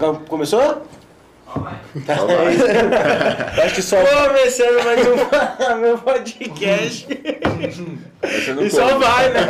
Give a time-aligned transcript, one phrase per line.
[0.00, 0.82] Com- Começou?
[1.46, 1.58] Só
[2.26, 3.64] vai.
[3.64, 3.96] Acho que só.
[3.96, 7.06] Começando mais um meu podcast.
[7.10, 9.40] E só vai, né?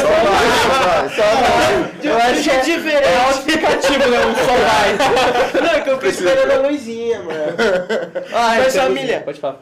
[0.00, 1.90] Só vai, só vai.
[2.02, 3.04] Eu acho que é diferente.
[3.08, 4.18] É auto-explicativo, né?
[4.46, 5.60] Só vai.
[5.62, 7.40] Não, é que eu fico esperando a luzinha, mano.
[8.32, 9.56] Ai, Mas, tem família, Pode falar.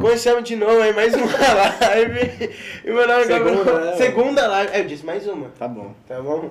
[0.00, 1.26] Começamos de novo aí, mais uma
[1.80, 2.50] live.
[2.84, 3.56] E meu nome é Gabriel.
[3.64, 3.96] Segunda, né?
[3.96, 4.72] Segunda live.
[4.72, 5.48] É, eu disse mais uma.
[5.58, 5.92] Tá bom.
[6.06, 6.48] Tá bom?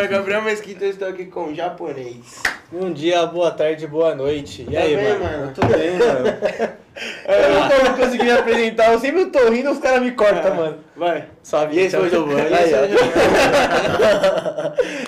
[0.00, 2.42] É Gabriel Mesquita, eu estou aqui com o japonês.
[2.70, 4.62] Bom dia, boa tarde, boa noite.
[4.68, 5.24] E Tá aí, bem, mano?
[5.24, 5.52] mano?
[5.54, 6.76] Tô bem, mano.
[7.26, 10.78] Eu não tô conseguindo me apresentar, eu sempre tô rindo os caras me cortam, mano.
[10.96, 11.24] Vai.
[11.42, 11.76] Sabe?
[11.76, 12.40] E esse foi o Giovanni.
[12.54, 12.86] Aí, ó.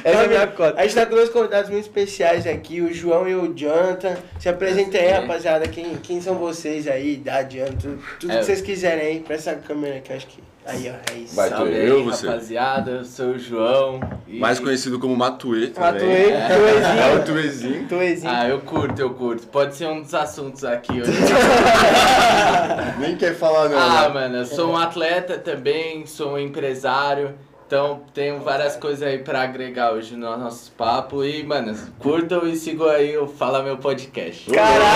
[0.04, 0.78] Essa é a minha cota.
[0.80, 4.16] A gente tá com dois convidados muito especiais aqui, o João e o Jonathan.
[4.38, 5.66] Se apresentem aí, rapaziada.
[5.66, 7.76] Quem, quem são vocês aí, da Jonathan?
[7.78, 8.38] Tudo, tudo É.
[8.38, 10.42] que vocês quiserem aí, pra essa câmera aqui, acho que.
[10.68, 11.34] Aí, ó, é isso.
[11.34, 12.26] Vai, Salve tu, eu, aí, você.
[12.26, 14.00] rapaziada, eu sou o João.
[14.26, 15.92] e- Mais conhecido como Matuê também.
[15.92, 17.24] Matuei, É o tuezinho.
[17.24, 17.88] Tuezinho.
[17.88, 18.32] Tuezinho.
[18.32, 19.46] Ah, eu curto, eu curto.
[19.46, 21.10] Pode ser um dos assuntos aqui hoje.
[23.00, 24.08] Nem quer falar não, ah, né?
[24.14, 27.34] mano, eu sou um atleta também, sou um empresário.
[27.68, 31.22] Então tenho várias coisas aí pra agregar hoje no nosso papo.
[31.22, 34.50] E, mano, curtam e sigam aí o Fala Meu Podcast.
[34.50, 34.88] Caralho!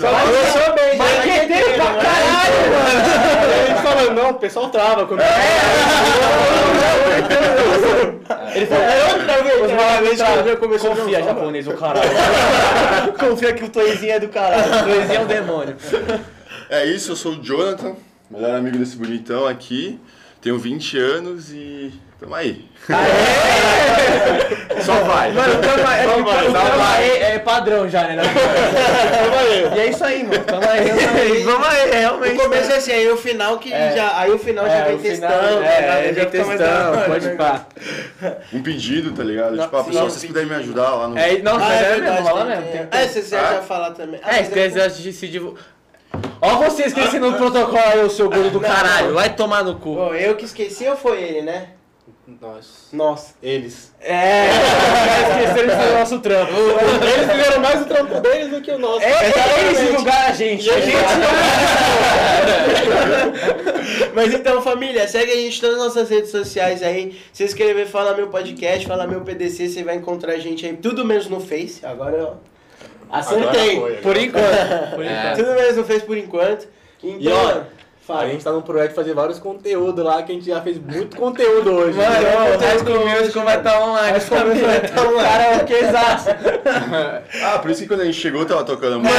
[0.00, 2.88] Só começou bem, Mas já que tá tem pra caralho, mano.
[3.66, 5.28] Ele falou, não, o pessoal trava comigo.
[8.54, 9.70] Ele falou, é outra vez.
[9.70, 12.08] Uma vez começou Confia, japonês, o caralho.
[13.20, 14.64] Confia que o Toezinho é do caralho.
[14.64, 15.76] O Toezinho é um demônio.
[16.70, 17.96] É isso, eu sou o Jonathan,
[18.30, 20.00] melhor amigo desse bonitão aqui.
[20.44, 21.90] Tenho 20 anos e.
[22.20, 22.66] Tamo aí.
[24.84, 25.32] Só vai.
[25.32, 28.22] Mano, tamo é, Só vai, tamo aí é padrão já, né?
[28.22, 29.74] Tamo aí.
[29.74, 30.44] E é isso aí, mano.
[30.44, 31.40] Tamo aí.
[31.44, 32.34] Vamos aí, realmente.
[32.36, 33.96] O começo é assim, aí o final que É.
[33.96, 34.18] já.
[34.18, 35.32] Aí o final já É, vem testando.
[35.34, 36.08] é, né?
[36.10, 37.34] é, Já vem testando, pode né?
[37.36, 37.66] pá.
[38.52, 39.56] Um pedido, tá ligado?
[39.56, 41.18] Não, tipo, ah, pessoal, se vocês puderem me ajudar lá no.
[41.18, 42.28] É, não, Ah, é é mesmo, verdade.
[42.28, 42.88] rola tem- mesmo.
[42.90, 43.62] É, você já Ah?
[43.62, 44.20] falar também.
[44.22, 45.62] Ah, É, se quiser se se divulgar.
[46.44, 49.06] Ó vocês esquecendo o protocolo aí, o seu gordo do Não, caralho.
[49.08, 49.14] não.
[49.14, 49.94] Vai tomar no cu.
[49.96, 51.68] Pô, eu que esqueci ou foi ele, né?
[52.40, 52.88] Nós.
[52.92, 53.34] Nossa.
[53.42, 53.92] Eles.
[54.00, 54.58] É, os
[54.94, 56.52] caras esqueceram de fazer o nosso trampo.
[56.52, 59.04] Eles fizeram mais o trampo deles do que o nosso.
[59.04, 60.70] É, eles divulgaram a gente.
[60.70, 60.96] A gente
[64.14, 67.18] Mas então, família, segue a gente em todas as nossas redes sociais aí.
[67.32, 71.04] Se inscrever, fala meu podcast, fala meu PDC, você vai encontrar a gente aí, tudo
[71.04, 71.84] menos no Face.
[71.84, 72.36] Agora eu
[73.18, 73.76] acertei.
[73.76, 74.94] Agora foi, Por enquanto.
[74.94, 75.08] Por É.
[75.20, 75.36] enquanto.
[75.36, 76.68] Tudo no Face por enquanto.
[77.02, 77.62] Então, E, ó,
[78.06, 78.22] fala.
[78.22, 80.78] A gente tá num projeto de fazer vários conteúdos lá, que a gente já fez
[80.78, 81.96] muito conteúdo hoje.
[81.96, 82.56] Mano, né?
[82.56, 84.10] o High School Musical vai estar online.
[84.10, 85.28] High School Musical vai tá online.
[85.28, 86.24] Cara, é o que exato.
[87.44, 89.18] Ah, por isso que quando a gente chegou tava tocando música.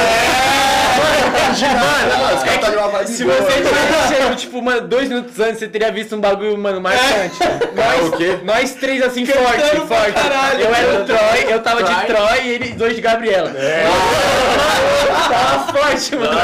[0.96, 3.70] Mano, Os caras tá de uma vibe Se boa, você né?
[3.70, 7.38] tivesse chegado, tipo, mano, dois minutos antes, você teria visto um bagulho, mano, marcante.
[7.76, 8.40] Nós, o quê?
[8.44, 10.14] nós três, assim, forte, forte.
[10.14, 10.62] caralho.
[10.62, 12.42] eu era o Troy, eu tava de Troy.
[12.46, 13.52] E ele dois de Gabriela.
[15.30, 16.40] tava forte, mano.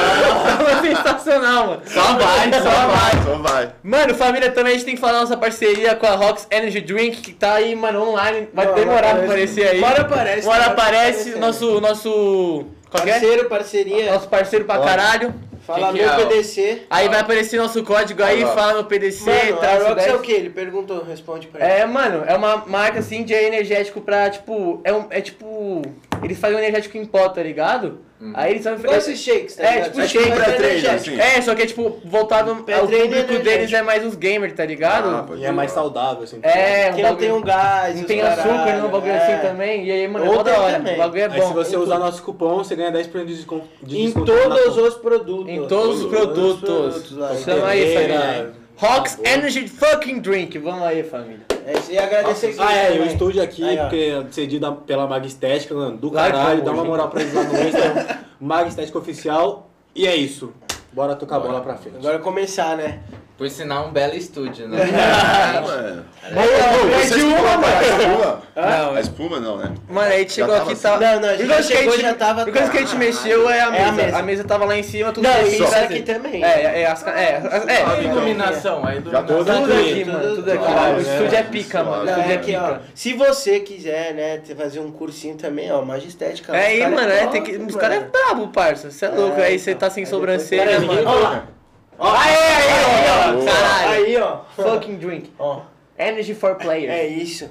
[0.57, 1.81] Tava sensacional, mano.
[1.85, 3.23] Só vai, só vai.
[3.23, 3.71] Só vai.
[3.83, 7.21] Mano, família, também a gente tem que falar nossa parceria com a Rox Energy Drink,
[7.21, 8.47] que tá aí, mano, online.
[8.53, 9.25] Vai Não, demorar pra aparece.
[9.25, 9.83] aparecer aí.
[9.83, 12.65] Hora aparece, tá aparece, nosso, nosso...
[12.89, 13.11] Qual é?
[13.11, 14.11] Parceiro, parceria.
[14.13, 15.33] Nosso parceiro pra caralho.
[15.65, 16.81] Fala que que meu é PDC.
[16.89, 18.55] Aí vai aparecer nosso código aí, Agora.
[18.59, 20.15] fala no PDC, Mano, traço a Rox é 10.
[20.15, 20.31] o que?
[20.31, 21.81] Ele perguntou, responde pra ele.
[21.81, 25.83] É, mano, é uma marca assim de energético pra, tipo, é, um, é tipo.
[26.23, 27.99] Eles fazem um energético em pó, tá ligado?
[28.35, 28.75] Aí eles são.
[28.75, 31.15] Igual esses shakes, tá É, tipo Só que shake mais pré-treino, energético.
[31.19, 31.19] assim.
[31.37, 34.63] É, só que é tipo, voltado ao Pré-treino público deles é mais os gamers, tá
[34.63, 35.09] ligado?
[35.09, 36.39] Ah, E é mais saudável, assim.
[36.43, 37.95] é, um Que não tem um gás.
[37.95, 39.17] Não tem açúcar, não, um bagulho é.
[39.17, 39.85] assim também.
[39.85, 40.79] E aí, mano, é da hora.
[40.79, 41.47] O bagulho é Aí bom.
[41.47, 42.05] se você em usar tudo.
[42.05, 43.67] nosso cupom, você ganha 10% de desconto.
[43.81, 45.51] De Em todos os produtos.
[45.51, 47.09] Em todos os produtos.
[47.43, 48.97] Chama aí, Família.
[48.97, 50.57] Rox Energy Fucking Drink.
[50.57, 51.45] Vamos aí, família.
[51.65, 53.13] É, e agradecer Ah, é, e o também.
[53.13, 56.83] estúdio aqui, Aí, porque cedido da- pela Mag Estética, mano, do Like caralho, dá uma
[56.83, 60.51] moral pra eles lá no Insta, Mag Estética Oficial, e é isso.
[60.91, 61.97] Bora tocar a bola pra frente.
[61.97, 62.99] Agora começar, né?
[63.41, 64.77] Por sinal, um belo estúdio, né?
[64.95, 66.05] Ah, mano.
[66.23, 67.65] Aí, Você de uma, espuma, mano.
[67.65, 68.41] A espuma?
[68.55, 69.71] Não, A espuma não, né?
[69.89, 70.99] Mano, aí a gente Já chegou tava aqui e tal.
[70.99, 73.53] Não, não, a gente que chegou, gente- já tava- causa que a gente mexeu é
[73.53, 73.91] a É a mesa.
[73.93, 74.17] mesa.
[74.19, 76.43] A mesa tava lá em cima, tudo Não, isso aqui também.
[76.45, 79.25] É, é, as, é, as- é, A tudo iluminação, a iluminação.
[79.25, 80.63] tudo tudo aqui, mano, tudo aqui.
[80.63, 81.01] O né?
[81.01, 82.01] estúdio é pica, mano.
[82.03, 82.05] O.
[82.05, 82.67] Não, estúdio é é aqui, ó.
[82.67, 82.81] pica.
[82.93, 86.55] Se você quiser, né, fazer um cursinho também, ó, magistética.
[86.55, 88.91] É os aí, mano, é, top, tem que, os caras é brabo, parça.
[88.91, 89.79] Você é louco, É, aí você então.
[89.89, 91.60] tá sem sobrancelha, mano.
[92.03, 94.05] Ó Aí, aí, ó, caralho.
[94.05, 94.37] Aí, ó.
[94.55, 95.31] Fucking drink.
[95.37, 95.61] Ó,
[95.99, 96.89] Energy for players.
[96.91, 97.47] é isso.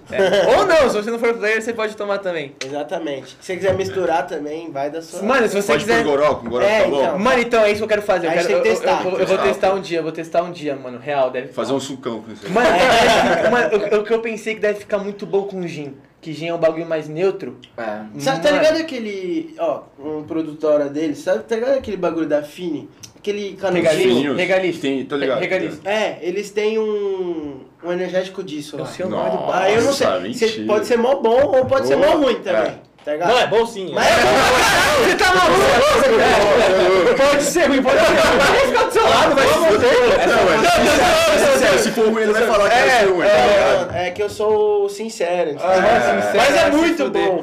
[0.56, 2.56] Ou não, se você não for player, você pode tomar também.
[2.64, 3.28] Exatamente.
[3.40, 5.22] Se você quiser misturar também, vai da sua.
[5.22, 6.02] Mano, se você Pode quiser.
[6.02, 7.00] goró, com goró É, tá bom?
[7.00, 7.18] então.
[7.20, 8.26] Mano, então é isso que eu quero fazer.
[8.26, 9.04] Eu, quero, tem eu, eu- testar.
[9.04, 9.42] eu- eu vou Testar.
[9.44, 10.98] testar um dia, eu vou testar um dia, mano.
[10.98, 12.50] Real, deve Fazer um sucão com isso aí.
[12.52, 15.94] Mano, é, é, mano, o, que eu pensei que deve ficar muito bom com gin.
[16.20, 17.56] que Gin é um bagulho mais neutro.
[17.78, 18.00] É.
[18.18, 19.54] Sabe, tá ligado aquele.
[19.60, 21.44] Ó, um produtora dele, sabe?
[21.44, 22.90] Tá ligado aquele bagulho da Fini?
[23.20, 24.34] Aquele canudinho?
[24.34, 24.78] Regaliz.
[24.78, 25.40] Tem, tô ligado.
[25.40, 25.78] Regaliz.
[25.84, 28.86] É, eles têm um, um energético disso Eu lá.
[28.86, 29.62] sei o nome do bar.
[29.64, 30.20] Ah, eu não sei.
[30.20, 30.66] Mentira.
[30.66, 32.16] pode ser mó bom ou pode ser mó Boa.
[32.16, 32.72] ruim também.
[32.72, 32.78] É.
[33.04, 33.28] Tá ligado?
[33.30, 33.90] Não, é bom sim.
[33.94, 34.10] Mas é.
[34.10, 34.28] é bom.
[35.04, 35.60] Você tá maluco?
[37.16, 38.16] Pode ser ruim, pode ser ruim.
[38.38, 39.54] Vai ficar do seu lado, vai se
[41.58, 43.26] Sério, se for ruim, ele vai falar que vai ser ruim.
[43.26, 43.98] tá?
[43.98, 45.56] É, é que eu sou sincero.
[46.36, 47.42] Mas é muito bom.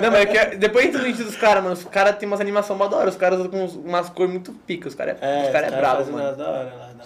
[0.00, 1.74] Não, mas é que depois entra no vídeo dos caras, mano.
[1.74, 3.10] Os caras tem umas animações mó da hora.
[3.10, 4.88] Os caras usam com umas cores muito pica.
[4.88, 6.30] Os caras É, os cara é bravo, fazem mano.
[6.30, 6.36] Os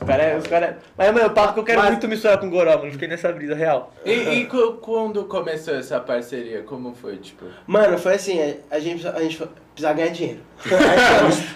[0.07, 0.37] caras é.
[0.37, 0.77] Os cara é...
[0.97, 2.93] Mas, mano, eu passo que eu quero muito misturar com o Goró, mano.
[2.93, 3.93] Fiquei nessa brisa real.
[4.05, 4.47] E,
[4.81, 6.63] quando começou essa parceria?
[6.63, 7.38] Como foi, tipo?
[7.67, 9.37] Mano, foi assim, a- a gente, a gente
[9.75, 10.41] precisava ganhar dinheiro.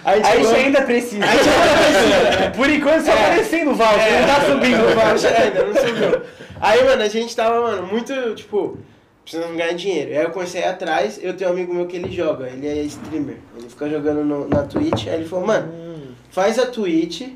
[0.05, 1.25] a A gente gente chegou- ainda precisa.
[1.25, 2.51] a gente ainda precisa.
[2.55, 4.19] Por enquanto só aparecendo o Val, É.
[4.21, 5.05] não tá subindo o Val.
[5.07, 6.21] Baixa ainda, não subiu.
[6.61, 8.77] Aí, mano, a gente tava, mano, muito, tipo,
[9.23, 10.11] precisando ganhar dinheiro.
[10.11, 12.81] Aí eu comecei a atrás, eu tenho um amigo meu que ele joga, ele é
[12.83, 13.37] streamer.
[13.57, 15.71] Ele fica jogando no- na Twitch, aí ele falou, mano,
[16.31, 17.27] faz a Twitch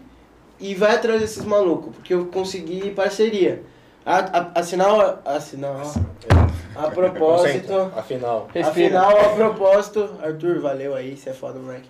[0.60, 3.62] e vai atrás desses malucos, porque eu consegui parceria.
[4.06, 6.47] A, a, assinar, assinar, ó,
[6.78, 7.92] a propósito...
[7.96, 8.48] Afinal.
[8.54, 9.00] Respira.
[9.00, 11.90] Afinal, a propósito, Arthur, valeu aí, você é foda, moleque.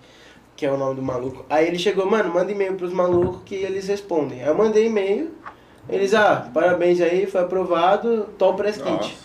[0.56, 1.46] Que é o nome do maluco.
[1.50, 4.42] Aí ele chegou, mano, manda e-mail pros malucos que eles respondem.
[4.42, 5.32] Aí eu mandei e-mail,
[5.88, 9.18] eles, ah, parabéns aí, foi aprovado, top press kit.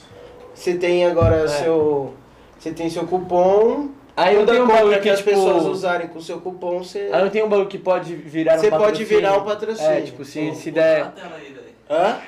[0.55, 2.14] Você tem agora seu.
[2.59, 3.88] Você tem seu cupom.
[4.17, 5.31] Aí eu tenho um bagulho que as tipo...
[5.31, 7.09] pessoas usarem com seu cupom, você.
[7.11, 9.09] Aí eu tenho um bagulho que pode virar um Você pode patrocínio.
[9.09, 9.91] virar um patrocínio.
[9.91, 11.11] É, tipo, se, Pô, se der...
[11.12, 11.99] tela aí, daí.
[11.99, 12.19] Hã?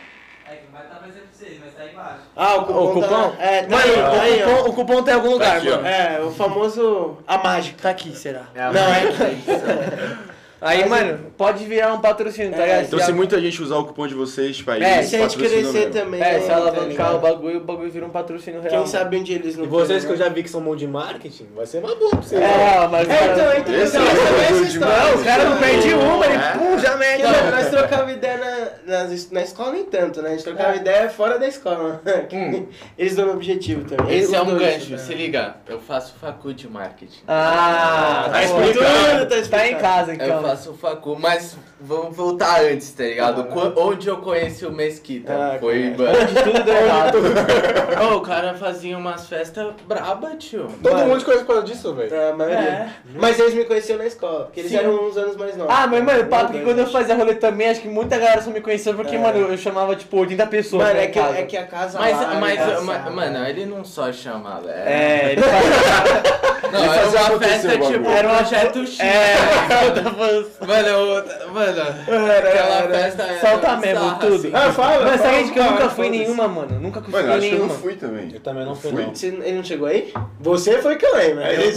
[1.05, 2.21] É pra vocês, mas tá aí embaixo.
[2.35, 2.85] Ah, o cupom.
[2.85, 3.31] O cupom?
[3.33, 4.57] Tá, é, tá Mano, aí, tá aí, o, ó.
[4.57, 5.77] cupom, o cupom tá em algum lugar, aqui, ó.
[5.77, 5.87] mano.
[5.87, 7.19] É, o famoso.
[7.27, 7.83] A mágica.
[7.83, 8.43] Tá aqui, será?
[8.55, 10.25] É a Não, é
[10.65, 12.85] Aí, Mas mano, pode virar um patrocínio, tá É, ligado?
[12.87, 15.37] Então, se muita gente usar o cupom de vocês, tipo, aí É, se a gente
[15.37, 15.91] crescer mesmo.
[15.93, 16.23] também.
[16.23, 17.15] É, se tá alavancar ligado?
[17.17, 18.75] o bagulho, o bagulho vira um patrocínio real.
[18.75, 20.25] Quem sabe onde eles não E vocês querem, que eu né?
[20.25, 22.41] já vi que são mão de marketing, vai ser uma boa pra vocês.
[22.41, 23.09] É, mas...
[23.11, 25.05] É, então, entra Esse então, é o.
[25.05, 26.53] Não, os caras não perdem uma, ele É.
[26.53, 27.23] pum, já mete.
[27.23, 30.29] Mano, nós trocava ideia na, na escola nem tanto, né?
[30.31, 32.01] A gente trocava ideia fora da escola.
[32.97, 34.17] Eles dão objetivo também.
[34.19, 34.99] Esse é um gancho, né?
[34.99, 35.57] se liga.
[35.69, 37.21] Eu faço facu de marketing.
[37.29, 38.63] Ah, Tá pô.
[38.63, 40.54] explicado, tá Tá em casa, então.
[40.55, 43.45] Faço facu, mas vamos voltar antes, tá ligado?
[43.45, 45.33] Qu- Onde eu conheci o Mesquita?
[45.33, 46.13] Ah, Foi, cara.
[46.13, 46.19] mano.
[46.23, 47.19] Onde tudo deu errado.
[48.13, 50.69] Ô, o cara fazia umas festas braba, tio.
[50.83, 51.09] Todo Mano.
[51.09, 52.29] mundo conhece por causa disso, velho.
[52.29, 52.59] A maioria.
[52.59, 52.89] É.
[53.15, 54.79] Mas eles me conheciam na escola, porque eles Sim.
[54.79, 55.75] eram uns anos mais novos.
[55.77, 58.41] Ah, mas, mano, papo que Meu quando eu fazia rolê também, acho que muita galera
[58.41, 59.19] só me conhecia porque, É.
[59.19, 61.39] mano, eu, chamava, tipo, 80 pessoas Mano, né, é em que, casa.
[61.39, 64.71] é que a casa Mas, lá, mas, engraçado, ma- mano, ele não só chamava.
[64.71, 64.91] Era...
[64.91, 66.45] É, ele fazia...
[66.73, 68.99] Não, Ele era fazia uma festa tipo Era um projeto X.
[69.01, 69.35] É,
[70.61, 74.35] Mano, eu- mano, aquela festa era Solta mesmo, tudo.
[74.35, 74.51] assim.
[74.53, 76.81] Ah, fala, Mas sabe que eu nunca fui nenhuma, mano.
[76.81, 78.31] Nunca fui Mano, que eu não fui também.
[78.35, 79.03] Eu também não fui, Fui.
[79.05, 79.15] não.
[79.15, 80.13] Você- ele não chegou aí?
[80.41, 81.43] Você foi que eu lembro.
[81.45, 81.73] Ele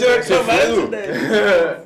[0.76, 0.84] Lu?
[0.86, 1.78] ideias.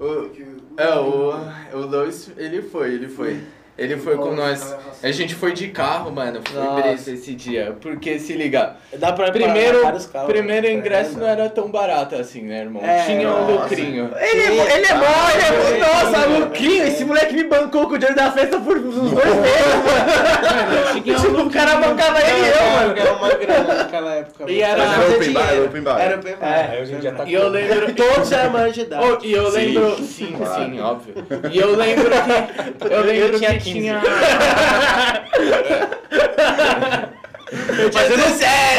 [0.00, 0.30] O,
[0.76, 3.40] é, o, o Lois, ele foi, ele foi.
[3.76, 4.74] Ele foi com nós.
[5.02, 6.40] A gente foi de carro, mano.
[6.44, 7.76] Foi brisa esse dia.
[7.80, 10.72] Porque se liga, Dá pra primeiro, carros, primeiro né?
[10.74, 12.82] ingresso não era tão barato assim, né, irmão?
[12.84, 14.10] É, Tinha um lucrinho.
[14.16, 17.94] Ele, é, ele é mó, ele é mó, nossa, Luquinho, esse moleque me bancou com
[17.94, 21.02] o dinheiro da festa por uns dois meses, mano.
[21.02, 22.94] Tinha um Tipo, o cara bancava ele e eu, mano.
[22.96, 24.50] Era uma grana naquela época.
[24.50, 24.82] E era-
[25.16, 26.00] open bar, era open bar.
[26.00, 26.46] Era open bar.
[26.48, 27.92] É, Aí hoje em dia tá E eu lembro.
[27.94, 29.26] Todos eram maiores de idade.
[29.26, 29.56] E eu Sim.
[29.58, 29.96] lembro.
[29.96, 31.14] Sim, sim, óbvio.
[31.50, 32.92] E eu lembro que.
[32.94, 33.63] Eu lembro que 15.
[33.64, 34.02] Tinha.
[37.92, 38.24] Mas eu não.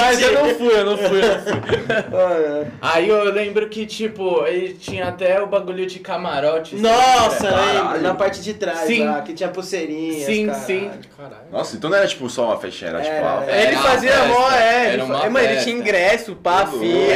[0.06, 2.72] Mas eu não fui, eu não fui, eu não fui.
[2.82, 6.76] Aí eu lembro que, tipo, ele tinha até o bagulho de camarote.
[6.76, 7.72] Nossa, sabe?
[7.74, 8.02] lembro.
[8.02, 9.06] Na parte de trás Sim.
[9.06, 10.26] lá, que tinha pulseirinha.
[10.26, 10.92] Sim, sim.
[11.18, 11.36] Caralho.
[11.52, 13.62] Nossa, então não era tipo só uma festinha, era tipo Era, uma era.
[13.68, 14.56] Ele fazia festa, mó, é.
[14.86, 17.12] era Ele, uma fa- mano, ele tinha ingresso, pá, filho.
[17.12, 17.16] É.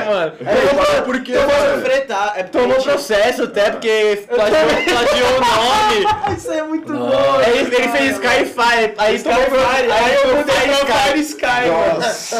[0.00, 0.32] É, mano.
[0.38, 1.82] Tomou por quê, Tomou mano?
[1.82, 2.32] fretar.
[2.36, 6.36] É porque Tomou processo até porque plagiou, plagiou o nome.
[6.36, 7.10] Isso é muito bom.
[7.44, 10.66] Aí ele, ele fez Skyfire, aí Skyfire, aí eu mudei
[11.02, 11.36] Fire pra Sky.
[11.36, 11.94] Sky, mano.
[12.00, 12.36] Nossa.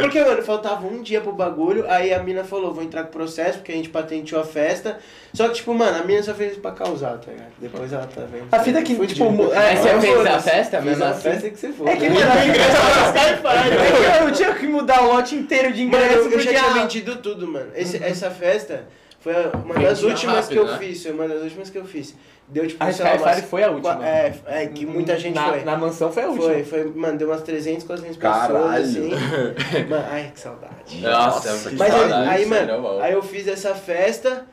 [0.00, 3.58] Porque, mano, faltava um dia pro bagulho, aí a mina falou, vou entrar com processo,
[3.58, 4.98] porque a gente patenteou a festa.
[5.32, 7.50] Só que, tipo, mano, a mina só fez isso pra causar, tá ligado?
[7.58, 8.46] Depois ela tá vendo.
[8.52, 9.14] A fita que, Fudido.
[9.14, 11.20] tipo, é, Mas você eu fez a festa mesmo a assim?
[11.22, 11.88] festa que você for.
[11.88, 12.14] É que, né?
[12.14, 14.06] mano, o ingresso era Skyfire.
[14.14, 16.44] É que eu tinha que mudar o lote inteiro de Mano, ingresso eu, eu porque
[16.44, 17.70] já tinha vendido tudo, mano.
[17.74, 18.84] Esse- Essa festa
[19.20, 19.32] foi
[19.64, 20.86] uma das últimas que eu rápido, né?
[20.88, 21.02] fiz.
[21.02, 22.14] Foi uma das últimas que eu fiz.
[22.46, 24.06] Deu, tipo, A sei lá, Skyfire umas foi a última.
[24.06, 25.64] É, é, que muita gente na, foi.
[25.64, 26.46] Na mansão foi a última.
[26.46, 28.54] Foi, foi, mano, deu umas 300, 400 Caralho.
[28.54, 29.10] pessoas, assim.
[29.88, 31.00] Mano, ai, que saudade.
[31.00, 34.46] Nossa, Nossa, que Mas aí, saudade, aí, sério, mano, aí eu fiz essa festa.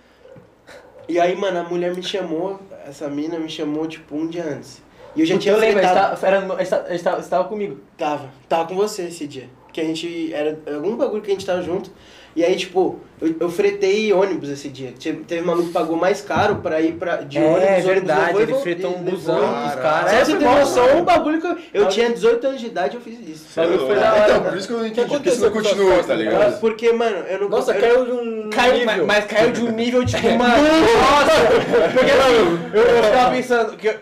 [1.08, 4.82] E aí, mano, a mulher me chamou, essa mina me chamou, tipo, um dia antes.
[5.14, 6.22] E eu já Porque tinha eu lembro, gente fretado.
[6.22, 7.80] tava, tava, você tava comigo.
[7.98, 9.50] Tava, tava com você esse dia.
[9.74, 10.34] que a gente.
[10.34, 11.92] Era algum bagulho que a gente tava junto.
[12.34, 14.94] E aí, tipo, eu, eu fretei ônibus esse dia.
[14.98, 17.64] Teve, teve maluco que pagou mais caro pra ir pra, de É, ônibus.
[17.68, 19.82] ônibus verdade, e ele fretou um busão pros Caralho.
[19.82, 20.28] caras.
[20.28, 21.00] Só É, noção, mano.
[21.02, 23.46] um bagulho que eu, eu tinha 18 anos de idade e eu fiz isso.
[23.54, 24.02] Foi lá.
[24.02, 24.50] da hora, Então, mano.
[24.50, 26.60] por isso que eu não entendi, porque você não continuou, tá ligado?
[26.62, 28.86] Porque, mano, eu não Nossa, caiu de um Caiu, nível.
[28.86, 30.64] mas, mas caiu de um nível, tipo, mano.
[30.64, 31.92] Nossa!
[31.94, 34.00] Porque assim, eu, eu ficava pensando que eu-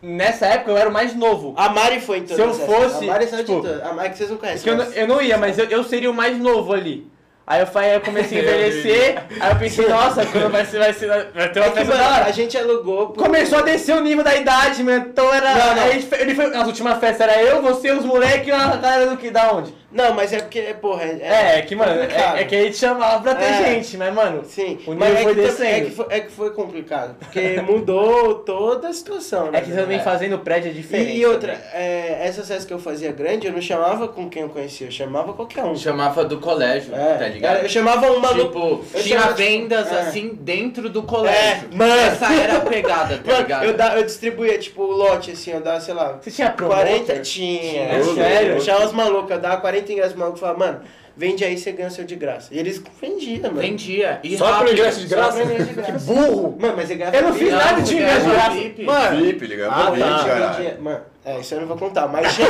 [0.00, 1.52] nessa época eu era o mais novo.
[1.56, 3.82] A Mari foi todas Se eu fosse, A Mari saiu tipo, de todas.
[3.82, 4.72] A Mari que vocês não conhecem.
[4.76, 7.06] Porque eu, eu não ia, mas eu, eu seria o mais novo ali.
[7.46, 10.92] Aí eu, falei, eu comecei a envelhecer, aí eu pensei, nossa, quando vai ser, vai
[10.92, 12.24] ser, vai ter uma É festa da hora.
[12.24, 13.10] a gente alugou.
[13.10, 15.06] pro- Começou a descer o nível da idade, mano.
[15.08, 15.54] Então era.
[15.54, 15.82] Não, não.
[15.84, 18.50] aí a gente fe- ele foi, nas últimas festas era eu, você, os moleques e
[18.50, 19.72] a galera do que da onde?
[19.96, 21.04] Não, mas é porque, porra.
[21.04, 23.74] É, é que, mano, é, é que a gente chamava pra ter É.
[23.74, 24.44] gente, mas, mano.
[24.44, 25.68] Sim, O mas nível é foi descendo.
[25.76, 29.58] é, que foi, é que foi complicado, porque mudou toda a situação, né?
[29.58, 31.10] É que também fazendo prédio é diferente.
[31.12, 34.42] E, e outra, é, essas festas que eu fazia grande, eu não chamava com quem
[34.42, 35.74] eu conhecia, eu chamava qualquer um.
[35.76, 37.62] Chamava do colégio, É, tá ligado?
[37.62, 38.46] Eu chamava um maluco.
[38.46, 40.00] Tipo, eu tinha chamava, tipo, vendas é.
[40.00, 41.68] assim dentro do colégio.
[41.72, 41.92] É, mano.
[41.96, 43.64] Essa era a pegada, tá Mano, ligado?
[43.64, 46.82] eu, da, eu distribuía, tipo, o lote, assim, eu dava, sei lá, Você tinha promotor?
[46.84, 47.82] 40 tinha.
[47.82, 48.52] É sério?
[48.54, 50.80] Eu chamava os malucos, eu dava 40 ingressos pro maluco e falava, mano,
[51.16, 52.54] vende aí, você ganha o seu de graça.
[52.54, 53.60] E eles vendiam, mano.
[53.60, 54.20] Vendia.
[54.22, 54.72] E Só pro rápido.
[54.72, 55.32] ingresso de graça?
[55.32, 56.04] pra ingresso de graça.
[56.06, 56.56] Burro!
[56.60, 58.82] Mano, mas você ganhava Eu não fiz nada de ingresso de graça.
[58.82, 59.70] Mano, VIP, ligado?
[59.72, 60.76] Ah, tá.
[60.80, 62.48] Mano, é, isso eu não vou contar, mas tinha,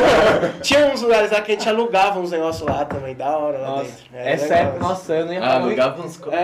[0.63, 3.69] tinha uns lugares lá que a gente alugava uns negócios lá também, da hora lá
[3.71, 4.05] Nossa, dentro.
[4.15, 4.59] Essa legal.
[4.59, 5.57] época, nossa, eu não ia Ah, falar.
[5.65, 6.17] alugava uns...
[6.19, 6.37] co- É,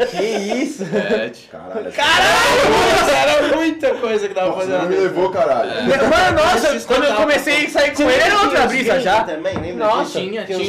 [0.00, 0.06] é.
[0.06, 0.82] Que isso?
[0.84, 1.92] É, Caralho.
[1.92, 5.70] Caralho, era muita coisa que dava pra Você fazer lá não me levou, caralho.
[5.70, 9.24] Mano, nossa, quando eu comecei a sair com ele, era outra brisa já.
[9.24, 10.58] Também, lembra Nossa, tinha, Tinha.
[10.58, 10.60] O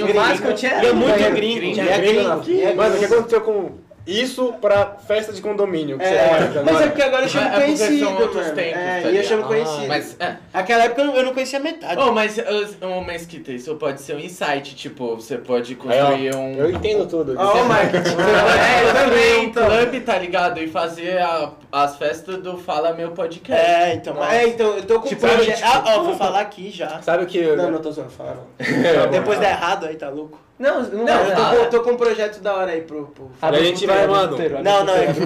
[0.41, 1.73] que eu tinha era Tinha muito gringo.
[1.73, 3.71] Tinha gringo Mano, o que aconteceu com
[4.05, 5.97] isso pra festa de condomínio?
[5.97, 8.55] Que você É, conhece mas é porque agora eu chamo É conhecido, são outros mano.
[8.55, 9.87] tempos, é, tá e eu chamo Ah, conhecido.
[9.87, 10.35] Mas, é.
[10.53, 12.01] Aquela época eu não- eu não conhecia metade.
[12.01, 16.53] Oh, mas uh, um Mesquita, isso pode ser um insight, tipo, você pode construir um...
[16.55, 17.35] Eu entendo tudo.
[17.37, 18.09] Ó, o marketing.
[18.09, 19.65] É, eu também, um então.
[19.69, 20.59] clube, tá ligado?
[20.61, 23.65] E fazer a- as festas do Fala Meu Podcast.
[23.65, 25.55] É, então, mas- é, então, eu tô com Tipo, projeto.
[25.55, 27.01] tipo- Ah, ó, vou falar aqui já.
[27.01, 27.41] Sabe o que...
[27.55, 29.09] Não, não tô zoando, fala não.
[29.11, 30.37] Depois dá errado aí, tá louco?
[30.63, 33.07] Não, não, Não, eu tô, com, tô com um projeto da hora aí pro.
[33.07, 33.29] pro...
[33.41, 34.37] A o gente puteiro, vai, mano.
[34.63, 35.21] Não, não, é que-.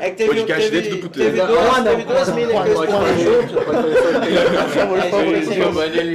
[0.00, 1.32] É que teve, Podcast teve, dentro do puteiro.
[1.32, 3.54] Teve duas, teve duas minas que eu estudei junto.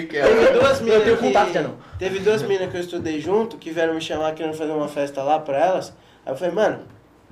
[0.09, 1.23] Teve duas Eu minas tenho que...
[1.23, 1.75] contato já não.
[1.99, 5.21] Teve duas minas que eu estudei junto que vieram me chamar querendo fazer uma festa
[5.21, 5.93] lá pra elas.
[6.25, 6.79] Aí eu falei, mano,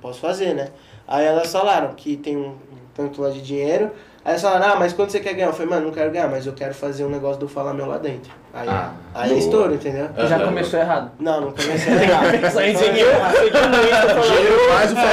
[0.02, 0.68] posso fazer, né?
[1.06, 2.54] Aí elas falaram que tem um,
[2.92, 3.92] tanto lá de dinheiro.
[4.22, 5.46] Aí elas falaram, ah, mas quanto você quer ganhar?
[5.46, 7.86] Eu falei, mano, não quero ganhar, mas eu quero fazer um negócio do Fala Meu
[7.86, 8.30] lá dentro.
[8.54, 10.08] Aí, Ah, aí é estouro, entendeu?
[10.28, 11.10] Já começou errado.
[11.20, 12.50] Não, não comecei a ganhar.
[12.50, 13.10] Só engenheiro.
[13.12, 15.08] Dinheiro faz o favor.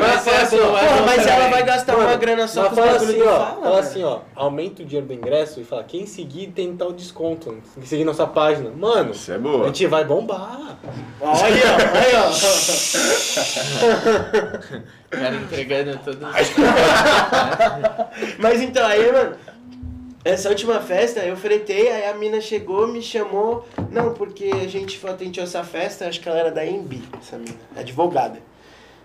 [0.00, 1.50] Mas é Porra, boa, mas ela também.
[1.50, 5.06] vai gastar uma grana só com fala assim, ó, Fala, assim, ó, aumenta o dinheiro
[5.06, 8.70] do ingresso e fala, quem seguir tem tal desconto, quem seguir nossa página.
[8.74, 9.66] Mano, Isso é a boa.
[9.66, 10.78] gente vai bombar.
[11.20, 12.30] Olha, olha,
[15.06, 16.26] O cara entregando tudo.
[18.38, 19.36] Mas então, aí, mano,
[20.24, 23.66] essa última festa eu fretei, aí a mina chegou, me chamou.
[23.90, 27.54] Não, porque a gente patenteou essa festa, acho que ela era da EMB, essa mina,
[27.76, 28.38] advogada.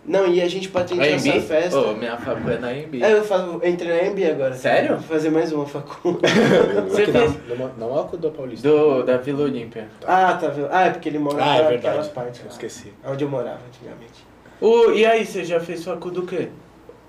[0.05, 1.77] Não, e a gente patenteou A essa festa.
[1.77, 3.03] Ô, minha facu é na Embi.
[3.03, 4.53] É, eu, faço, entrei na EMB agora.
[4.55, 4.95] Sério?
[4.95, 6.17] Vou fazer mais uma facul.
[6.89, 8.67] Você fez na, na, na Oco do Paulista.
[8.67, 9.89] do, da Vila Olímpia.
[10.07, 10.69] ah, tá vendo?
[10.71, 12.09] Ah, é porque ele mora Ah, é naquelas verdade.
[12.11, 12.41] partes.
[12.41, 12.93] Eu esqueci.
[13.05, 14.25] Onde eu morava antigamente.
[14.61, 16.47] O, e aí, você já fez facu do quê?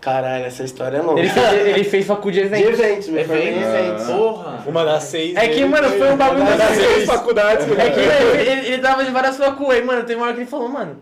[0.01, 1.21] Caralho, essa história é longa.
[1.21, 2.81] Ele fez, ele fez facu de De eventos.
[2.81, 3.75] eventos, me formei em Eventos?
[3.75, 4.05] eventos.
[4.07, 4.63] Porra!
[4.67, 5.37] Uma das seis.
[5.37, 6.81] É que, mano, foi um bagulho Uma das assim.
[6.81, 7.67] seis faculdades.
[7.79, 10.03] É que ele, ele, ele tava de várias facu aí, mano.
[10.05, 10.97] Tem uma hora que ele falou, mano.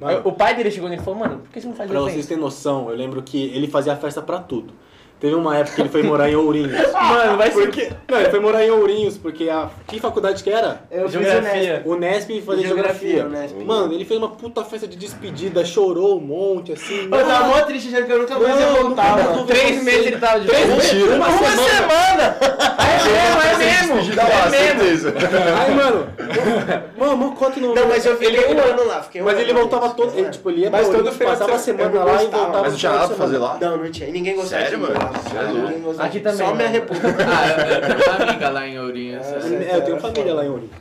[0.00, 2.00] Mano, O pai dele chegou nele e falou, mano, por que você não faz Pra
[2.00, 2.28] vocês evento?
[2.28, 4.74] terem noção, eu lembro que ele fazia festa pra tudo.
[5.22, 6.72] Teve uma época que ele foi morar em Ourinhos.
[6.92, 7.60] Mano, vai ser.
[7.60, 9.70] Porque, não, ele foi morar em Ourinhos, porque a.
[9.86, 10.82] Que faculdade que era?
[10.90, 11.82] Eu fiz Geografia.
[11.86, 13.24] o O Nesp fazia Geografia, geografia.
[13.24, 13.64] o Nesp.
[13.64, 17.04] Mano, ele fez uma puta festa de despedida, chorou um monte, assim.
[17.04, 19.46] Eu tava mó triste achando que eu nunca mais ia voltar, mano.
[19.46, 20.82] Três meses ele tava de Três volta.
[20.82, 21.02] meses?
[21.04, 21.68] Uma, Uma semana.
[21.68, 22.36] semana!
[22.82, 24.16] É mesmo, é mesmo!
[24.16, 25.12] Lá, É mesmo!
[25.60, 26.08] Aí, mano,
[26.98, 27.74] mano, mano, quanto não.
[27.76, 30.18] Não, mas eu fiquei ele, um ano lá, fiquei um Mas ano ele voltava todo.
[30.18, 32.62] Ele, tipo, ele ia Mas pra todo passava a semana lá e voltava.
[32.62, 33.58] Mas não tinha nada pra fazer lá?
[33.60, 34.08] Não, não tinha.
[34.08, 35.11] E ninguém gostava Sério, mano?
[35.12, 36.04] Você é.
[36.04, 36.54] Aqui também Só não.
[36.56, 37.08] minha república.
[37.18, 39.26] Ah, eu, eu tenho uma amiga lá em Ourinhos.
[39.26, 39.56] É, assim.
[39.56, 40.76] É, eu tenho família lá em Ourinhos.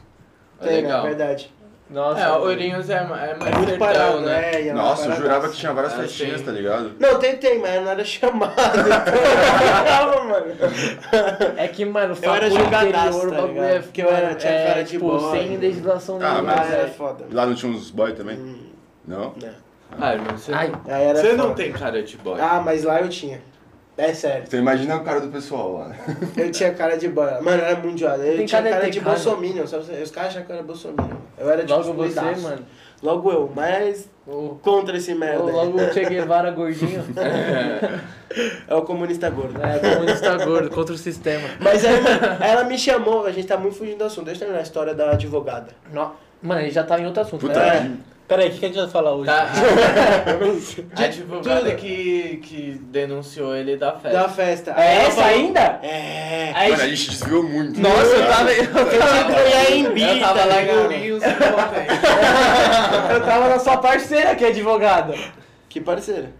[0.61, 0.75] Tem, né?
[0.81, 1.03] Legal.
[1.03, 1.53] Verdade.
[1.89, 2.21] Nossa.
[2.21, 4.51] É, Ourinhos é, é mais É muito sertão, parado, né?
[4.53, 4.61] né?
[4.63, 6.45] Ia lá Nossa, eu jurava que tinha várias Ah, festinhas, sim.
[6.45, 6.91] tá ligado?
[6.97, 8.53] Não, tem, tem, mas não era chamado.
[8.55, 10.45] Então, mano.
[11.57, 13.65] É que, mano, Eu era jogadaço, tá bagulho ligado?
[13.65, 15.31] é, Porque eu era- tinha é, cara de tipo, boy.
[15.37, 16.55] sem legislação Ah, nenhuma.
[16.55, 17.25] mas Ah, era foda.
[17.29, 18.37] E lá não tinha uns boy também?
[18.37, 18.57] Hum,
[19.05, 19.33] Não?
[19.41, 19.71] não.
[19.99, 22.39] Ah, irmão, você, Ai, era você não tem cara de boy.
[22.39, 23.41] Ah, mas lá eu tinha.
[23.97, 24.45] É sério.
[24.47, 25.97] Então imagina o cara do pessoal lá, né?
[26.37, 27.41] Eu tinha cara de boia.
[27.41, 28.23] Mano, eu era muito zoado.
[28.23, 29.11] Eu Tem tinha cara cara de de cara.
[29.15, 29.67] bolsominion.
[29.67, 29.83] Sabe?
[30.01, 31.17] Os caras achavam que eu era bolsominion.
[31.37, 32.41] Eu era tipo Logo você, excluidaço.
[32.41, 32.65] mano.
[33.03, 35.43] Logo eu, mas O- contra esse merda.
[35.43, 35.53] o- aí.
[35.53, 37.03] Logo o Che Guevara gordinho.
[38.67, 39.59] É o comunista gordo.
[39.61, 41.47] É, comunista gordo, contra o sistema.
[41.59, 44.25] Mas aí, mano, ela me chamou, a gente tá muito fugindo do assunto.
[44.25, 45.67] Deixa eu terminar a história da advogada.
[45.91, 47.41] No- Mano, ele já tá em outro assunto.
[47.41, 47.97] Puta né?
[48.31, 48.35] Que...
[48.35, 49.25] Peraí, o que que a gente vai falar hoje?
[49.25, 49.45] Tá.
[50.95, 51.75] De A advogada tudo.
[51.75, 54.17] que, que denunciou ele da festa.
[54.19, 54.73] Da festa.
[54.77, 55.79] É essa falou- ainda?
[55.83, 56.51] É.
[56.55, 57.79] Aí, Mano, a gente desviou muito.
[57.79, 60.77] Nossa, eu tava, eu Eu tava, ia em bi, Eu tava tá lá ligado?
[60.77, 61.23] em Ourinhos
[63.11, 65.13] eu tava na sua parceira que é advogada.
[65.69, 66.31] Que parceira?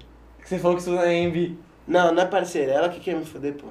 [0.44, 1.58] Você falou que isso não é MB.
[1.88, 2.74] Não, não é parceira.
[2.74, 3.68] Ela que quer me foder, pô.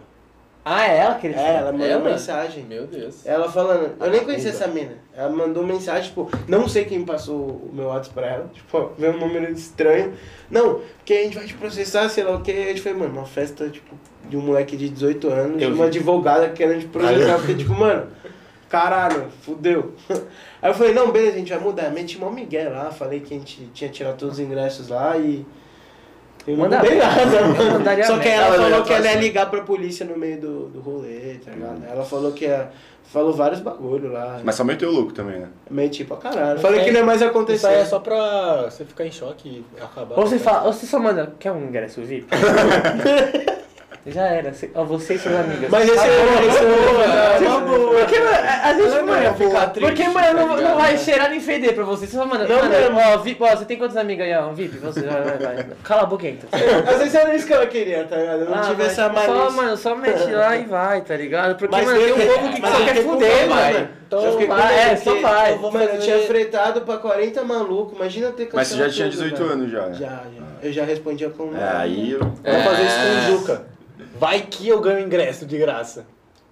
[0.64, 2.10] Ah, é ela que ele É, ela mandou Ela?
[2.10, 2.64] mensagem.
[2.64, 3.24] Meu Deus.
[3.26, 4.92] Ela falando, eu nem conhecia essa mina.
[5.16, 8.50] Ela mandou mensagem, tipo, não sei quem passou o meu WhatsApp pra ela.
[8.52, 10.12] Tipo, veio um número estranho.
[10.50, 12.50] Não, porque a gente vai te processar, sei lá o que.
[12.52, 13.94] A gente foi, mano, uma festa, tipo,
[14.28, 15.96] de um moleque de 18 anos, Eu uma vi.
[15.96, 17.38] advogada querendo te processar.
[17.38, 18.08] Porque, tipo, mano,
[18.68, 19.94] caralho, fudeu.
[20.60, 21.90] Aí eu falei, não, beleza, a gente vai mudar.
[21.90, 25.44] Meti mó Miguel lá, falei que a gente tinha tirado todos os ingressos lá e.
[26.50, 27.07] Eu não Manda mudei merda.
[27.25, 27.73] nada, Eu mano.
[27.78, 30.69] mandaria Só que ela Ela falou que ela ia ligar pra polícia no meio do,
[30.69, 31.83] do rolê, tá ligado?
[31.90, 32.69] Ela falou que ia.
[33.12, 34.40] Falou vários bagulho lá.
[34.45, 35.49] Mas só meteu louco também, né?
[35.69, 36.61] Meio tipo, a caralho.
[36.61, 37.66] Falei aí- que não ia mais Isso acontecer.
[37.66, 40.16] aí é só pra você ficar em choque e acabar.
[40.16, 42.28] Ou você fala, ou você só manda, quer um ingresso VIP?
[44.07, 45.69] Já era, você, ó, você e suas amigas.
[45.71, 47.99] Mas esse Tá é esse é uma boa.
[48.00, 50.76] Porque, mano, às vezes, Não, mano, não, ficar triste, porque, mano, tá não, não ligado?
[50.78, 52.07] vai cheirar nem feder pra você.
[52.07, 52.99] Você só manda, Não, mano, mesmo.
[52.99, 54.78] ó, VIP, ó, você tem quantas amigas aí, ó, VIP?
[54.78, 55.66] Você, vai, vai, vai.
[55.85, 56.49] Cala a boca então.
[56.88, 58.40] Às vezes era isso que ela queria, tá ligado?
[58.40, 61.57] Eu não Ah, tive mas essa Só, mano, só mete lá e vai, tá ligado?
[61.59, 63.61] Porque, Mas mano, tem um eu- povo que mas só eu quer fuder, mano.
[63.75, 63.88] mano.
[64.07, 65.54] Então, eu fiquei com vai, medo, é, só vai.
[65.57, 69.37] Mano, eu tinha fretado pra 40 malucos, imagina ter Mas você já cancelado tinha tudo,
[69.37, 69.52] 18 velho.
[69.52, 69.95] anos já, né?
[70.00, 70.50] Já, já.
[70.62, 71.54] Eu já respondia com.
[71.57, 72.19] É, aí eu...
[72.19, 73.04] Vamos fazer isso É.
[73.04, 73.69] com o Juca.
[74.20, 76.06] Vai que eu ganho ingresso de graça.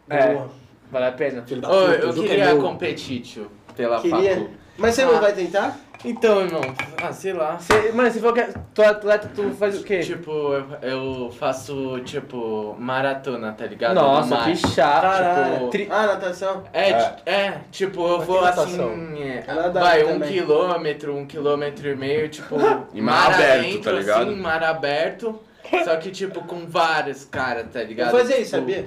[0.09, 0.49] É, Boa.
[0.91, 1.43] vale a pena.
[1.47, 2.63] Filho da Ô, puta, eu o Juca queria é meu.
[2.63, 3.23] competir
[3.77, 4.37] pela Queria.
[4.37, 4.51] facu.
[4.79, 5.07] Mas você Ah.
[5.07, 5.77] não vai tentar?
[6.05, 6.63] Então, irmão,
[7.03, 7.57] ah, sei lá.
[7.59, 9.99] Você, mano, você falou que tu é atleta, tu faz o quê?
[9.99, 13.97] Tipo, eu, eu faço, tipo, maratona, tá ligado?
[13.97, 15.03] Nossa, que chato.
[15.03, 15.55] Caralho.
[15.57, 16.63] Tipo, tri- Ah, natação?
[16.73, 16.95] É, É.
[17.03, 18.93] ti- é, tipo, eu Mas vou que natação?
[18.93, 20.33] assim, é, Eu nadava vai, um também.
[20.33, 22.55] quilômetro, um quilômetro e meio, tipo,
[22.95, 24.23] Em mar aberto, tá ligado?
[24.31, 25.39] assim, mar aberto,
[25.85, 28.11] só que, tipo, com vários caras, tá Eu ligado?
[28.11, 28.85] fazia isso, Tipo, sabia?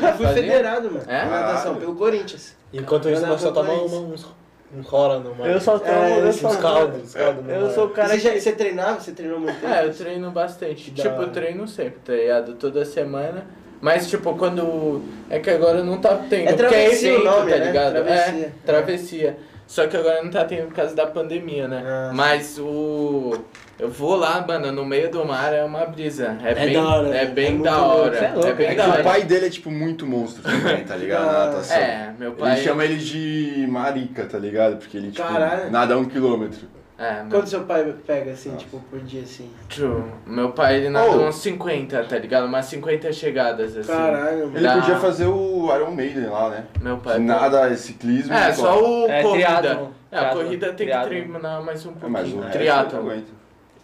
[0.00, 0.42] Já fui Fazia?
[0.42, 1.04] federado, mano.
[1.06, 1.24] É?
[1.24, 2.56] na Natação, pelo Corinthians.
[2.72, 4.26] Enquanto isso, Eu nós só toma uma- uns,
[4.74, 5.48] uns rola no mar.
[5.48, 7.70] Eu só tomo, É, eu uns só caldos, uns caldos no Eu mar.
[7.70, 9.00] sou o cara você, já, você treinava?
[9.00, 9.72] Você treinou muito tempo?
[9.72, 10.90] É, eu treino bastante.
[10.90, 12.54] Da- Tipo, eu treino sempre, tá ligado?
[12.54, 13.46] Toda semana.
[13.80, 15.02] Mas, tipo, quando.
[15.30, 16.48] É que agora não tá tendo.
[16.48, 17.64] É porque travessia o evento, nome, tá né?
[17.66, 17.92] ligado?
[17.92, 18.46] Travessia.
[18.46, 19.38] É, travessia.
[19.68, 21.82] Só que agora não tá tendo por causa da pandemia, né?
[21.86, 22.10] Ah.
[22.12, 23.38] Mas o.
[23.78, 26.36] Eu vou lá, mano, no meio do mar é uma brisa.
[26.42, 27.26] É, bem, da hora, é né?
[27.26, 28.16] bem É da hora.
[28.16, 29.02] É louco, é bem É que da o hora.
[29.04, 31.26] pai dele é, tipo, muito monstro também, tá ligado?
[31.26, 31.76] Na Ah, natação.
[31.76, 32.52] É, meu pai.
[32.52, 34.78] Ele chama ele de marica, tá ligado?
[34.78, 35.70] Porque ele, tipo, Caralho.
[35.70, 36.74] nada um quilômetro.
[36.98, 39.50] É, meu, Quanto seu pai pega, assim, tipo, por dia, assim?
[39.68, 41.28] tio, meu pai ele nadou Oh.
[41.28, 42.46] uns 50, tá ligado?
[42.46, 43.92] Umas 50 chegadas, assim.
[43.92, 44.56] Caralho, mano.
[44.56, 46.64] Ele podia fazer o Iron Maiden lá, né?
[46.80, 47.18] Meu pai.
[47.18, 48.32] Nada, é ciclismo.
[48.32, 49.58] É, e só o É, corrida.
[49.60, 49.88] triatlon.
[50.10, 51.08] É, a corrida tem Triatlon.
[51.10, 52.42] que treinar mais um É, mas o pouquinho.
[52.44, 53.10] resto Triatlon.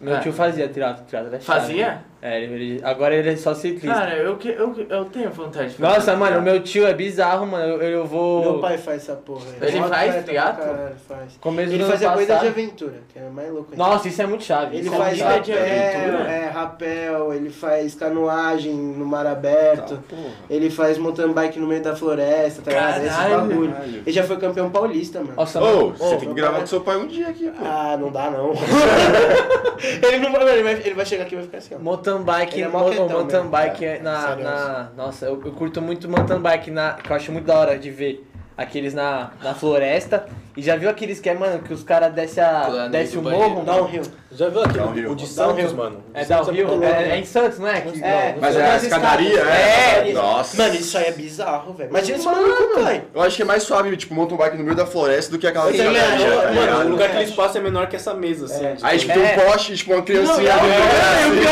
[0.03, 0.19] Meu É.
[0.19, 0.67] tio fazia
[1.05, 1.45] triatlo é chato.
[1.61, 2.03] Fazia?
[2.25, 3.99] É, ele, ele- agora ele é só ciclista.
[3.99, 5.93] Cara, eu, que- eu, eu tenho vontade de fazer.
[5.95, 7.65] Nossa, mano, o meu tio é bizarro, mano.
[7.73, 8.41] Eu, eu vou.
[8.41, 9.43] Meu pai faz essa porra.
[9.61, 9.67] aí.
[9.67, 10.63] Ele Mó faz triatlo?
[10.63, 11.37] Caralho, faz.
[11.41, 13.83] Começo Ele fazia ano corrida de aventura, que é mais louco ainda.
[13.83, 14.77] Nossa, isso é muito chave.
[14.77, 16.31] Ele isso é faz de rapel, aventura?
[16.31, 20.15] é, rapel, ele faz canoagem no mar aberto, Tá,
[20.49, 23.05] ele faz mountain bike no meio da floresta, tá ligado?
[23.05, 23.71] Esse bagulho.
[23.73, 23.97] Caralho.
[24.05, 25.33] Ele já foi campeão paulista, mano.
[25.35, 25.95] Nossa, Ô, mano.
[25.97, 27.65] você ô, tem que gravar com seu pai um dia aqui, pô.
[27.65, 28.53] Ah, não dá não.
[30.07, 31.79] ele não vai, ele vai, ele vai chegar aqui e vai ficar assim, ó.
[31.79, 33.07] Mountain bike, Ele é mountain
[33.39, 33.49] mesmo.
[33.49, 34.91] bike na, na.
[34.95, 37.89] Nossa, eu, eu curto muito mountain bike na, que eu acho muito da hora de
[37.89, 38.29] ver.
[38.57, 40.25] Aqueles na, na floresta.
[40.55, 42.43] E já viu aqueles que é, mano, que os caras descem
[42.91, 43.63] desce o morro?
[43.65, 44.03] Dá um rio.
[44.31, 44.77] Já viu aquele?
[44.79, 45.11] Downhill.
[45.11, 45.75] O de Santos, Downhill.
[45.75, 46.03] mano.
[46.13, 46.67] É downhill?
[46.67, 46.85] É, louco.
[46.85, 47.81] é em Santos, não é?
[47.81, 50.09] Que- É, Mas é a escadaria, é.
[50.09, 50.57] É, Nossa.
[50.57, 51.89] Mano, isso aí é bizarro, velho.
[51.89, 53.03] Imagina esse maluco, pai.
[53.13, 55.47] Eu acho que é mais suave, tipo, mountain bike no meio da floresta do que
[55.47, 56.71] aquela escadaria, tá mano?
[56.71, 57.21] Mano, o lugar que É.
[57.21, 58.63] eles passam é menor que essa mesa, assim.
[58.65, 58.73] É.
[58.75, 59.15] tipo, Aí, tipo, É.
[59.15, 61.51] tem um poste, tipo, uma criancinha Não, é, o pior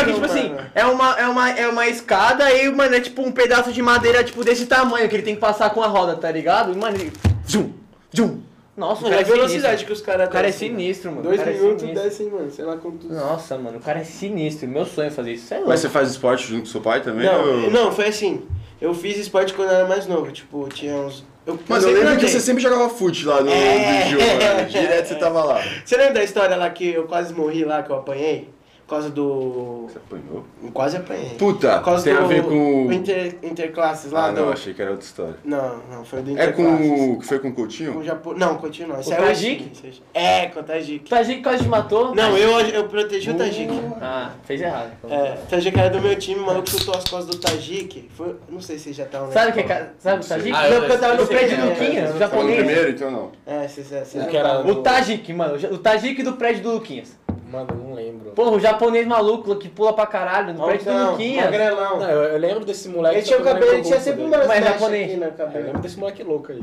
[0.00, 3.00] é que, tipo, é assim, é uma, é, uma, é uma escada e, mano, é
[3.00, 5.86] tipo um pedaço de madeira, tipo, desse tamanho, que ele tem que passar com a
[5.86, 6.72] roda, tá ligado?
[6.72, 7.12] E, mano, ele...
[7.48, 7.72] Zum,
[8.14, 8.40] zum.
[8.76, 9.36] Nossa, o Olha cara a é sinistro.
[9.36, 11.22] velocidade que os caras O cara é sinistro, mano.
[11.24, 12.48] Dois cara minutos é descem, mano.
[12.50, 13.08] Sei lá quanto.
[13.12, 14.68] Nossa, mano, o cara é sinistro.
[14.68, 15.52] Meu sonho é fazer isso.
[15.52, 15.60] É.
[15.66, 17.26] Mas você faz esporte junto com seu pai também?
[17.26, 18.42] Não, ou- não, foi assim.
[18.80, 20.30] Eu fiz esporte quando eu era mais novo.
[20.30, 21.24] Tipo, tinha uns.
[21.44, 24.02] Eu, Mano, eu sempre lembro que você sempre jogava fute lá no É.
[24.04, 24.68] vídeo, mano.
[24.70, 25.60] Direto você tava lá.
[25.84, 28.48] Você lembra da história lá que eu quase morri lá, que eu apanhei?
[28.88, 29.86] Por causa do.
[29.86, 30.44] Você apanhou?
[30.72, 31.34] Quase apanhei.
[31.38, 32.86] Puta, Por causa tem do a ver com...
[32.86, 34.40] o Inter, interclasses lá Ah, do.
[34.40, 35.36] não, achei que era outra história.
[35.44, 36.88] Não, não, foi do É interclasses.
[36.88, 37.18] com o...
[37.18, 38.02] que foi com o Com o Coutinho?
[38.02, 38.32] Japo...
[38.32, 38.98] Não, continua.
[39.00, 40.00] Esse O é Tajik?
[40.14, 41.04] É, com o Tajik.
[41.04, 42.14] O Tajik quase te matou?
[42.14, 43.68] Não, eu, eu protegi o Tajik.
[44.00, 44.92] Ah, fez errado.
[45.06, 48.08] É, o Tajik era do meu time, o maluco chutou as costas do Tajik.
[48.16, 50.52] Foi, não sei se já tá um Sabe o que é ca- Sabe o Tajik?
[50.56, 52.18] Ah, Não, eu porque eu tava no prédio do é, Luquinha, é, o Tava no
[52.20, 52.56] japonês.
[52.56, 53.32] primeiro, então não.
[53.46, 54.66] É, vocês é, vocês não.
[54.70, 55.56] O Tajik, mano.
[55.74, 57.18] O Tajik do prédio do Luquinhas.
[57.50, 58.30] Mano, não lembro.
[58.32, 61.44] Porra, o japonês maluco que pula pra caralho no prédio do Altão, Luquinhas.
[61.46, 61.98] magrelão.
[61.98, 63.16] Não, eu, eu lembro desse moleque.
[63.16, 65.04] Ele tinha o que não cabelo, ele tinha sempre umas Mas é japonês.
[65.10, 65.24] aqui no dele.
[65.24, 65.64] É, Eu cabelo.
[65.66, 66.62] lembro desse moleque louco aí.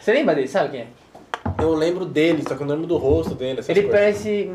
[0.00, 0.48] Você lembra dele?
[0.48, 0.86] Sabe quem é?
[1.62, 3.60] Eu lembro dele, só que eu não lembro do rosto dele.
[3.60, 3.90] Ele coisas.
[3.90, 4.52] parece.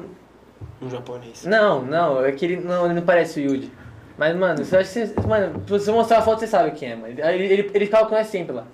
[0.82, 1.46] Um japonês.
[1.46, 3.72] Não, não, é que ele não, ele não parece o Yuji.
[4.18, 5.28] Mas, mano, você acha que você.
[5.28, 7.14] Mano, se você mostrar a foto, você sabe quem é, mano.
[7.18, 8.66] Ele, ele, ele ficava com nós sempre lá.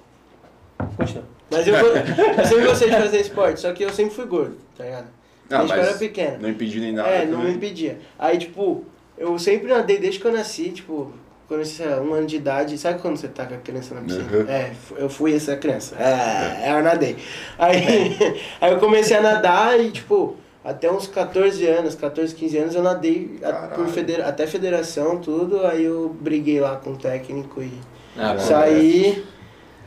[0.97, 1.23] Continua.
[1.49, 4.83] Mas eu, eu sempre gostei de fazer esporte, só que eu sempre fui gordo, tá
[4.83, 5.07] ligado?
[5.49, 6.37] Ah, Desde que eu era mas pequeno.
[6.41, 7.09] não impedi nem nada.
[7.09, 7.55] É, não me também.
[7.55, 7.97] impedia.
[8.19, 8.83] Aí, tipo,
[9.17, 11.11] eu sempre nadei desde que eu nasci, tipo,
[11.47, 12.77] quando eu tinha um ano de idade.
[12.77, 14.27] Sabe quando você tá com a criança na piscina?
[14.31, 14.45] Uhum.
[14.49, 15.95] É, eu fui essa criança.
[15.95, 17.15] É, eu nadei.
[17.57, 17.79] Aí,
[18.59, 22.83] aí eu comecei a nadar e, tipo, até uns 14 anos, 14, 15 anos eu
[22.83, 25.65] nadei a- por federa até federação, tudo.
[25.65, 27.71] Aí eu briguei lá com o técnico e
[28.17, 29.23] Ah, saí.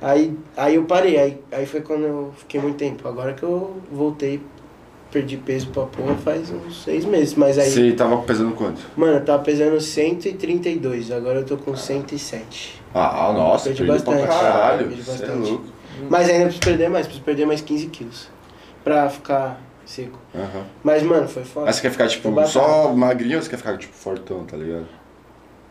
[0.03, 3.07] Aí, aí eu parei, aí, aí foi quando eu fiquei muito tempo.
[3.07, 4.41] Agora que eu voltei,
[5.11, 7.35] perdi peso pra porra faz uns seis meses.
[7.35, 8.81] Mas aí, Você tava pesando quanto?
[8.97, 12.81] mano, eu tava pesando 132, agora eu tô com 107.
[12.95, 14.27] Ah, nossa, Perdi bastante.
[14.27, 14.89] caralho.
[14.89, 15.49] Perdi é bastante.
[15.51, 15.65] louco.
[16.09, 18.29] Mas ainda preciso perder mais, preciso perder mais 15 quilos.
[18.83, 20.19] Pra ficar seco.
[20.35, 20.65] Aham.
[20.83, 21.67] Mas, mano, foi foda.
[21.67, 24.87] Mas você quer ficar, tipo, só magrinho ou você quer ficar, tipo, fortão, tá ligado?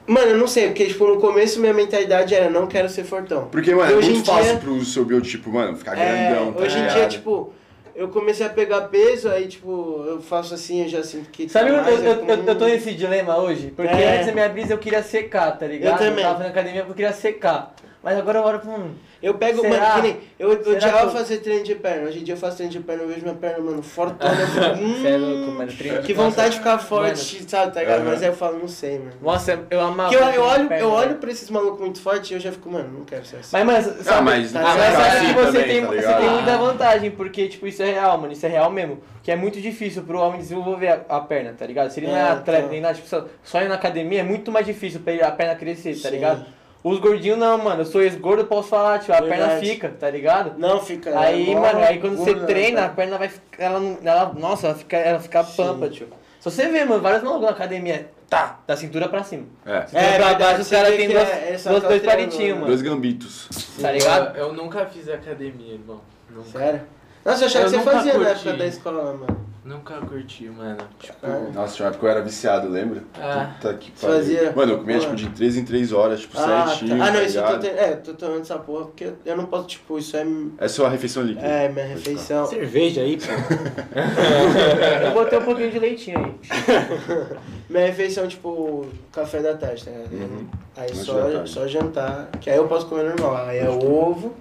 [0.06, 3.48] Mano, eu não sei, porque, tipo, no começo minha mentalidade era não quero ser fortão.
[3.52, 6.80] Porque, mano, é muito fácil dia- pro seu biotipo, mano, ficar É, grandão, tá hoje
[6.80, 7.54] em dia, tipo,
[8.00, 11.50] eu comecei a pegar peso, aí, tipo, eu faço assim, eu já sinto que.
[11.50, 14.14] Sabe, tá eu, mais, eu, é eu, eu tô nesse dilema hoje, porque É.
[14.16, 16.02] antes da minha brisa eu queria secar, tá ligado?
[16.02, 16.24] Eu também.
[16.24, 17.76] tava fazendo academia porque eu queria secar.
[18.02, 18.94] Mas agora eu olho pra um.
[19.22, 19.78] Eu pego, Será?
[19.78, 20.18] mano, que nem.
[20.40, 22.08] Eu, eu odiava que eu- fazer treino de perna.
[22.08, 24.32] Hoje em dia eu faço treino de perna, eu vejo minha perna, mano, fortona.
[24.80, 25.72] Hum, é louco, mano.
[25.74, 28.00] treino de que vontade de ficar forte, sabe, tá ligado?
[28.00, 28.10] Aham.
[28.12, 29.12] Mas aí eu falo, não sei, mano.
[29.22, 30.10] Nossa, eu amava.
[30.10, 32.54] Porque eu, eu olho, perna, eu olho pra esses malucos muito fortes e eu já
[32.54, 33.50] fico, mano, não quero ser assim.
[33.52, 35.88] Mas, mano, sabe, Ah, mas tá Ah, mas sabe assim que você, também, tem, tá
[35.92, 39.02] você tem muita vantagem, porque, tipo, isso é real, mano, isso é real mesmo.
[39.22, 41.90] Que é muito difícil pro homem desenvolver a, a perna, tá ligado?
[41.90, 42.72] Se ele não é É, atleta então.
[42.72, 45.32] nem nada, tipo, só, só ir na academia é muito mais difícil pra ele, a
[45.32, 46.16] perna crescer, tá Sim.
[46.16, 46.46] ligado?
[46.82, 49.70] Os gordinhos não, mano, eu sou ex-gordo, eu posso falar, tipo, a perna Verdade.
[49.70, 50.58] fica, tá ligado?
[50.58, 51.18] Não, fica.
[51.20, 53.62] Aí, é mano, aí quando você gordo, treina, né, a perna vai ficar.
[53.64, 55.58] Ela, não- ela, nossa, ela fica, ela fica Sim.
[55.58, 56.08] pampa, tio.
[56.40, 59.46] Se você vê, mano, vários malucos na academia, tá, da cintura pra cima.
[59.66, 62.02] É, Cintura É, pra baixo, os você caras têm é- é só duas, tá dois
[62.02, 62.54] treinando, palitinhos, né?
[62.62, 62.68] mano.
[62.68, 63.50] dois gambitos.
[63.82, 64.38] Tá ligado?
[64.38, 66.00] Eu, eu nunca fiz academia, irmão.
[66.30, 66.50] Nunca.
[66.58, 66.82] Sério?
[67.26, 68.32] Nossa, eu achava Eu que você fazia na curti.
[68.48, 69.50] época da escola, mano.
[69.66, 70.78] Nunca curti, mano.
[71.00, 71.42] Tipo, Ah.
[71.54, 73.04] Nossa, tinha uma época que eu era viciado, lembra?
[73.22, 73.52] Ah.
[73.62, 74.16] Puta que pariu.
[74.16, 74.52] fazia?
[74.56, 77.04] Mano, eu comia, tipo, de 3 em 3 horas, tipo, Ah, certinho, tá.
[77.04, 77.78] Ah, não, tá isso eu tô tendo.
[77.78, 80.26] É, eu tô tomando essa porra porque eu- não posso, tipo, isso é.
[80.58, 81.46] É só a refeição líquida.
[81.46, 82.48] É, minha refeição.
[82.48, 83.26] Cerveja aí, pô.
[85.06, 86.36] Eu botei um pouquinho de leitinho aí.
[87.70, 90.14] Minha refeição, tipo, café da tarde, tá ligado?
[90.14, 90.48] Uhum.
[90.76, 93.46] Aí só, só jantar, que aí eu posso comer normal.
[93.46, 94.34] Aí é ovo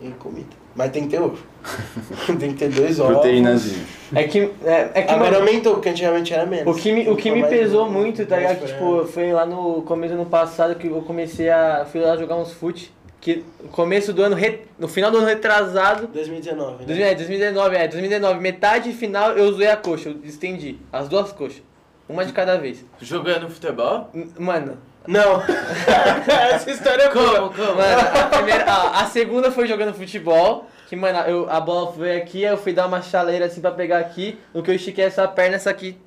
[0.00, 0.48] e comida.
[0.76, 1.38] Mas tem que ter ovo.
[2.38, 3.14] tem que ter dois ovos.
[3.14, 3.84] Proteínazinha.
[4.14, 4.38] É que.
[4.64, 6.76] É, é que Agora mano, aumentou, porque antigamente era menos.
[6.76, 8.60] o que me, o que me pesou muito, tá ligado?
[8.60, 11.86] Que, tipo, foi lá no começo do ano passado que eu comecei a.
[11.90, 12.94] Fui lá jogar uns fute.
[13.20, 14.36] Que no começo do ano.
[14.36, 16.06] re- No final do ano retrasado.
[16.08, 16.84] 2019, né?
[16.86, 20.78] 2000 é, 2019, é, 2019, metade final eu usei a coxa, eu estendi.
[20.92, 21.62] As duas coxas.
[22.08, 22.84] Uma de cada vez.
[23.00, 24.10] jogando futebol?
[24.38, 25.42] Mano, Não.
[26.52, 27.50] Essa história é boa.
[27.50, 27.74] Como, como?
[27.76, 30.68] Mano, a, primeira, a, a segunda foi jogando futebol.
[30.88, 33.70] Que, mano, eu, a bola foi aqui, aí eu fui dar uma chaleira assim pra
[33.72, 34.38] pegar aqui.
[34.54, 35.98] No que eu estiquei essa perna, essa aqui.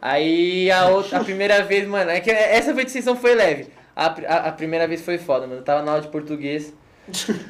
[0.00, 3.68] Aí a outra, a primeira vez, mano, é que essa decisão foi leve.
[3.94, 5.60] A, a, a primeira vez foi foda, mano.
[5.60, 6.74] Eu tava na aula de português.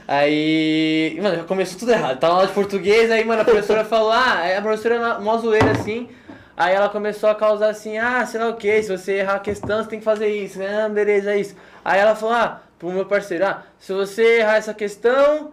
[0.07, 1.19] Aí.
[1.21, 2.19] Mano, já começou tudo errado.
[2.21, 5.37] Tava na aula de português, aí, mano, a professora falou, ah, a professora era mó
[5.39, 6.09] zoeira assim.
[6.57, 9.41] Aí ela começou a causar assim, ah, sei lá o que, se você errar a
[9.41, 10.85] questão, você tem que fazer isso, né?
[10.85, 11.55] Ah, beleza, é isso.
[11.85, 15.53] Aí ela falou, ah, pro meu parceiro, ah, se você errar essa questão.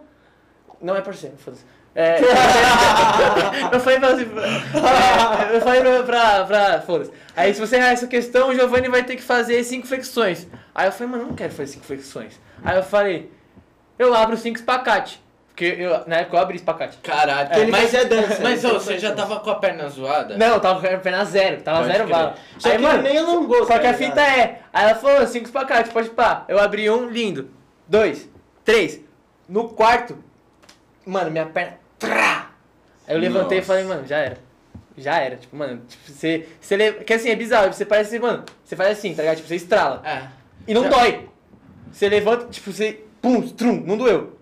[0.80, 1.64] Não é parceiro, foda-se.
[1.94, 2.18] É,
[3.72, 7.12] eu falei pra é, eu falei pra, pra, pra foda-se.
[7.36, 10.48] Aí se você errar essa questão, o Giovanni vai ter que fazer cinco flexões.
[10.74, 12.40] Aí eu falei, mano, eu não quero fazer cinco flexões.
[12.64, 13.30] Aí eu falei,
[13.98, 15.22] eu abro cinco espacate.
[15.54, 16.96] Porque eu, na época eu abri espacate.
[16.98, 17.54] Caralho.
[17.60, 20.36] Ele mas fazia dança, mas ô, você já tava com a perna zoada?
[20.36, 22.34] Não, eu tava com a perna zero, tava Pode zero bala.
[22.58, 24.08] Só Aí, que mano, nem alongou, Só tá que a ligado?
[24.10, 24.60] fita é.
[24.72, 26.44] Aí ela falou, cinco espacate, pode pá.
[26.48, 27.50] Eu abri um, lindo.
[27.86, 28.28] Dois,
[28.64, 29.00] três.
[29.48, 30.18] No quarto,
[31.06, 31.74] mano, minha perna.
[32.00, 32.50] Trá!
[33.06, 33.66] Aí eu levantei e Nossa.
[33.72, 34.38] falei, mano, já era.
[34.98, 35.36] já era.
[35.36, 36.48] Tipo, mano, tipo, você.
[36.60, 37.72] você le- que assim, é bizarro.
[37.72, 39.36] Você parece, mano, você faz assim, tá ligado?
[39.36, 40.02] Tipo, você estrala.
[40.04, 40.22] É.
[40.66, 41.28] E não Já- dói.
[41.92, 43.04] Você levanta, tipo, você.
[43.22, 44.36] Pum, trum, não doeu.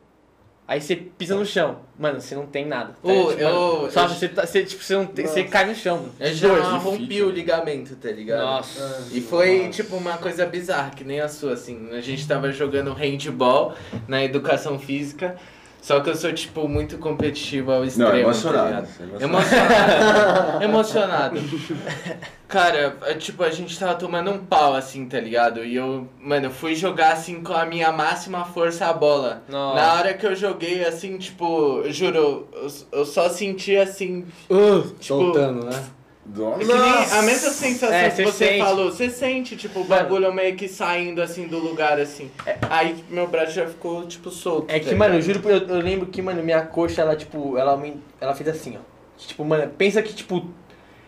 [0.72, 1.80] Aí você pisa no chão.
[1.98, 2.94] Mano, você não tem nada.
[2.94, 3.34] tá Ô, ligado?
[3.34, 3.42] Tipo,
[3.84, 6.06] eu- só eu- você, tá, você, tipo, você, não tem, você cai no chão.
[6.18, 6.62] Eu já Dor.
[6.78, 7.26] rompi difícil.
[7.26, 8.40] o ligamento, tá ligado?
[8.40, 9.06] Nossa.
[9.12, 11.90] E foi, tipo, uma coisa bizarra, que nem a sua, assim.
[11.92, 13.74] A gente tava jogando handball
[14.08, 15.36] na educação física,
[15.82, 18.86] só que eu sou, tipo, muito competitivo ao extremo, Não, tá emocionado.
[19.00, 19.22] ligado?
[19.22, 20.64] emocionado.
[20.64, 21.40] Emocionado.
[22.48, 25.64] Cara, é, tipo, a gente tava tomando um pau, assim, tá ligado?
[25.64, 29.42] E eu, mano, eu fui jogar, assim, com a minha máxima força a bola.
[29.48, 29.80] Nossa.
[29.80, 34.82] Na hora que eu joguei, assim, tipo, eu juro, eu, eu só senti, assim, Uh,
[35.00, 35.82] Tipo, soltando, né?
[36.24, 36.62] Nossa.
[36.62, 38.58] É que nem a mesma sensação É, que cê você sente.
[38.60, 40.02] falou, você sente, tipo, o Mano.
[40.02, 42.30] bagulho meio que saindo assim do lugar, assim.
[42.70, 44.70] Aí meu braço já ficou, tipo, solto.
[44.70, 47.58] É que, tá mano, eu juro, eu, eu lembro que, mano, minha coxa, ela, tipo,
[47.58, 47.80] ela,
[48.20, 48.80] ela fez assim, ó.
[49.18, 50.46] Tipo, mano, pensa que, tipo.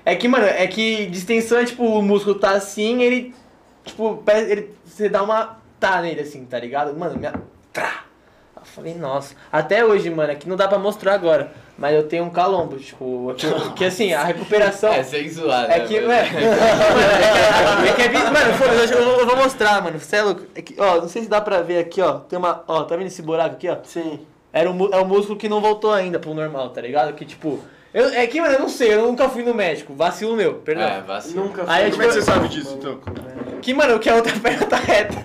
[0.05, 3.35] É que, mano, é que distensão é, tipo, o músculo tá assim, ele.
[3.85, 5.59] Tipo, ele, você dá uma.
[5.79, 6.97] tá nele, assim, tá ligado?
[6.99, 7.35] Mano, minha.
[7.73, 8.04] Trá!
[8.65, 9.35] Eu falei, nossa.
[9.53, 11.53] Até hoje, mano, é que não dá pra mostrar agora.
[11.77, 14.93] Mas eu tenho um calombo, tipo, que, que assim, a recuperação.
[14.95, 16.13] É, sem zoar, É né, que, mano?
[17.89, 18.51] é que é vi- mano,
[18.93, 20.43] eu, eu vou mostrar, mano, você é louco.
[20.55, 22.97] É que, ó, não sei se dá pra ver aqui, ó, tem uma, ó, tá
[22.97, 23.77] vendo esse buraco aqui, ó?
[23.85, 24.21] Sim.
[24.53, 27.13] Era o, mu- é o músculo que não voltou ainda pro normal, tá ligado?
[27.15, 27.59] Que, tipo,
[27.93, 30.85] eu, é que, mano, eu não sei, eu nunca fui no médico, vacilo meu, perdão.
[30.87, 31.45] É, vacilo.
[31.45, 33.01] Nunca Aí, Como é que tipo, você sabe disso, então?
[33.65, 35.17] Que, mano, que a outra perna tá reta,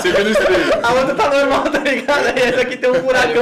[0.00, 0.72] Você viu no espelho.
[0.80, 2.26] a outra tá normal, tá ligado?
[2.28, 3.34] Aí essa aqui tem um mano,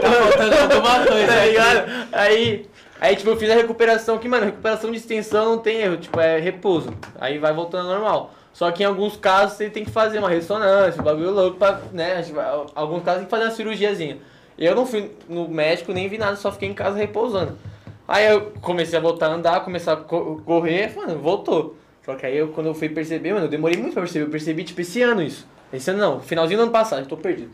[0.00, 2.08] tá faltando alguma coisa tá ligado?
[2.12, 2.66] Aí,
[3.00, 6.18] aí, tipo, eu fiz a recuperação, que, mano, recuperação de extensão não tem erro, tipo,
[6.20, 6.92] é repouso.
[7.20, 8.34] Aí vai voltando ao normal.
[8.52, 11.78] Só que em alguns casos você tem que fazer uma ressonância, um bagulho louco pra,
[11.92, 14.18] né, vai- alguns casos tem que fazer uma cirurgiazinha.
[14.58, 17.56] Eu não fui no médico, nem vi nada, só fiquei em casa repousando.
[18.08, 21.76] Aí eu comecei a voltar a andar, começar a co- correr, mano, voltou.
[22.06, 24.30] Só que aí eu, quando eu fui perceber, mano, eu demorei muito pra perceber, eu
[24.30, 25.44] percebi, tipo, esse ano isso.
[25.72, 27.50] Esse ano não, finalzinho do ano passado, eu tô perdido.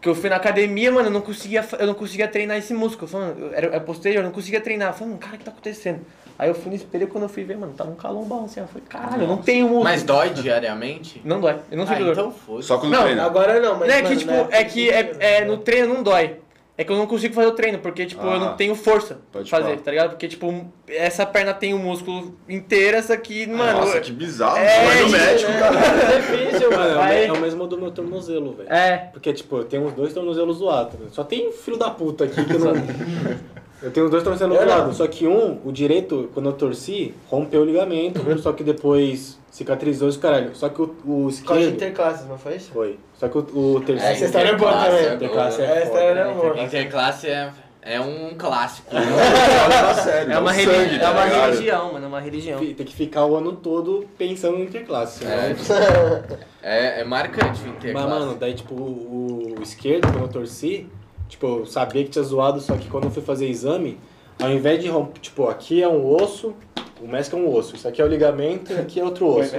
[0.00, 3.06] Que eu fui na academia, mano, eu não conseguia, eu não conseguia treinar esse músculo.
[3.06, 4.90] Eu falando, eu- era, é posterior, eu não conseguia treinar.
[4.90, 6.06] Eu falei, mano, cara, o que tá acontecendo?
[6.38, 8.60] Aí eu fui no espelho e quando eu fui ver, mano, tava um calombão assim.
[8.60, 9.82] Eu falei, caralho, eu não tenho músculo.
[9.82, 11.20] Mas dói diariamente?
[11.24, 12.12] Não dói, eu não ah, sinto dor.
[12.12, 13.24] então foda Só quando Não, treina.
[13.24, 13.88] Agora não, mas.
[13.88, 16.36] Não é mano, que, tipo, é que é, é, no treino não dói.
[16.80, 18.38] É que eu não consigo fazer o treino, porque, tipo, eu Ah.
[18.38, 19.76] não tenho força pra fazer, falar.
[19.78, 20.10] tá ligado?
[20.10, 23.80] Porque, tipo, essa perna tem o músculo inteiro, essa aqui, mano.
[23.80, 24.58] Nossa, que bizarro.
[24.58, 25.58] É, vai no isso, médico, né?
[25.58, 25.76] cara.
[25.80, 28.72] É difícil, Mano, é Aí- é o mesmo do meu tornozelo, velho.
[28.72, 31.00] É, Porque, tipo, eu tenho uns dois tornozelos zoados.
[31.00, 31.06] né?
[31.10, 32.72] Só tem filho da puta aqui que eu não.
[33.82, 34.74] Eu tenho os dois tornozelos Eu não.
[34.76, 34.96] zoados.
[34.96, 38.20] Só que um, o direito, quando eu torci, rompeu o ligamento.
[38.40, 40.54] Só que depois cicatrizou esse caralho.
[40.54, 41.62] Só que o, o esquerdo.
[41.74, 42.70] interclasses, não foi isso?
[42.72, 42.98] Foi.
[43.14, 43.40] Só que o,
[43.76, 44.14] o terceiro.
[44.14, 45.08] Essa história é boa Interclasse também.
[45.10, 45.68] é Interclasse boa.
[45.68, 46.34] é Essa história é né?
[46.34, 46.60] boa.
[46.62, 48.88] Interclasse é, é um clássico.
[48.96, 52.58] É uma, um religi- é uma religião, mano, é uma religião.
[52.58, 55.24] Tem que ficar o ano todo pensando no interclasse.
[55.24, 56.22] É, senão-
[56.62, 58.08] é, é marcante o interclasse.
[58.08, 60.86] Mas, mano, daí, tipo, o, o esquerdo, quando eu torci,
[61.28, 63.98] tipo, eu sabia que tinha zoado, só que quando eu fui fazer exame,
[64.40, 66.54] ao invés de romper, tipo, aqui é um osso,
[67.00, 69.54] o mesco é um osso, isso aqui é o ligamento e aqui é outro osso.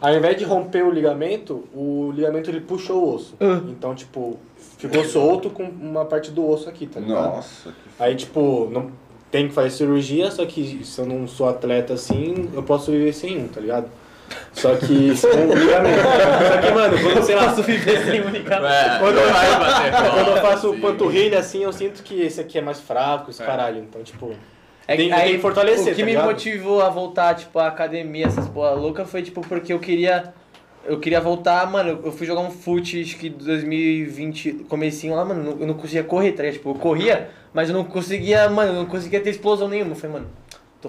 [0.00, 3.34] Ao invés de romper o ligamento, o ligamento ele puxou o osso.
[3.68, 4.38] Então, tipo,
[4.78, 7.36] ficou solto com uma parte do osso aqui, tá ligado?
[7.36, 8.90] Nossa, que Aí, tipo, não
[9.30, 13.12] tem que fazer cirurgia, só que se eu não sou atleta assim, eu posso viver
[13.12, 13.88] sem um, tá ligado?
[14.52, 16.00] Só que com ligamento.
[16.02, 18.72] Só que, mano, quando, sei lá, viver sem um ligamento.
[18.72, 20.80] É, Quando eu- bater quando eu faço assim.
[20.80, 23.78] panturrilha assim, eu sinto que esse aqui é mais fraco, esse caralho.
[23.78, 24.34] Então, tipo.
[24.88, 26.26] É Tem- que, tem aí, que fortalecer, o que tá me ligado?
[26.26, 30.32] motivou a voltar, tipo, à academia, essas porra louca, foi, tipo, porque eu queria...
[30.88, 35.56] Eu queria voltar, mano, eu fui jogar um fute, acho que 2020, comecinho lá, mano,
[35.60, 36.48] eu não conseguia correr, tá?
[36.50, 39.96] Tipo, eu corria, mas eu não conseguia, mano, eu não conseguia ter explosão nenhuma.
[39.96, 40.26] Falei, mano,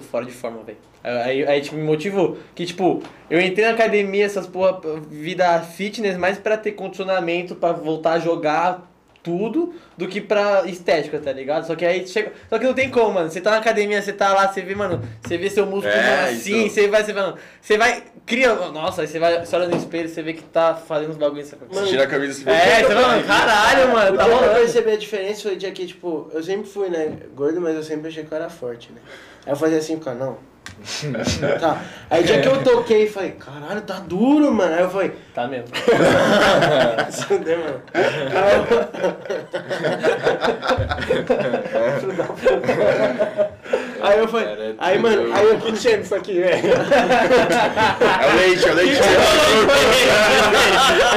[0.00, 0.78] fora de forma, velho.
[1.02, 2.38] Aí, aí, tipo, me motivou.
[2.54, 4.80] Que, tipo, eu entrei na academia, essas porra,
[5.10, 8.88] vida fitness, mais pra ter condicionamento, pra voltar a jogar
[9.22, 11.66] tudo, do que pra estética, tá ligado?
[11.66, 12.32] Só que aí chega.
[12.48, 13.30] Só que não tem como, mano.
[13.30, 16.16] Você tá na academia, você tá lá, você vê, mano, você vê seu músculo É,
[16.16, 18.04] mano, assim, você vai, você vai, mano, você vai.
[18.24, 18.54] Cria.
[18.54, 21.48] Nossa, aí você vai, você olha no espelho, você vê que tá fazendo uns bagulhos.
[21.48, 24.44] Você tira a camisa e É, você fala, mano, caralho, mano, O tá dia que
[24.44, 27.74] eu percebi a diferença foi o dia que, tipo, eu sempre fui, né, gordo, mas
[27.74, 29.00] eu sempre achei que eu era forte, né?
[29.48, 30.36] Aí eu fazia assim, cara, não,
[31.58, 31.80] Tá.
[32.10, 34.74] Aí o dia que eu toquei, falei, caralho, tá duro, mano.
[34.74, 35.68] Aí eu falei, Tá mesmo.
[37.26, 37.82] fuder, mano.
[44.00, 45.32] Aí eu falei, aí, tudo mano, bem.
[45.34, 46.68] aí eu Que cheiro isso aqui, velho.
[46.68, 49.00] É o leite, é o leite.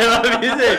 [0.02, 0.78] Eu avisei.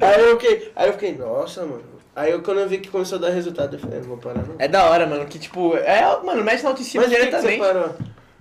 [0.00, 1.89] Aí eu fiquei, aí eu fiquei, nossa, mano.
[2.14, 4.42] Aí eu, quando eu vi que começou a dar resultado, eu falei, não vou parar
[4.42, 4.56] não.
[4.58, 7.36] É da hora, mano, que tipo, é, mano, mexe na autoestima Mas por que, que
[7.36, 7.74] você diretamente.
[7.74, 7.96] parou?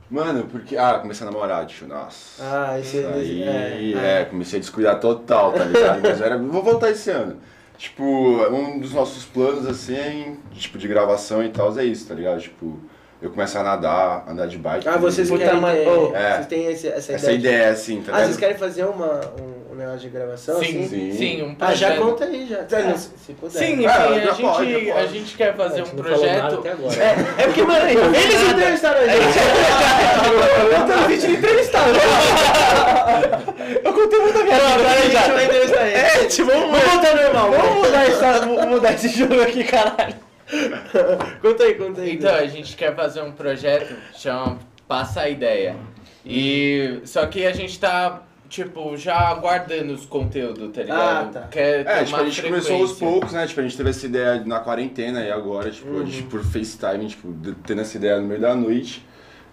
[0.10, 0.76] Mano, porque.
[0.76, 1.88] Ah, comecei a namorar, tio.
[1.88, 2.44] Nossa.
[2.44, 6.02] Ah, esse Isso aí, é, é, comecei a descuidar total, tá ligado?
[6.02, 7.38] Mas era, vou voltar esse ano.
[7.78, 12.42] Tipo, um dos nossos planos, assim, tipo, de gravação e tal, é isso, tá ligado?
[12.42, 12.78] Tipo,
[13.22, 14.88] eu começo a nadar, andar de bike.
[14.88, 16.34] Ah, vocês querem mas- ter, É.
[16.36, 17.56] vocês têm esse, essa, Essa ideia?
[17.56, 18.40] ideia, assim, tá Ah, vocês ligado?
[18.40, 20.88] querem fazer uma, um, um negócio de gravação, Sim, assim?
[20.90, 21.18] Sim.
[21.18, 22.06] sim, um Ah, já projeto.
[22.06, 22.58] conta aí, já.
[22.78, 22.96] É.
[22.98, 23.60] Se, se puder.
[23.60, 25.14] Sim, enfim, Ah, a, já gente, pode, já a pode.
[25.14, 26.68] gente quer fazer um não falou nada projeto.
[26.78, 26.96] agora.
[27.38, 29.40] É porque, mano, Eles entrevistaram a gente.
[30.72, 31.90] eu tô no vídeo entrevistado.
[33.84, 34.68] Eu contei muita minha vida.
[34.74, 35.34] Agora a gente já.
[35.34, 35.96] vai entrevistar ele.
[35.98, 37.52] É, tipo, vamos, Vamos voltar normal.
[37.52, 40.16] vamos mudar, essa, vamos mudar esse jogo aqui, caralho.
[41.42, 42.14] Conta aí, conta aí.
[42.16, 44.58] Então, a gente quer fazer um projeto chama
[44.88, 45.76] Passa a Ideia.
[46.26, 51.28] E só que a gente tá, tipo, já aguardando os conteúdos, tá ligado?
[51.28, 51.48] Ah, tá.
[51.50, 53.08] Quer É, tipo, a gente começou aos frequência.
[53.08, 53.48] poucos, né?
[53.48, 57.08] Tipo, a gente teve essa ideia na quarentena e agora, tipo, a gente por FaceTime,
[57.08, 59.06] tipo, de- tendo essa ideia no meio da noite.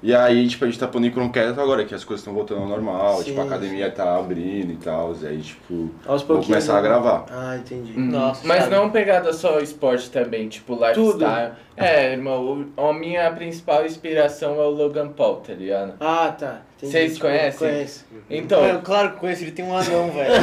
[0.03, 2.61] E aí, tipo, a gente tá pondo em concreto agora, que as coisas estão voltando
[2.63, 6.43] ao normal, Sim, tipo, a academia tá abrindo e tal, e aí, tipo, Aos vou
[6.43, 6.89] começar a né?
[6.89, 7.25] gravar.
[7.31, 7.93] Ah, entendi.
[7.99, 8.07] Uhum.
[8.11, 8.77] Nossa, Mas sabe?
[8.77, 11.53] não pegada só esporte também, tipo lifestyle.
[11.77, 15.95] É, irmão, o- a minha principal inspiração é o Logan Paul, tá ligado?
[16.01, 16.61] Ah, tá.
[16.81, 17.59] Vocês conhecem?
[17.71, 18.05] Conheço.
[18.29, 20.35] Então, Mano, claro que conheço, ele tem um anão, velho.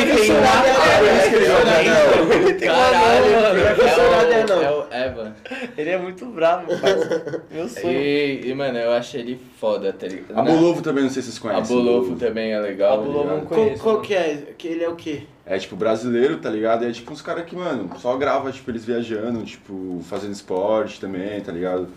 [0.00, 2.32] Ele tem um anão.
[2.32, 4.32] Ele tem um caralho, anão, mano.
[4.32, 4.58] É, não?
[4.58, 5.34] o, é o Evan.
[5.76, 7.44] Ele é muito bravo, parça.
[7.50, 7.90] Meu sonho.
[7.92, 10.38] E, e, mano, eu achei ele foda, tá ligado?
[10.38, 11.76] A Bolovo também, não sei se vocês A conhecem.
[11.76, 12.94] Bolovo também é legal.
[12.94, 13.82] A Bolovo tá não conheço.
[13.82, 14.54] qual que é?
[14.58, 15.22] Que ele é o quê?
[15.46, 16.84] É tipo brasileiro, tá ligado?
[16.84, 21.00] E é tipo uns caras que, mano, só grava, tipo, eles viajando, tipo, fazendo esporte
[21.00, 21.88] também, tá ligado?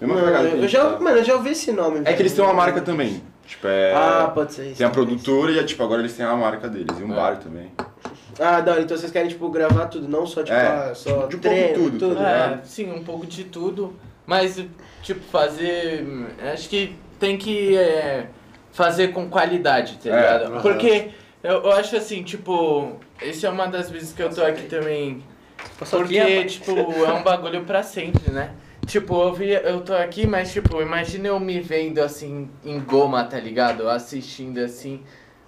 [0.00, 0.98] Mesma Não, pegada eu já, tá.
[1.00, 2.00] mano, eu já ouvi esse nome.
[2.04, 3.22] É que eles têm uma marca também.
[3.46, 3.92] Tipo, é.
[3.94, 4.78] Ah, pode ser isso.
[4.78, 5.06] Tem a também.
[5.06, 6.98] produtora e, é, tipo, agora eles têm a marca deles.
[6.98, 7.16] E um É.
[7.16, 7.70] bar também.
[8.38, 8.80] Ah, da.
[8.80, 11.38] Então vocês querem, tipo, gravar tudo, não só, tipo, É, ah, só de um pouco
[11.40, 12.14] treino, tudo, tudo.
[12.16, 12.32] tá né?
[12.46, 12.60] ligado?
[12.60, 13.94] É, sim, um pouco de tudo.
[14.26, 14.62] Mas,
[15.02, 16.06] tipo, fazer.
[16.52, 18.26] Acho que tem que é,
[18.72, 20.52] fazer com qualidade, tá É, ligado?
[20.54, 20.62] aham.
[20.62, 21.10] Porque
[21.42, 25.22] eu, eu acho assim, tipo, esse é uma das vezes que eu tô aqui também.
[25.78, 28.50] Porque, tipo, é um bagulho pra sempre, né?
[28.86, 33.24] Tipo, eu, vi, eu tô aqui, mas, tipo, imagina eu me vendo assim, em goma,
[33.24, 33.88] tá ligado?
[33.88, 35.00] Assistindo assim.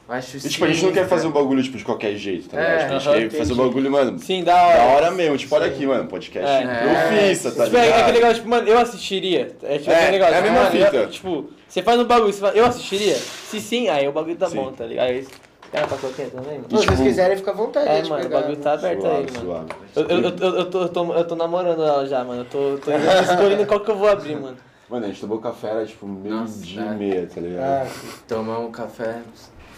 [0.09, 2.49] Eu acho E, tipo, a gente não quer fazer um bagulho, tipo, de qualquer jeito,
[2.49, 2.99] tá É, ligado?
[3.01, 3.69] Tipo, a gente quer fazer um entendi.
[3.69, 4.77] bagulho, mano, Sim, da hora.
[4.79, 5.37] da hora mesmo.
[5.37, 7.09] Tipo, olha aqui, mano, podcast É.
[7.09, 8.01] profissa, tá Tipo, é, é ligado?
[8.03, 9.57] aquele negócio, tipo, mano, eu assistiria.
[9.65, 11.07] É tipo É, aquele negócio, é a mesma mano, eu- fita.
[11.09, 13.15] tipo, você faz um bagulho, você fala, eu assistiria?
[13.17, 14.57] Se sim, aí o bagulho tá Sim.
[14.57, 15.07] bom, tá ligado?
[15.09, 15.27] Aí,
[15.73, 16.65] cara, passou aqui também, mano.
[16.69, 17.89] Se vocês tipo, quiserem, fica à vontade.
[17.89, 18.63] É, de mano, o pegar, bagulho né?
[18.63, 19.45] tá aberto aí, Suave, mano.
[19.45, 19.69] suave.
[19.97, 22.43] Eu, eu, eu, eu, tô, eu, tô, eu tô namorando ela já, mano.
[22.43, 24.57] Eu tô, tô escolhendo qual que eu vou abrir, mano.
[24.89, 26.85] Mano, a gente tomou café, era tipo meio Nossa, dia é.
[26.85, 27.65] e meia, tá ligado?
[27.65, 27.87] Ah,
[28.29, 29.21] Tomar um café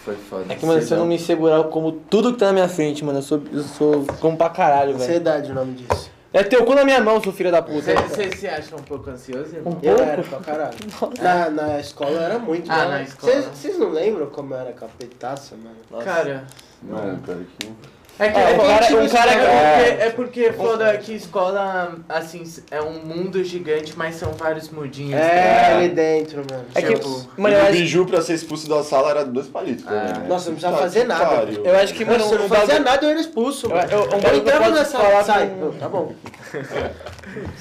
[0.05, 0.45] foi foda.
[0.53, 2.69] É que, mano, se eu não me segurar, eu como tudo que tá na minha
[2.69, 3.17] frente, mano.
[3.17, 3.41] Eu sou.
[3.51, 4.05] Eu sou.
[4.19, 5.03] como pra caralho, velho.
[5.03, 6.11] ansiedade o nome disso.
[6.31, 7.91] É teu cu na minha mão, seu filho da puta.
[8.07, 9.73] Você se acha um pouco ansioso, irmão?
[9.73, 10.11] Um Eu pouco?
[10.11, 10.77] era pra caralho.
[11.21, 12.71] Na, na escola eu era muito.
[12.71, 13.33] Ah, na escola.
[13.33, 15.75] Vocês- Vocês não lembram como eu era capetaça, mano?
[15.89, 16.05] Nossa.
[16.05, 16.45] Cara,
[16.83, 17.67] Mano, pior que...
[18.19, 20.97] é que, é, um que, cara- tipo, um cara que- é porque, é porque foda
[20.97, 25.19] que escola, assim, é um mundo gigante, mas são vários mudinhos.
[25.19, 25.31] tá É,
[25.63, 25.77] ligado?
[25.77, 26.65] ali dentro, mano.
[26.75, 29.85] É que, Tipo, mano, eu o biju pra ser expulso da sala era dois palitos.
[29.85, 30.25] Também, né?
[30.27, 31.25] Nossa, não precisava Tá fazer nada.
[31.25, 31.63] pariu.
[31.65, 33.67] eu acho que, mano, eu não um fazia bagulho- nada, eu era expulso.
[33.67, 35.47] Eu- eu- um Eu, eu entrava na sala, sai.
[35.47, 36.13] com- Tá bom.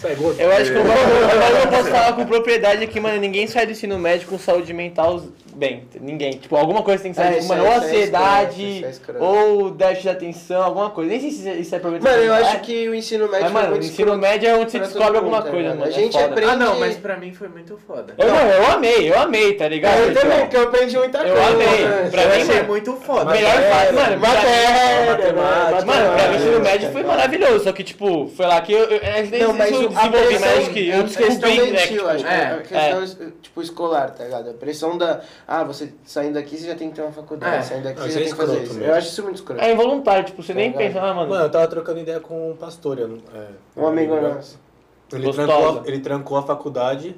[0.01, 0.41] Sai gordo.
[0.41, 3.67] Eu acho que bagulho que eu posso falar com propriedade é que, mano, ninguém sai
[3.67, 5.23] do ensino médio com saúde mental
[5.59, 5.83] bem.
[6.01, 6.33] Ninguém.
[6.33, 7.35] Tipo, alguma coisa tem que sair.
[7.35, 9.25] É, tipo, mano, é- ou é ansiedade, escroto, é escroto.
[9.25, 11.11] ou déficit de atenção, alguma coisa.
[11.11, 12.09] Nem sei se isso é problema.
[12.09, 14.71] Mano, eu acho que o ensino médio Mas, mano, foi o ensino médio é onde
[14.71, 15.85] você descobre alguma mundo, tá coisa, mano.
[15.85, 18.15] A gente é aprende- Ah, não, mas pra mim foi muito foda.
[18.17, 19.99] Eu, não, eu amei, eu amei, tá ligado?
[19.99, 21.51] Eu também, Então, porque eu aprendi muita Eu coisa.
[21.51, 21.85] amei.
[21.85, 22.09] né?
[22.11, 23.31] Pra eu mim, mano, muito foda.
[23.33, 24.21] Melhor fase, mano.
[24.21, 28.47] pra- Matéria, matemática, Mano, pra mim, o ensino médio foi maravilhoso, só que, tipo, foi
[28.47, 28.79] lá que eu.
[28.85, 31.87] eu, eu Não, mas eu a desenvolvi, pressão, mas acho que eu descobri, né?
[31.87, 34.51] tipo, é, a questão, tipo, escolar, tá ligado?
[34.51, 37.63] A pressão da, ah, você saindo daqui, você já tem que ter uma faculdade, É.
[37.63, 38.75] saindo daqui, Ah, você já é tem que fazer isso.
[38.75, 38.85] mesmo.
[38.89, 39.61] Eu acho isso muito escroto.
[39.63, 40.93] É involuntário, tipo, você nem Tá ligado?
[40.95, 41.31] pensa, ah, mano.
[41.31, 42.99] Mano, eu tava trocando ideia com um pastor.
[42.99, 43.47] Eu, não- é,
[43.77, 44.61] Um amigo nosso.
[45.11, 47.17] Ele trancou, a- ele trancou a faculdade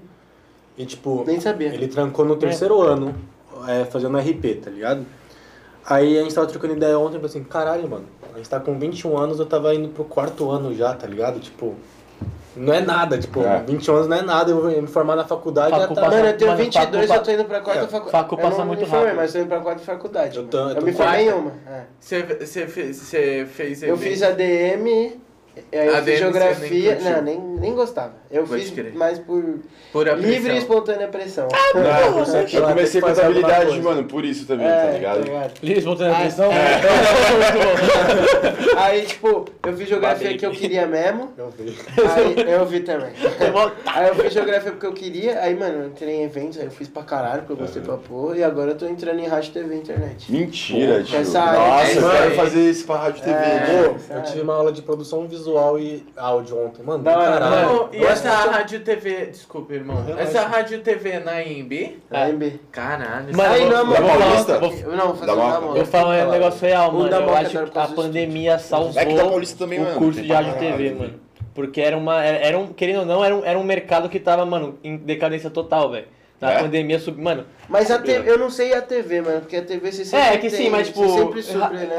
[0.78, 1.68] e, tipo, Nem sabia.
[1.74, 3.12] ele trancou no terceiro ano,
[3.68, 5.04] é, fazendo RP, tá ligado?
[5.84, 8.60] Aí a gente tava trocando ideia ontem, eu falei assim, caralho, mano, a gente tá
[8.60, 11.40] com 21 anos, eu tava indo pro quarto ano já, tá ligado?
[11.40, 11.74] Tipo,
[12.56, 13.62] Não é nada, tipo, É.
[13.66, 16.00] 21 anos não é nada, eu vou me formar na faculdade já Facu tá.
[16.00, 18.10] passa- Mano, eu tenho Mano, 22, facu- eu tô indo pra quarta É, faculdade.
[18.10, 19.16] facu eu passa não muito me formei, rápido.
[19.20, 20.36] mas tô indo pra quarta faculdade.
[20.36, 21.52] Eu tô- eu eu me formei em uma.
[21.68, 21.82] é.
[22.00, 24.86] Você, você, fez, você fez Eu fiz ADM,
[25.72, 26.98] aí eu ADM fiz geografia.
[27.00, 28.14] não, nem, nem gostava.
[28.30, 29.42] Eu Pode fiz mais por
[29.92, 31.48] Pura livre e espontânea pressão.
[31.52, 33.88] Ah, Você eu aqui lá comecei tem que fazer contabilidade, alguma coisa.
[33.96, 35.20] mano, por isso também, É, tá ligado?
[35.62, 36.50] Livre espontânea Ah, pressão?
[38.76, 41.32] Aí, tipo, eu fiz geografia que eu queria mesmo.
[41.36, 41.76] Eu vi.
[42.46, 43.10] Aí eu vi também.
[43.86, 45.40] Aí eu fiz geografia porque eu queria.
[45.40, 47.96] Aí, mano, eu entrei em eventos, aí eu fiz pra caralho, porque eu gostei pra
[47.96, 48.36] porra.
[48.36, 50.30] E agora eu tô entrando em rádio, TV e internet.
[50.32, 51.18] Mentira, Pô, tio.
[51.18, 53.34] essa Nossa, é eu quero fazer isso pra rádio TV.
[53.36, 53.60] É.
[53.88, 53.94] pô.
[53.94, 57.02] Pô, eu tive uma aula de produção visual e áudio ontem, mano.
[57.04, 57.49] Caralho.
[57.50, 60.04] Não, e essa rádio TV, desculpa, irmão.
[60.04, 60.22] Relaxa.
[60.22, 61.98] Essa rádio TV é na IMB?
[62.10, 62.52] Aí, B.
[62.70, 63.36] Caralho.
[63.36, 63.96] Mano, Aí eu não, mano.
[63.96, 64.60] eu vou Paulista?
[64.96, 65.78] não, vou fazer Da.
[65.78, 67.08] Eu falo um negócio real, mano.
[67.08, 71.14] da Eu acho que a pandemia salvou É o mano, curso de rádio TV, mano.
[71.54, 72.22] Porque era uma.
[72.24, 75.50] Era, um, querendo ou não, era um, era um mercado que tava, mano, em decadência
[75.50, 76.06] total, velho.
[76.40, 76.62] Na É?
[76.62, 77.20] pandemia sub.
[77.20, 80.26] Mano, Mas a TV, eu não sei a TV, mano, porque a TV você sempre
[80.26, 81.02] é, é que tem, sim, mas tipo.
[81.06, 81.96] Você sempre supre, né?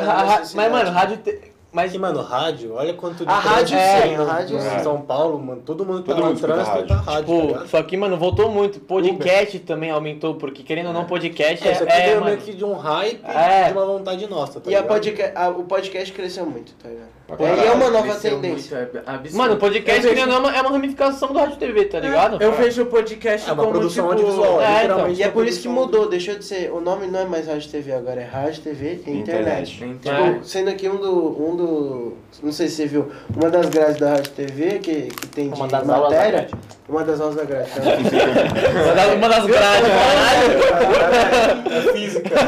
[0.56, 1.18] mas, mano, rádio.
[1.18, 4.76] te- Mas, Mas, mano, rádio, olha quanto A rádio trânsito sim, rádio no- sim.
[4.76, 6.88] Em São Paulo, mano, todo mundo que Todo tá no mundo escuta trânsito rádio.
[6.88, 7.67] tá rádio, tá Tipo, ligado?
[7.69, 8.80] só que, mano, voltou muito.
[8.82, 11.72] Podcast também aumentou, porque querendo ou não, podcast é.
[11.72, 13.67] Isso aqui é, mano, meio que de um hype É.
[13.67, 17.07] de uma vontade nossa, tá E a podca a- o podcast cresceu muito, tá ligado?
[17.38, 18.77] Pra É, e é uma nova tendência.
[18.93, 19.38] muito, é.
[19.38, 22.41] Mano, podcast, Eu vejo- não, é uma ramificação do rádio TV, tá ligado?
[22.41, 24.17] Eu vejo o podcast É uma como produção tipo...
[24.25, 25.19] audiovisual, é, literalmente.
[25.19, 26.71] E é por isso que mudou, deixou de ser.
[26.71, 29.73] O nome não é mais Rádio TV agora, é Rádio TV e internet.
[29.75, 29.84] Internet.
[29.84, 30.34] Internet.
[30.34, 32.17] Tipo, sendo aqui um do, um do.
[32.43, 35.55] Não sei se você viu, uma das grades da Rádio TV que, que tem de
[35.55, 36.39] Uma das aulas da matéria.
[36.41, 36.53] grade.
[36.89, 37.69] Uma das aulas da grade.
[37.71, 37.82] Tá?
[38.82, 40.53] Uma das, uma das grades, caralho.
[41.71, 42.29] é física.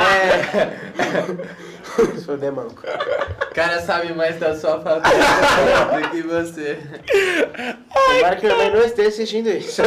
[0.00, 1.64] é.
[2.24, 2.82] Sou demanco.
[3.50, 6.78] O cara sabe mais da sua faculdade do que você.
[8.16, 9.82] Tomara que minha mãe não esteja assistindo isso.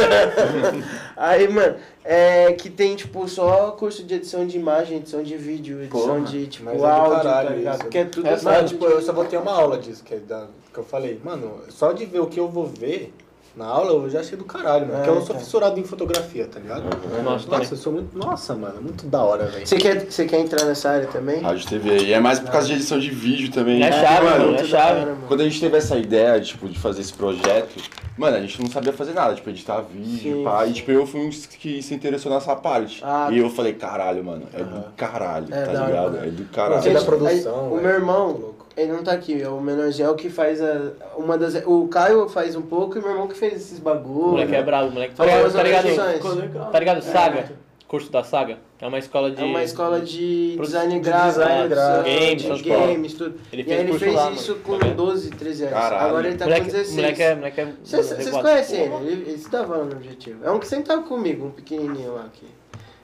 [1.16, 5.82] Aí, mano, é que tem, tipo, só curso de edição de imagem, edição de vídeo,
[5.82, 7.74] edição Porra, de, tipo, mas é do áudio, caralho tá ligado?
[7.74, 7.82] isso.
[7.84, 10.18] Porque é tudo É, mano, tipo, eu só vou ter uma aula disso, que, é
[10.18, 11.20] da, que eu falei.
[11.22, 13.12] Mano, só de ver o que eu vou ver
[13.58, 14.92] na aula, eu já achei do caralho, mano.
[14.94, 15.44] É, Porque eu não sou então.
[15.44, 16.84] fissurado em fotografia, tá ligado?
[17.24, 18.16] Nossa, Nossa, eu sou muito...
[18.16, 19.66] Nossa, mano, muito da hora, velho.
[19.66, 21.40] Você quer, você quer entrar nessa área também?
[21.40, 21.98] Rádio TV.
[22.04, 23.82] E é mais por causa de edição de vídeo também.
[23.82, 24.44] É chave, mano.
[24.46, 25.06] mano, é chave.
[25.26, 27.82] Quando a gente teve essa ideia, tipo, de fazer esse projeto,
[28.16, 30.64] mano, a gente não sabia fazer nada, tipo, editar vídeo, Sim, pá.
[30.64, 30.70] sim.
[30.70, 33.02] E, tipo, eu fui um que se interessou nessa parte.
[33.04, 36.12] Ah, e eu falei, caralho, mano, é do caralho, É tá da hora, ligado?
[36.12, 36.26] mano.
[36.26, 36.74] É do caralho.
[36.76, 38.57] da Gente, produção, aí, o meu irmão.
[38.78, 41.54] Ele não tá aqui, é o menorzinho, é o que faz a, uma das...
[41.66, 44.28] O Caio faz um pouco e meu irmão que fez esses O bagulho.
[44.32, 45.14] moleque é brabo, o moleque.
[45.14, 45.54] Tá Faz ligado?
[45.54, 47.52] Tá ligado, tá ligado Saga?
[47.88, 48.58] Curso da Saga?
[48.80, 49.42] É uma escola de.
[49.42, 52.04] É uma escola de design de gráfico, design gráfico.
[52.04, 53.40] Games, de games, tudo.
[53.50, 54.62] Ele e fez aí ele fez lá, isso mano.
[54.64, 54.96] com Tá vendo?
[54.96, 55.74] 12, 13 anos.
[55.74, 56.06] Caralho.
[56.06, 56.94] Agora ele tá com moleque, 16.
[56.96, 57.34] moleque é.
[57.34, 58.94] Moleque é Vocês conhecem ele?
[59.26, 59.46] ele?
[59.50, 60.44] Lá no Objetivo.
[60.44, 62.46] É um que sempre tava comigo, um pequenininho lá aqui.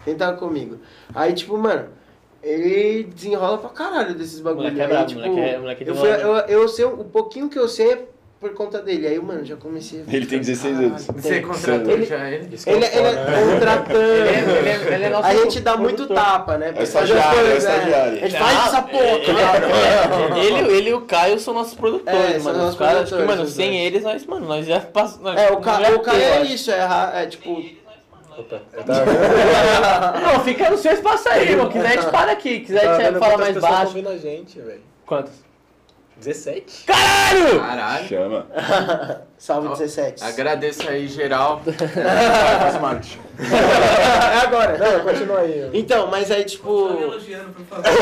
[0.04, 0.78] Sempre tava comigo.
[1.14, 1.88] Aí, tipo, mano,
[2.44, 4.72] ele desenrola pra caralho desses bagulhos.
[4.72, 7.48] Moleque é brabo, tipo, moleque é- moleque é eu, fui, eu, eu sei, o pouquinho
[7.48, 8.02] que eu sei é
[8.40, 9.06] por conta dele.
[9.06, 10.14] Aí, mano, já comecei a...
[10.14, 11.06] Ele tem 16 Caralho, anos.
[11.06, 12.46] Você contratou Ele- já ele?
[12.58, 13.52] Que é Ele, ele é né?
[13.52, 13.96] contratante.
[13.96, 16.74] Ele é- ele é- ele é nosso a gente dá muito tapa, né?
[16.76, 17.56] É estagiário, é né?
[17.56, 18.12] estagiário.
[18.22, 20.38] A gente faz essa porra, Ele, cara.
[20.38, 22.58] ele, ele e o Caio são nossos produtores, É, são mano.
[22.58, 25.40] nossos Os caras, que, produtores, mano, sem eles, nós, mano, nós já passamos.
[25.40, 27.62] É, o, ca o Caio é isso, é, é tipo...
[28.38, 28.60] Opa,
[30.20, 31.68] Não, fica no seu espaço aí, irmão.
[31.68, 32.60] Quiser, a gente para aqui.
[32.60, 33.84] Quiser, a gente fala mais baixo.
[33.84, 34.82] tão vendo a gente, velho.
[35.06, 35.43] Quantas?
[36.20, 36.84] 17?
[36.86, 37.60] Caralho!
[37.60, 38.08] Caralho.
[38.08, 38.46] Chama.
[39.36, 40.22] Salve Ó, 17.
[40.24, 41.60] Agradeço aí, geral.
[43.36, 44.78] É agora.
[44.78, 45.70] Não, continua aí.
[45.72, 46.88] Então, mas aí, tipo...
[46.88, 47.84] Só me elogiando, por favor.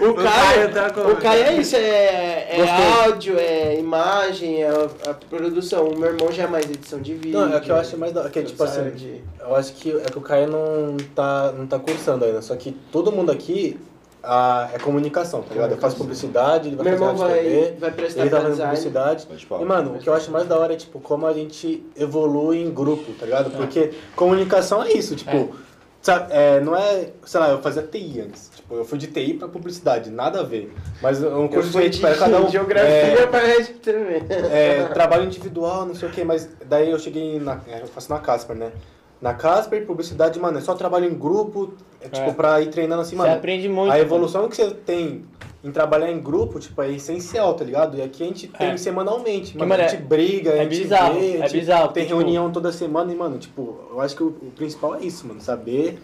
[0.00, 3.04] O Caio, tá o Caio é isso, é, é Gostei.
[3.04, 5.88] áudio, é imagem, é a, a produção.
[5.88, 7.40] O meu irmão já é mais edição de vídeo.
[7.40, 9.72] Não, é o que eu acho mais hora, que é tipo assim, de- eu acho
[9.72, 13.32] que é que o Caio não tá, não tá cursando ainda, só que todo mundo
[13.32, 13.78] aqui
[14.22, 15.72] ah, é comunicação, tá ligado?
[15.72, 18.50] Eu faço publicidade, ele vai Meu fazer irmão vai, TV, vai prestar ele tá fazendo
[18.52, 18.70] design.
[18.76, 19.28] publicidade.
[19.60, 22.58] E, mano, o que eu acho mais da hora é, tipo, como a gente evolui
[22.62, 23.50] em grupo, tá ligado?
[23.50, 25.54] Porque comunicação é isso, tipo,
[26.02, 28.50] sabe, é, não é, sei lá, eu fazia TI antes.
[28.56, 30.74] Tipo, eu fui de TI pra publicidade, nada a ver.
[31.00, 32.48] Mas um Eu curso fui de, tipo, cada um.
[32.50, 34.22] geografia é, pra rede também.
[34.50, 37.60] é, trabalho individual, não sei o que, mas daí eu cheguei na.
[37.68, 38.72] é, Eu faço na Casper, né?
[39.20, 42.32] Na Casper, publicidade, mano, é só trabalho em grupo, é, tipo, É.
[42.32, 43.34] pra ir treinando assim, Você mano.
[43.34, 43.90] aprende muito.
[43.90, 45.24] A evolução que você tem
[45.64, 47.96] em trabalhar em grupo, tipo, é essencial, tá ligado?
[47.96, 48.76] E aqui a gente tem É.
[48.76, 49.68] semanalmente, mano.
[49.70, 52.52] mano, a gente briga, é a gente bizarro, vê, é gente bizarro, tem tipo- reunião
[52.52, 55.98] toda semana e, mano, tipo, eu acho que o, o principal é isso, mano, saber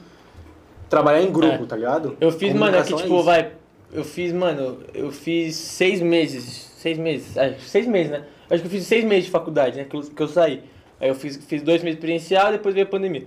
[0.88, 1.66] trabalhar em grupo, É.
[1.66, 2.16] tá ligado?
[2.20, 3.52] Eu fiz, mano, é que Comunicação tipo, vai.
[3.92, 6.70] Eu fiz, mano, eu fiz seis meses.
[6.78, 7.36] Seis meses.
[7.36, 8.24] É, seis meses, né?
[8.50, 9.84] Acho que eu fiz seis meses de faculdade, né?
[9.84, 10.62] Que eu, que eu saí.
[11.02, 13.26] Aí eu fiz, fiz dois meses presencial e depois veio a pandemia.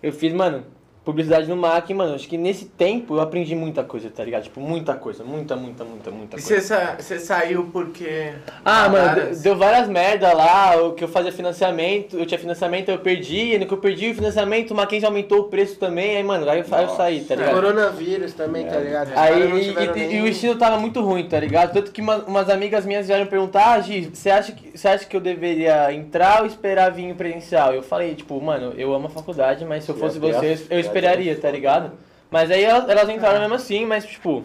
[0.00, 0.64] Eu fiz, mano,
[1.06, 2.16] publicidade no MAC, mano.
[2.16, 4.42] Acho que nesse tempo eu aprendi muita coisa, tá ligado?
[4.42, 5.22] Tipo, muita coisa.
[5.22, 6.48] Muita, muita, muita, muita E coisa.
[6.48, 8.32] você sa- você saiu porque.
[8.64, 9.40] Ah, mano, Várias.
[9.40, 13.58] deu, várias merda lá, o que eu fazia financiamento, eu tinha financiamento, eu perdi, e
[13.58, 16.58] no que eu perdi o financiamento, o Mackenzie aumentou o preço também, aí, mano, aí
[16.58, 17.54] eu, aí eu saí, tá ligado?
[17.54, 19.08] Coronavírus também, tá ligado?
[19.12, 21.72] Os Aí, e, e- nem- e o estilo tava muito ruim, tá ligado?
[21.72, 25.04] Tanto que uma- umas amigas minhas vieram perguntar, ah, Gi, você acha, que, você acha
[25.04, 27.72] que eu deveria entrar ou esperar vir presencial?
[27.72, 30.72] Eu falei, tipo, mano, eu amo a faculdade, mas se eu fosse você, eu faculdade,
[30.96, 31.92] esperaria, tá ligado?
[32.30, 34.42] Mas aí elas, elas entraram mesmo assim, mas, tipo,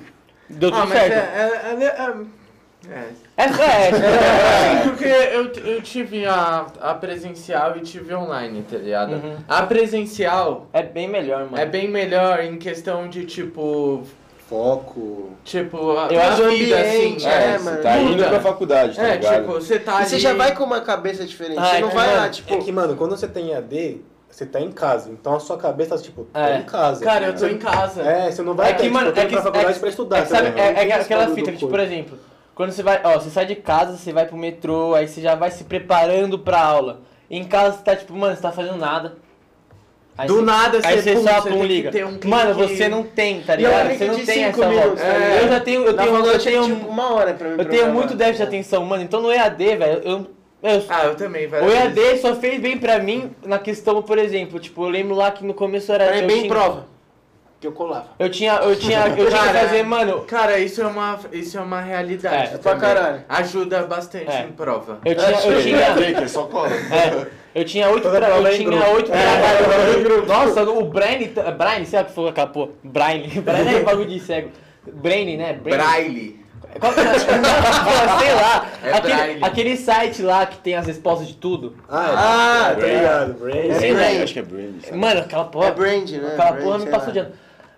[0.50, 1.14] deu tudo Ah, mas certo.
[1.14, 1.18] é.
[1.18, 2.42] é, é, é, é.
[2.88, 3.92] É, é, é,
[4.84, 9.14] Sim, porque eu, eu tive a, a presencial e tive online, tá ligado?
[9.14, 9.36] Uhum.
[9.48, 11.58] A presencial é bem melhor, mano.
[11.60, 14.04] é bem melhor em questão de tipo.
[14.50, 15.30] Foco.
[15.46, 17.36] Tipo, a, Eu a acho vida ambiente, assim.
[17.36, 17.78] é, É, mano.
[17.78, 18.30] você tá indo Muda.
[18.30, 19.36] pra faculdade, tá É, ligado?
[19.42, 20.06] tipo, você tá E ali.
[20.10, 21.60] você já vai com uma cabeça diferente.
[21.60, 22.54] Ah, você é não vai lá, mano, tipo.
[22.54, 25.12] É que, mano, quando você tem AD, você tá em casa.
[25.12, 26.58] Então a sua cabeça tá tipo, tô É.
[26.58, 27.04] em casa.
[27.04, 28.02] Cara, eu tô Você- em casa.
[28.02, 29.90] É, você não vai É que, tipo, mano, tô é que, pra faculdade é, pra
[29.90, 30.18] estudar.
[30.18, 32.18] é, que sabe, tá é, é tem aquela fita que, tipo, por exemplo,
[32.56, 35.36] quando você vai, ó, você sai de casa, você vai pro metrô, aí você já
[35.36, 37.02] vai se preparando pra aula.
[37.30, 39.14] Em casa você tá tipo, mano, você tá fazendo nada.
[40.18, 41.92] Aí Do você- nada aí você, você pum, só você pum, tem que liga.
[41.92, 43.98] ter um Mano, você não tem, tá é ligado?
[43.98, 45.02] Você não tem essa minutos, volta.
[45.02, 45.42] tá ligado?
[45.44, 47.94] Eu já tenho, eu Na tenho, eu tenho, tipo uma hora pra mim eu tenho
[47.94, 49.02] muito déficit de tá atenção, mano.
[49.04, 50.28] Então no EAD, velho, eu,
[50.64, 51.62] eu Ah, eu também, vai.
[51.62, 55.32] o EAD só fez bem pra mim na questão, por exemplo, tipo, eu lembro lá
[55.32, 56.88] que no começo era Pra mim, eu bem tinha, prova.
[57.60, 58.08] Que eu colava.
[58.18, 61.58] Eu tinha, eu tinha, eu tinha que Cara, fazer, mano, Cara, isso é uma, isso
[61.60, 62.56] é uma realidade.
[62.56, 63.24] É, pra caralho.
[63.30, 64.46] Ajuda bastante É.
[64.46, 65.00] em prova.
[65.06, 66.70] eu tinha, eu tinha, Tem que só cola.
[66.92, 69.12] É, eu tinha oito prova eu é tinha oito.
[70.28, 72.72] Nossa, o Brain, Brain, sabe o que foi aquela porra?
[72.84, 74.50] Brain, Brain é bagulho de cego.
[74.92, 75.54] Brain, né?
[75.54, 75.78] Brain.
[75.78, 76.41] Braille.
[76.80, 77.20] Qual que é?
[77.20, 78.66] Sei lá.
[78.84, 81.76] É aquele, aquele site lá que tem as respostas de tudo.
[81.90, 83.34] Ah, Ah, é, tá ligado.
[83.40, 83.70] Brain.
[83.72, 83.94] É.
[83.94, 84.22] Brain.
[84.24, 84.46] Acho que é
[84.86, 84.98] sabe?
[84.98, 85.68] Mano, aquela porra.
[85.68, 86.28] É brand, né?
[86.34, 87.32] Aquela Brand, porra me passou de ano.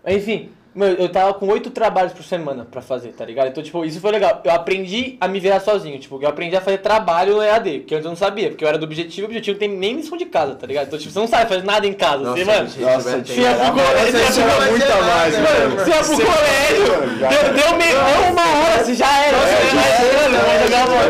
[0.05, 3.47] Enfim, meu, eu tava com oito trabalhos por semana pra fazer, tá ligado?
[3.47, 4.41] Então, tipo, isso foi legal.
[4.43, 7.93] Eu aprendi a me virar sozinho, tipo, eu aprendi a fazer trabalho no EAD, que
[7.93, 10.17] antes eu não sabia, porque eu era do objetivo, o objetivo não tem nem lição
[10.17, 10.87] de casa, tá ligado?
[10.87, 12.63] Então, tipo, você não sabe fazer nada em casa, você, mano.
[12.79, 15.75] Nossa, Você ia pro Nossa, colégio, isso você ia muito mais, Mano.
[15.75, 16.85] Você ia pro colégio,
[17.19, 19.37] deu, deu meio, deu uma hora, você já era.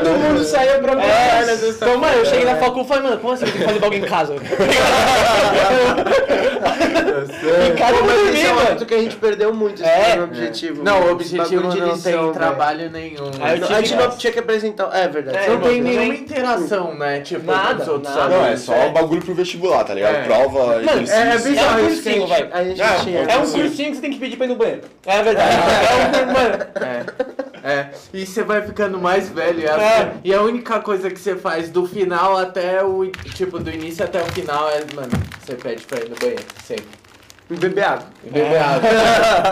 [0.04, 3.04] Todo mundo saiu pra É, brincar nessa então, mano, eu cheguei na faculdade e falei,
[3.04, 4.36] mano, como assim eu tenho que fazer bagulho em casa?
[7.22, 9.90] em casa eu vou Mas esse é um hábito que a gente perdeu muito, esse
[9.92, 10.16] É.
[10.16, 10.84] no objetivo.
[10.84, 13.32] Não, o objetivo não lição, tem trabalho nenhum.
[13.42, 14.90] Aí A gente não tinha que apresentar.
[14.94, 15.38] É verdade.
[15.38, 17.22] É, Não tem não tem nenhuma interação, né?
[17.22, 18.30] Tipo, Nada, nada.
[18.30, 20.16] Não, é só o bagulho pro vestibular, tá ligado?
[20.16, 20.24] É.
[20.24, 21.10] Prova, Mano.
[21.10, 22.42] É, é bizarro É um isso que a cursinho, vai.
[22.52, 23.20] É, tinha.
[23.22, 24.82] É um cursinho que você tem que pedir pra ir no banheiro.
[25.06, 25.56] É verdade.
[25.56, 27.44] É um, mano, É.
[27.66, 27.90] É.
[28.14, 29.62] E você vai ficando mais velho.
[29.62, 30.14] E a, É.
[30.24, 33.06] e a única coisa que você faz do final até o.
[33.36, 35.10] Tipo, do início até o final é, mano,
[35.40, 36.44] você pede pra ir no banheiro.
[36.66, 36.86] Sempre.
[37.58, 38.08] Beber água.
[38.24, 38.90] E beber água.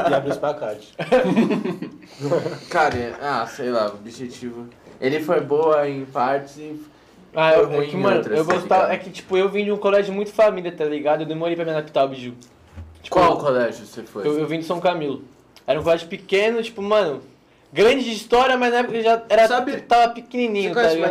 [0.10, 0.94] E abre o espacate.
[2.70, 4.68] Cara, é- ah, sei lá, o objetivo.
[5.00, 6.82] Ele foi boa em partes e.
[7.34, 8.82] Ah, Foi eu, é ruim que, em mano, outras, eu tá gostava.
[8.84, 8.94] ligado?
[8.96, 11.22] É que, tipo, eu vim de um colégio muito família, tá ligado?
[11.22, 12.34] Eu demorei pra me adaptar ao biju.
[13.02, 14.28] Tipo, Qual colégio você foi?
[14.28, 15.24] Eu, eu vim de São Camilo.
[15.66, 17.22] Era um colégio pequeno, tipo, mano,
[17.72, 20.96] grande de história, mas na época ele já era, Sabe- tava Você pequenininho, tá conhece
[20.96, 21.10] o ligado?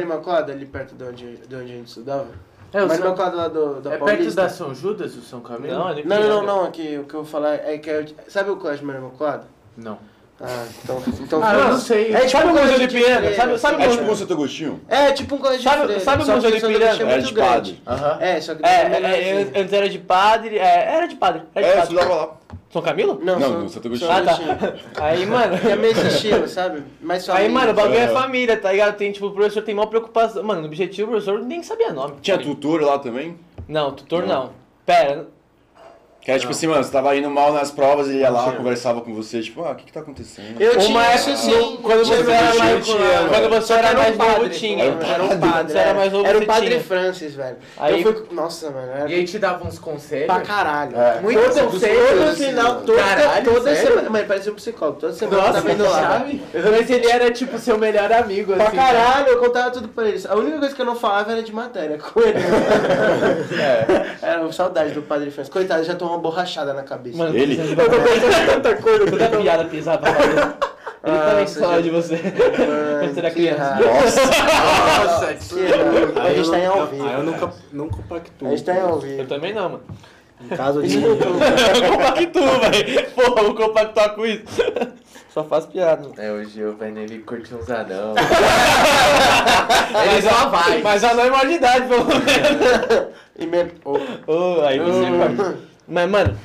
[0.51, 2.29] Ali perto de onde, de onde a gente estudava?
[2.73, 5.41] É, o Mário São- Imaculada lá do, da é perto da São Judas, o São
[5.41, 5.79] Camilo?
[5.79, 8.07] Não, ele Não, não, não, não, aqui o que eu vou falar é que é,
[8.29, 9.45] sabe o colégio Mário Imaculada?
[9.77, 9.99] Não.
[10.43, 12.15] Ah, então, então Ah, não sei.
[12.15, 13.35] É tipo Sabe um colégio de Ipiranga?
[13.35, 13.83] Sabe- sabe.
[13.83, 14.81] É tipo o Santo Agostinho?
[14.89, 17.03] É, tipo um colégio Sabe- de freira, sabe o Museu de Ipiranga?
[17.03, 17.73] É muito de grande.
[17.83, 17.83] padre.
[17.87, 18.19] Aham.
[18.23, 21.67] É, só que É, é, é, antes era de padre, é, era de padre, era
[21.67, 21.95] de É, padre.
[21.95, 22.40] estudava lá.
[22.73, 23.19] São Camilo?
[23.23, 24.51] Não, Não, só- no Santo só Agostinho.
[24.53, 24.75] Ah, tá.
[25.05, 25.55] Aí, mano.
[25.69, 26.85] É meio esse estilo, sabe?
[27.01, 27.51] Mais Aí, família.
[27.53, 28.09] mano, o bagulho é É.
[28.09, 28.97] família, tá ligado?
[28.97, 30.43] Tem, tipo, o professor tem maior preocupação.
[30.45, 32.15] Mano, no objetivo, o professor nem sabia nome.
[32.23, 33.37] Tinha tutor lá também?
[33.67, 34.45] Não, tutor Não.
[34.45, 34.51] não.
[34.87, 35.27] Pera,
[36.31, 38.57] Que era tipo assim, mano, você tava indo mal nas provas, ele ia lá, Tinha.
[38.57, 40.61] conversava com você, tipo, ah, o que que tá acontecendo?
[40.61, 41.79] Eu tinha isso sim.
[41.83, 43.63] quando você era isso, mais- tinha, quando mano.
[43.63, 44.85] você era mais um novo, padre, tinha.
[44.85, 45.79] Era um padre.
[45.79, 46.79] era mais novo, Era o Padre.
[46.81, 47.57] Francis, velho.
[47.77, 48.27] Aí- Eu fui...
[48.31, 48.93] Nossa, mano.
[48.93, 50.27] Era E aí te dava uns conselhos?
[50.27, 50.97] pra caralho.
[50.97, 51.21] É.
[51.21, 52.87] Muito todo, conselho, todo assim, final, mano.
[52.87, 53.89] toda, Caralho, toda sério?
[53.89, 54.11] semana.
[54.11, 55.01] Mas parecia um psicólogo.
[55.01, 56.25] Toda semana eu Nossa, tava indo lá.
[56.71, 58.77] Mas ele era tipo seu melhor amigo, Pra assim.
[58.77, 60.25] caralho, eu contava tudo pra eles.
[60.27, 62.39] A única coisa que eu não falava era de matéria com ele.
[63.61, 64.31] É.
[64.31, 65.53] Era saudade do Padre Francis.
[65.53, 67.19] Coitado, já tomou borrachada na cabeça.
[67.19, 67.59] Mano, Ele?
[67.59, 70.31] eu tô pensando em tanta coisa, toda piada pesada pra fazer.
[71.03, 72.15] Ele Ah, também fala de você.
[72.17, 73.63] Mano, Quando você era que criança.
[73.63, 73.85] errado.
[73.85, 74.21] Nossa!
[75.07, 76.13] Nossa, Que errado.
[76.21, 77.07] A eu gente tá em nunca- ao vivo.
[77.09, 78.49] Aí eu nunca, não compactuo.
[78.49, 79.25] A gente tá em ao Eu vivo.
[79.29, 79.83] também não, mano.
[80.43, 81.03] Em caso de...
[81.03, 81.17] Eu
[81.91, 83.11] compactuo, velho.
[83.11, 84.45] Porra, vou compactuar com isso.
[85.33, 86.09] Só faz piada.
[86.19, 88.15] É, o Giovanni ele curte uns anão.
[90.13, 90.81] ele só vai.
[90.83, 92.21] Mas a não é maior de idade, pelo menos.
[93.41, 93.73] E me...
[93.87, 93.97] oh.
[94.31, 95.07] Ô, aí você
[95.37, 95.59] corta.
[95.91, 96.39] Mas, mano,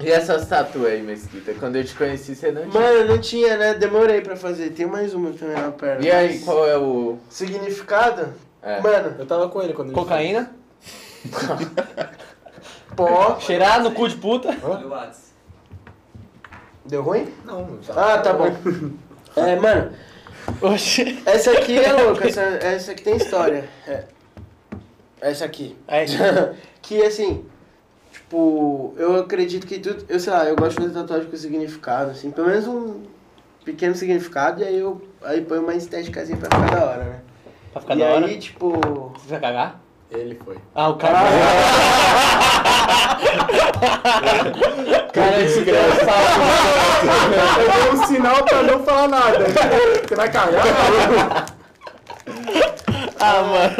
[0.00, 1.52] E essas tatuas aí, Mesquita?
[1.54, 2.82] Quando eu te conheci, você não tinha.
[2.82, 3.74] Mano, não tinha, né?
[3.74, 4.70] Demorei pra fazer.
[4.70, 6.04] Tem mais uma também na perna.
[6.04, 7.18] E aí, qual é o.
[7.28, 8.32] Significado?
[8.62, 8.80] É.
[8.80, 10.50] Mano, Eu tava com ele quando ele cocaína,
[12.96, 13.38] pó.
[13.40, 14.48] cheirar no cu de puta.
[16.84, 17.24] Deu ruim?
[17.26, 17.34] fez.
[17.44, 18.46] Não, Ah, tá bom.
[19.36, 19.92] É, mano,
[20.62, 21.22] Oxi.
[21.26, 22.26] essa aqui é louca.
[22.26, 23.68] Essa, essa aqui tem história.
[23.86, 24.04] É.
[25.20, 25.76] Essa aqui.
[25.86, 26.06] Aí,
[26.80, 27.44] que assim,
[28.26, 30.04] tipo, eu acredito que tudo.
[30.08, 33.02] Eu sei lá, eu gosto de fazer tatuagem com significado, assim, pelo menos um
[33.64, 37.20] pequeno significado, e aí eu aí põe uma estéticazinha pra ficar da hora, né?
[37.72, 38.38] pra ficar e da aí, hora.
[38.38, 39.12] tipo.
[39.18, 39.80] Você vai cagar?
[40.10, 40.58] Ele foi.
[40.74, 41.18] Ah, o cara.
[45.12, 46.42] cara, esse desgraçado.
[47.58, 49.46] Eu dei um sinal pra não falar nada.
[50.06, 51.46] Você vai cagar?
[53.18, 53.74] Ah, mano.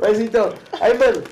[0.00, 1.22] Mas então, aí, mano,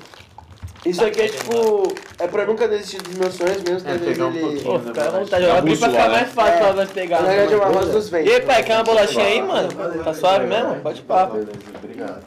[0.85, 1.93] isso aqui é tipo.
[2.19, 4.39] É pra nunca desistir dos meus sonhos, mesmo que É, pegar um ele.
[4.39, 4.63] pouquinho.
[4.63, 5.45] Pô, fica à vontade.
[5.45, 6.15] Joga aqui pra ficar né?
[6.15, 6.57] mais fácil É.
[6.59, 7.21] pra nós pegar.
[7.21, 8.33] Na verdade é uma rosa dos E ventos.
[8.33, 9.69] aí, pai, quer uma bolachinha aí, mano?
[10.03, 10.75] Tá suave mesmo?
[10.81, 11.37] Pode papo.
[11.83, 12.21] Obrigado.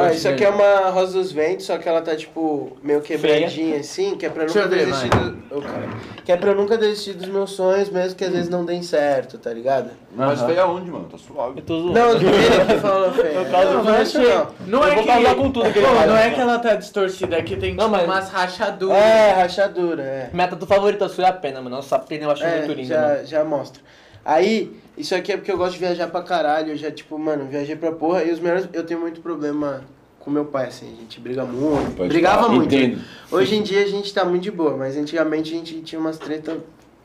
[0.00, 3.78] Ah, isso aqui é uma rosa dos ventos, só que ela tá tipo meio quebradinha
[3.78, 5.60] assim, que é pra nunca eu ver, desistir do...
[5.62, 5.88] Cara.
[6.24, 8.82] Que é pra eu nunca desistir dos meus sonhos, mesmo que às vezes não deem
[8.82, 9.90] certo, tá ligado?
[10.14, 11.06] Mas feio aonde, mano?
[11.10, 11.58] Tá suave.
[11.60, 11.92] Eu tô zoando.
[11.98, 12.24] Não, ele
[12.66, 13.10] que falou
[13.50, 14.04] causo não, de não é
[14.36, 14.56] não.
[14.66, 15.34] Não é que.
[15.34, 17.96] com tudo que ele não é que ela tá distorcida, é que tem Não, tipo
[17.96, 18.96] mas- umas rachaduras.
[18.96, 20.30] É, rachadura, é.
[20.32, 21.76] Minha tatu favorita sua é a pena, mano.
[21.76, 23.16] Nossa, a pena eu acho muito É, linda, mano.
[23.18, 23.82] já, já mostra.
[24.24, 26.72] Aí, isso aqui é porque eu gosto de viajar pra caralho.
[26.72, 28.22] Eu já, tipo, mano, viajei pra porra.
[28.24, 28.68] E os melhores.
[28.72, 29.82] Eu tenho muito problema
[30.18, 30.92] com meu pai, assim.
[30.92, 31.96] A gente briga muito.
[31.96, 32.54] Pode Brigava falar.
[32.54, 32.74] muito.
[32.74, 33.00] Entendo.
[33.30, 36.18] Hoje em dia a gente tá muito de boa, mas antigamente a gente tinha umas
[36.18, 36.58] treta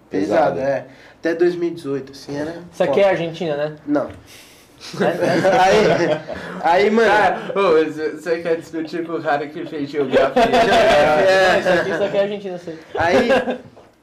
[0.09, 0.55] Pesada.
[0.55, 0.88] pesadas, é.
[1.20, 2.55] Até 2018, assim, era.
[2.72, 3.76] Isso aqui é Argentina, né?
[3.88, 4.09] Não.
[5.01, 6.22] aí,
[6.61, 7.09] aí, mano.
[7.11, 10.43] Ah, ô, você você quer discutir com o cara que fez geografia?
[10.45, 12.78] é, Isso aqui, isso aqui é Argentina, sei.
[12.95, 13.30] Aí,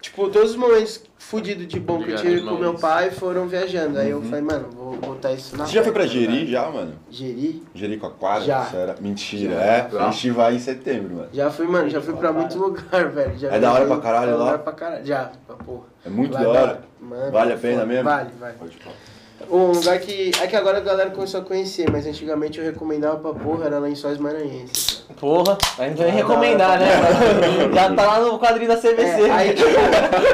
[0.02, 3.98] tipo, todos os momentos fudidos de bom que eu tive com meu pai foram viajando.
[3.98, 6.92] Aí eu falei, mano, vou botar isso na Você já foi pra Jeri já, mano?
[7.08, 7.62] Jeri?
[7.74, 8.42] Jericoacoara?
[8.44, 8.64] Já.
[8.64, 8.96] Isso era...
[9.00, 9.60] Mentira, Já.
[9.62, 9.88] é.
[10.00, 11.28] A gente vai em setembro, mano.
[11.32, 13.38] Já fui, mano, já fui pra muito lugar, velho.
[13.38, 14.38] Já É da hora viajei pra caralho lá?
[14.38, 15.06] Da hora pra caralho.
[15.06, 15.84] Já, pra porra.
[16.04, 16.80] É muito Lá da hora.
[17.00, 17.86] Mano, Vale a pena foda.
[17.86, 18.04] mesmo?
[18.04, 18.54] Vale, vale.
[18.58, 18.96] Pode falar.
[19.50, 20.30] Um lugar que.
[20.40, 23.78] É que agora a galera começou a conhecer, mas antigamente eu recomendava pra porra, era
[23.78, 25.04] Lençóis Maranhenses.
[25.20, 26.86] Porra, a gente vai nem recomendar, né?
[27.74, 29.02] Já tá lá no quadrinho da CVC.
[29.02, 29.68] É, aí, tipo,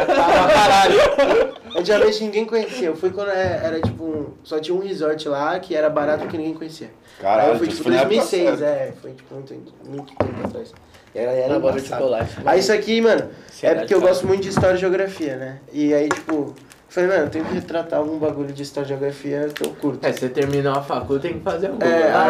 [0.06, 1.54] tava caralho.
[1.76, 2.86] Antigamente ninguém conhecia.
[2.88, 4.04] Eu fui quando é- era tipo.
[4.04, 6.90] um- Só tinha um resort lá que era barato que ninguém conhecia.
[7.20, 8.64] Caralho, aí eu fui tipo foi época 2006, certa.
[8.64, 8.92] é.
[9.02, 9.54] Foi tipo muito,
[9.84, 10.72] muito tempo atrás.
[11.14, 12.36] E era, era de chocolate.
[12.46, 13.28] Aí isso aqui, mano,
[13.62, 15.58] é porque eu gosto muito de história e geografia, né?
[15.72, 16.54] E aí, tipo,
[16.88, 20.04] falei, mano, eu tenho que retratar algum bagulho de história e geografia que eu curto.
[20.06, 22.26] É, você terminou a facu, tem que fazer um É, Ah,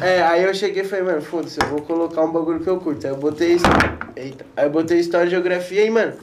[0.00, 2.68] aí, é, aí eu cheguei e falei, mano, foda-se, eu vou colocar um bagulho que
[2.68, 3.06] eu curto.
[3.06, 3.56] Aí eu botei.
[4.16, 4.46] Eita.
[4.56, 6.14] Aí eu botei história e geografia e, mano,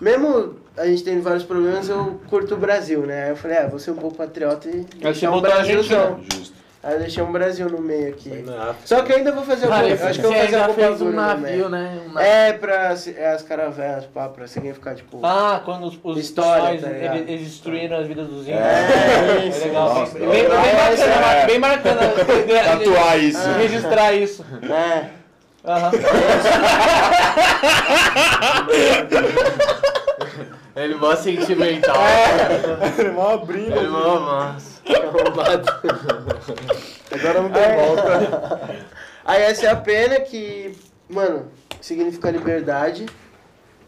[0.00, 3.24] mesmo a gente tendo vários problemas, eu curto o Brasil, né?
[3.24, 5.54] Aí eu falei, ah, vou ser um pouco patriota e você deixar um botou a
[5.56, 6.20] Brasilzão.
[6.34, 6.55] Justo.
[6.86, 8.44] Aí eu deixei um Brasil no meio aqui.
[8.84, 9.88] Só que eu ainda vou fazer algum.
[9.88, 11.68] Eu acho que eu vou fazer algum fez um navio, meio.
[11.68, 11.98] né?
[12.06, 12.30] Um navio.
[12.30, 15.18] É, pra é, as caravelas, pá, pra significar, tipo.
[15.24, 18.60] Ah, quando os, os História, tá eles, eles destruíram as vidas dos índios.
[18.60, 19.94] É, É legal.
[19.96, 21.46] Nossa, bem, bem, bacana, é.
[21.46, 22.00] bem bacana.
[22.64, 23.48] Tatuar isso.
[23.58, 24.46] Registrar isso.
[24.62, 25.06] É.
[25.64, 25.90] Aham.
[30.76, 31.96] Ele mó sentimental.
[31.96, 33.10] É.
[33.10, 33.76] Mó brilho.
[33.76, 34.54] Ele mó,
[34.86, 35.80] nossa.
[37.12, 38.86] Agora não tem volta.
[39.24, 40.76] Aí essa é a pena que,
[41.08, 43.06] mano, significa liberdade.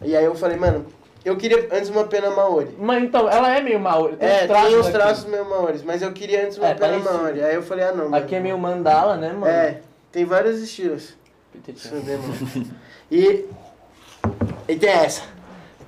[0.02, 0.86] E aí eu falei, mano,
[1.24, 2.74] eu queria antes uma pena maori.
[2.78, 4.08] Mas então, ela é meio mal.
[4.10, 4.92] Tem É, uns traços tem uns aqui.
[4.96, 7.14] traços meio maores, mas eu queria antes uma É, pena parecido.
[7.14, 7.42] maori.
[7.42, 8.16] Aí eu falei, ah não, mano.
[8.16, 9.46] Aqui é meio mandala, né, mano?
[9.46, 9.80] É,
[10.10, 11.14] tem vários estilos.
[11.66, 12.70] Deixa eu ver, mano.
[13.10, 13.44] E.
[14.68, 15.22] E tem essa.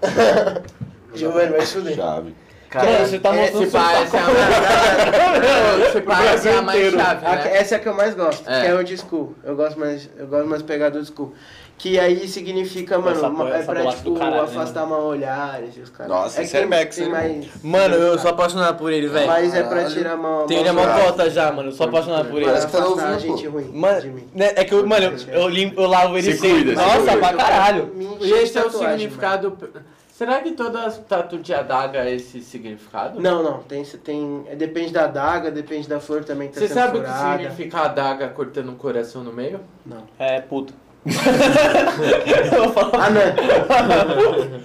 [1.14, 1.94] Giovanni, vai fuder.
[1.96, 2.34] Chave.
[2.70, 5.88] Cara, você tá mostrando esse seu parece a mais...
[5.88, 7.56] Esse parece a mais chave, né?
[7.56, 8.60] Essa é a que eu mais gosto, É.
[8.60, 9.34] que é old school.
[9.42, 11.32] Eu gosto mais, eu gosto mais pegada old school.
[11.76, 14.86] Que aí significa, mano, Essa uma- porra- é essa pra, tipo, do caralho, né, afastar
[14.86, 16.12] mal olhares e os caras.
[16.12, 17.10] Nossa, é esse que é tem, Max, tem né?
[17.10, 17.46] mais...
[17.64, 19.26] Mano, eu sou apaixonado por ele, velho.
[19.26, 20.44] Mas é pra tirar mal...
[20.44, 21.70] Tenho ele mal a mocota já, mano.
[21.70, 22.44] Eu sou apaixonado por ele.
[22.44, 24.28] Parece que tá a gente ruim de Mano, mim.
[24.34, 26.74] né, é que eu, mano, eu, limpo, eu lavo ele Se sempre.
[26.74, 27.92] Nossa, pra caralho.
[28.20, 29.56] E esse é o significado...
[30.20, 33.18] Será que todas tatu de adaga é esse significado?
[33.18, 36.68] Não, não, tem, tem, é, depende da adaga, depende da flor também que tá Você
[36.68, 37.38] sendo sabe o que furada.
[37.38, 39.60] significa a adaga cortando um coração no meio?
[39.86, 40.04] Não.
[40.18, 40.74] É, puto.
[42.52, 43.06] eu vou falar.
[43.06, 44.60] Ah, não.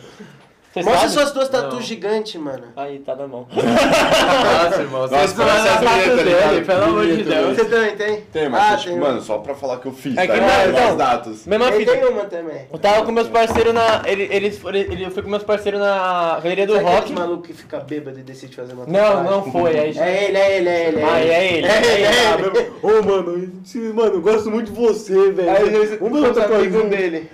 [0.84, 1.12] Mostra sabe?
[1.14, 2.64] suas duas tatuas gigantes, mano.
[2.76, 3.48] Aí, tá na mão.
[3.56, 5.02] Nossa, irmão.
[5.02, 6.66] Nossa, Vocês parece a vinheta, dele, ligado?
[6.66, 7.56] pelo amor de Deus.
[7.58, 8.22] Você também tem?
[8.32, 9.00] Tem, mas Ah, tipo, tem.
[9.00, 10.64] mano, só pra falar que eu fiz, É tá que ligado?
[10.66, 10.90] não, então.
[10.90, 11.46] As datas.
[11.48, 11.92] Mesma Ele fita.
[11.92, 12.68] tem uma também.
[12.72, 14.02] Eu tava com meus parceiros na.
[14.06, 16.98] Ele, eles, foram- ele, eu fui com meus parceiros na galeria do Sabe rock.
[17.00, 19.32] aquele maluco que fica bêbado e decide fazer uma Não, tatuagem?
[19.32, 19.80] não foi.
[19.80, 21.04] Aí, É ele, é ele, é ele.
[21.04, 21.68] Ah, é ele.
[21.68, 22.72] É ele, é ele.
[22.84, 25.50] Ô, mano, esse- mano, eu gosto muito de você, velho.
[25.52, 27.30] Aí Vamos os outra amigos coisa dele.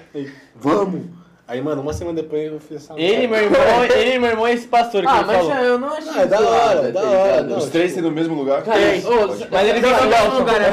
[0.55, 1.20] Vamos.
[1.51, 3.59] Aí, mano, uma semana depois eu fiz essa Ele, meu irmão,
[3.93, 5.51] ele, meu irmão e esse pastor que Ah, ele mas falou.
[5.51, 7.57] já eu não achei Ah, é da hora, tá da hora, não.
[7.57, 8.63] Os três têm no mesmo lugar?
[8.63, 10.65] Cara, ô, Mas ele não, mesmo lugar, é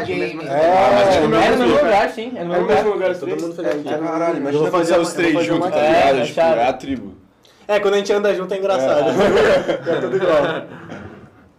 [0.00, 0.20] é game.
[0.20, 0.42] mesmo.
[0.42, 0.46] É,
[0.94, 2.08] mas é, é no É mesmo lugar.
[2.08, 2.32] sim.
[2.34, 2.76] É no É mesmo no lugar.
[2.76, 3.42] mesmo lugar, os Todo três?
[3.42, 3.88] mundo feliz aqui.
[3.88, 5.76] É, Caralho, Eu imagina vou fazer fazer uma- os eu três vou fazer juntos, uma-
[5.76, 6.18] tá É, ligado?
[6.18, 7.14] é Tipo, é a tribo.
[7.68, 9.10] É, quando a gente anda junto é engraçado.
[9.10, 10.62] é tudo igual.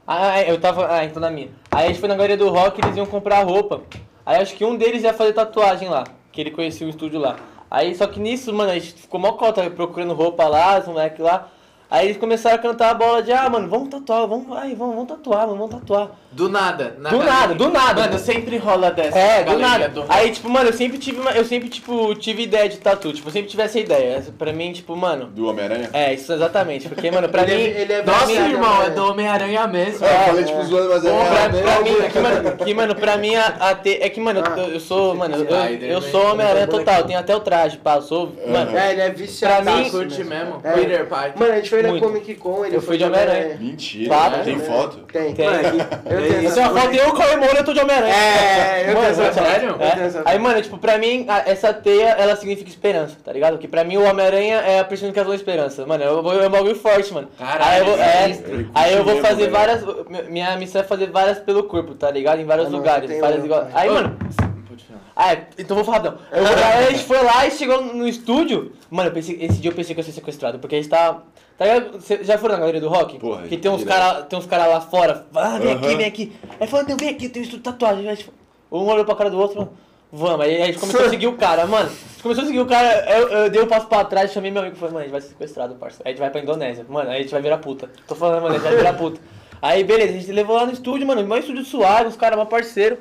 [0.08, 0.88] Ah, eu tava.
[0.92, 1.50] Ah, então na minha.
[1.70, 3.82] Aí a gente foi na galeria do rock eles iam comprar roupa.
[4.26, 7.36] Aí acho que um deles ia fazer tatuagem lá, que ele conhecia o estúdio lá.
[7.70, 11.20] Aí só que nisso, mano, a gente ficou mó cota procurando roupa lá, os moleques
[11.20, 11.50] lá.
[11.90, 14.96] Aí eles começaram a cantar a bola de, ah, mano, vamos tatuar, vamos, ai, vamos,
[14.96, 16.12] vamos tatuar, mano, vamos tatuar.
[16.38, 16.96] Do nada.
[17.00, 17.40] na Do galeria.
[17.40, 18.02] nada, do nada.
[18.02, 19.18] Mano, sempre rola dessa.
[19.18, 19.90] É, do nada.
[19.90, 20.06] do.
[20.08, 23.28] Aí, tipo, mano, eu sempre tive uma, eu sempre, tipo, tive ideia de tatu, tipo,
[23.28, 24.24] eu sempre tive essa ideia.
[24.38, 25.90] Pra mim, tipo, mano, Do Homem-Aranha?
[25.94, 27.64] é, isso exatamente, porque, mano, pra Ele mim...
[27.64, 28.86] é- ele é Nossa, irmão, né?
[28.86, 30.06] é do Homem-Aranha mesmo.
[30.06, 31.64] É, eu falei tipo zoando, mas é Pra, real.
[31.64, 34.44] pra mim, é que, mano, que, mano, pra mim, a, a te- é que, mano,
[34.58, 35.46] eu, eu sou, mano, eu,
[35.82, 39.10] eu sou Homem-Aranha total, tenho até o traje, pá, eu sou, mano, É, ele é
[39.10, 39.64] viciado.
[39.64, 40.62] Pra mim- Curte mesmo?
[40.64, 40.72] É.
[40.74, 41.34] Peter Pai.
[41.36, 41.98] Mano, a gente foi na.
[42.00, 43.58] Comic Con, ele Eu fui de Homem-Aranha.
[43.60, 44.98] Mentira, tem foto?
[45.12, 45.34] Tem.
[45.34, 45.48] Tem.
[46.28, 48.14] Tenho Isso é uma foto eu com o irmão, eu tô de Homem-Aranha.
[48.14, 49.74] É, eu tenho Mano, essa sério?
[49.78, 50.22] Tenho essa É.
[50.26, 53.54] Aí, mano, tipo, pra mim, a- essa teia, ela significa esperança, tá ligado?
[53.54, 55.86] Porque pra mim o Homem-Aranha é a personificação da esperança.
[55.86, 57.28] Mano, eu vou- é um bagulho forte, mano.
[57.38, 58.70] Caralho, aí eu vou, é, sinistro.
[58.76, 59.84] aí eu vou fazer mesmo, várias.
[60.30, 62.40] Minha missão é fazer várias pelo corpo, tá ligado?
[62.40, 63.20] Em vários Ah, não, lugares.
[63.20, 63.68] várias igual...
[63.74, 64.18] Aí, mano.
[64.68, 65.00] Pode falar.
[65.16, 66.20] Ah, é, então vou falar rapidão.
[66.32, 68.72] Eu, aí a gente foi lá e chegou no estúdio.
[68.90, 70.90] Mano, eu pensei, esse dia eu pensei que eu ia ser sequestrado, porque a gente
[70.90, 71.20] tá.
[71.58, 71.66] Tá
[72.22, 73.18] já foram na galeria do rock?
[73.18, 75.26] Porra, que tem uns caras cara lá fora.
[75.34, 76.36] Ah, vem aqui, vem aqui.
[76.60, 78.08] Aí falou, não, vem aqui, eu tenho de tatuagem.
[78.08, 78.26] Aí,
[78.72, 79.68] um olhou pra cara do outro,
[80.12, 80.46] vamos.
[80.46, 81.90] Aí a gente começou a seguir o cara, mano.
[81.90, 84.52] A gente começou a seguir o cara, eu, eu dei um passo pra trás, chamei
[84.52, 86.00] meu amigo e falei, mano, a gente vai ser sequestrado, parça.
[86.06, 86.86] Aí a gente vai pra Indonésia.
[86.88, 87.90] Mano, aí a gente vai virar puta.
[88.08, 89.20] Tô falando, mano, a gente vai virar puta.
[89.60, 92.46] Aí beleza, a gente levou lá no estúdio, mano, um estúdio suave, os caras, uma
[92.46, 93.00] parceiro.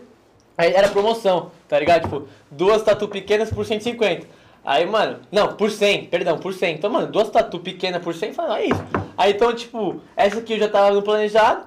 [0.57, 2.05] Aí era promoção, tá ligado?
[2.05, 4.27] Tipo, duas tatu pequenas por 150.
[4.67, 6.75] Aí, mano, não, por 100, perdão, por 100.
[6.75, 8.85] Então, mano, duas tatu pequenas por 100, fala, é isso.
[9.17, 11.63] Aí, então, tipo, essa aqui eu já tava no planejado.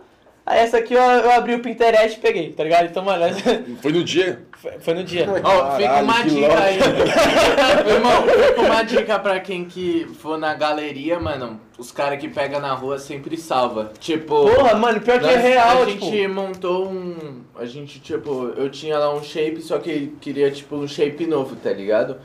[0.46, 2.88] Aí, essa aqui eu, eu abri o Pinterest e peguei, tá ligado?
[2.88, 4.42] Então, mano, essa- Foi no dia?
[4.58, 5.26] foi, foi no dia.
[5.44, 6.58] Ó, fica Caralho, uma dica louco.
[6.58, 6.80] aí.
[7.94, 11.62] Irmão, fica uma dica pra quem que for na galeria, mano.
[11.78, 13.92] Os caras que pegam na rua sempre salva.
[14.00, 14.50] Tipo.
[14.54, 16.06] Porra, mano, pior que é real, A tipo.
[16.06, 17.44] gente montou um.
[17.56, 21.56] A gente, tipo, eu tinha lá um shape, só que queria, tipo, um shape novo,
[21.56, 22.18] tá ligado?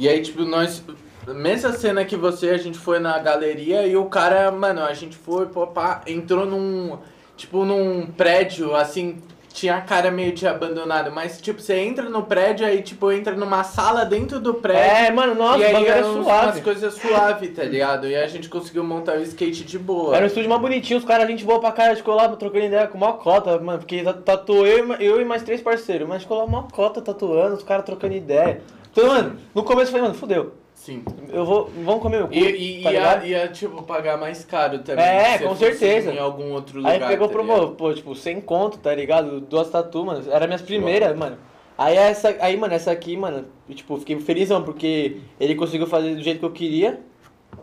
[0.00, 0.82] E aí, tipo, nós.
[1.28, 5.14] Mesma cena que você, a gente foi na galeria e o cara, mano, a gente
[5.16, 6.96] foi, pô, pá, entrou num.
[7.36, 9.22] Tipo, num prédio, assim,
[9.52, 13.34] tinha a cara meio de abandonado, mas, tipo, você entra no prédio, aí, tipo, entra
[13.34, 14.82] numa sala dentro do prédio.
[15.06, 16.46] É, mano, nossa, e aí era uns- suave.
[16.46, 18.06] umas coisas suaves, tá ligado?
[18.08, 20.16] E a gente conseguiu montar o skate de boa.
[20.16, 22.64] Era um estúdio mais bonitinho, os caras, a gente boa pra cara, ficou lá trocando
[22.64, 26.08] ideia com uma cota, mano, porque ta- tatuou eu, e eu e mais três parceiros,
[26.08, 28.60] mas ficou lá uma cota tatuando, os caras trocando ideia.
[28.90, 31.04] Então, mano, no começo eu falei, mano, fudeu, Sim.
[31.32, 34.80] eu vou, vamos comer meu cu, E, e tá ia, ia, tipo, pagar mais caro
[34.80, 35.04] também.
[35.04, 36.12] É, com fosse certeza.
[36.12, 36.92] Em algum outro lugar.
[36.92, 37.72] Aí pegou, tá ligado?
[37.76, 39.40] pô, tipo, sem conto, tá ligado?
[39.40, 40.24] Duas tatu, mano.
[40.30, 41.38] Era minhas primeiras, mano.
[41.76, 46.22] Aí essa, aí, mano, essa aqui, mano, tipo, fiquei felizão, porque ele conseguiu fazer do
[46.22, 47.00] jeito que eu queria,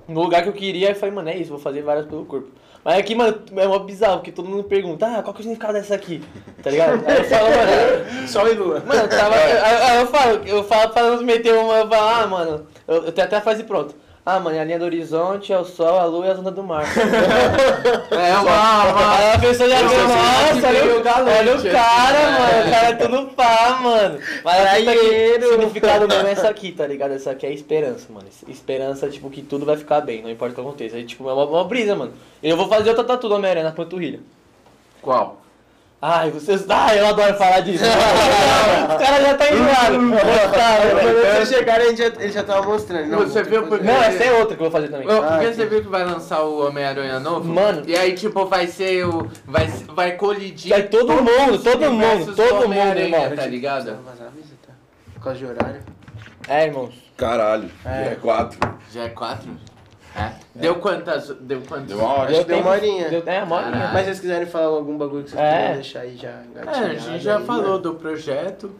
[0.07, 2.49] no lugar que eu queria, e falei, mano, é isso, vou fazer várias pelo corpo.
[2.87, 5.43] Mas aqui, mano, é mó bizarro, porque todo mundo pergunta, ah, qual que é o
[5.43, 6.23] significado dessa aqui?
[6.63, 7.03] Tá ligado?
[7.05, 8.79] Aí eu falo, mano, Sol e lua.
[8.79, 9.35] Mano, eu tava.
[9.35, 13.03] Aí aí eu falo, eu falo pra não meter uma, eu falo, ah, mano, eu,
[13.03, 13.93] eu tenho até a frase pronta.
[14.29, 16.61] Ah, mano, a linha do horizonte é o sol, a lua e a zona do
[16.61, 16.83] mar.
[18.11, 18.91] É uma.
[18.91, 19.15] uma...
[19.15, 22.19] Aí a pessoa já vê, sou nossa, sempre olha o, galante, olha o assim, cara,
[22.19, 22.39] né?
[22.39, 24.19] mano, o cara é tudo pá, mano.
[24.43, 27.13] Mas a fita que o significado mesmo é essa aqui, tá ligado?
[27.13, 28.27] Essa aqui é esperança, mano.
[28.49, 30.97] Esperança, tipo, que tudo vai ficar bem, não importa o que aconteça.
[30.97, 32.11] Aí, tipo, é uma, uma brisa, mano.
[32.43, 34.19] E eu vou fazer outra tatu do Homem-Aranha na panturrilha.
[35.01, 35.37] Qual?
[35.99, 36.63] Ai, vocês.
[36.69, 37.83] Ai, eu adoro falar disso.
[37.87, 40.51] Os caras já tá enjoado.
[40.51, 43.07] Cara, Quando vocês chegaram, ele já, ele já tava mostrando.
[43.07, 45.07] Não, Você viu porque- Não, essa é outra que eu vou fazer também.
[45.09, 47.51] Ah, porque você viu que vai lançar o Homem-Aranha novo?
[47.51, 47.81] Mano.
[47.87, 49.27] E aí, tipo, vai ser o.
[49.45, 50.69] Vai, vai colidir.
[50.69, 53.35] Vai todo todos mundo, os todo mundo, todo do mundo, irmão.
[53.35, 53.97] Tá ligado?
[54.35, 54.69] Visita.
[55.15, 55.81] Por causa de horário.
[56.47, 56.93] É, irmãos.
[57.17, 58.09] Caralho, É.
[58.11, 58.59] é quatro.
[58.93, 59.49] Já é quatro?
[60.15, 60.29] É.
[60.55, 61.29] Deu quantas.
[61.41, 61.87] Deu quantas?
[61.87, 62.31] Deu uma hora.
[62.31, 63.09] Acho que deu uma horinha.
[63.09, 63.89] Deu, é, uma horinha.
[63.93, 65.57] Mas se vocês quiserem falar algum bagulho que vocês É.
[65.57, 67.79] queriam deixar aí já É, a gente já aí, falou mano.
[67.79, 68.71] do projeto.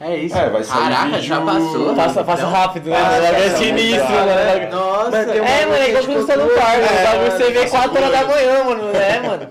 [0.00, 0.36] É isso.
[0.36, 1.94] É, vai sair Caraca, vídeo- já passou.
[1.94, 2.50] Passa, passa Não.
[2.50, 2.96] rápido, né?
[2.96, 3.16] Ah?
[3.16, 4.68] É passa sinistro, né?
[4.72, 5.16] Nossa.
[5.18, 8.10] É, mano, é igual quando você parque, é, o bagulho você vê passa 4 horas
[8.10, 8.96] da manhã, mano.
[8.96, 9.48] É, mano.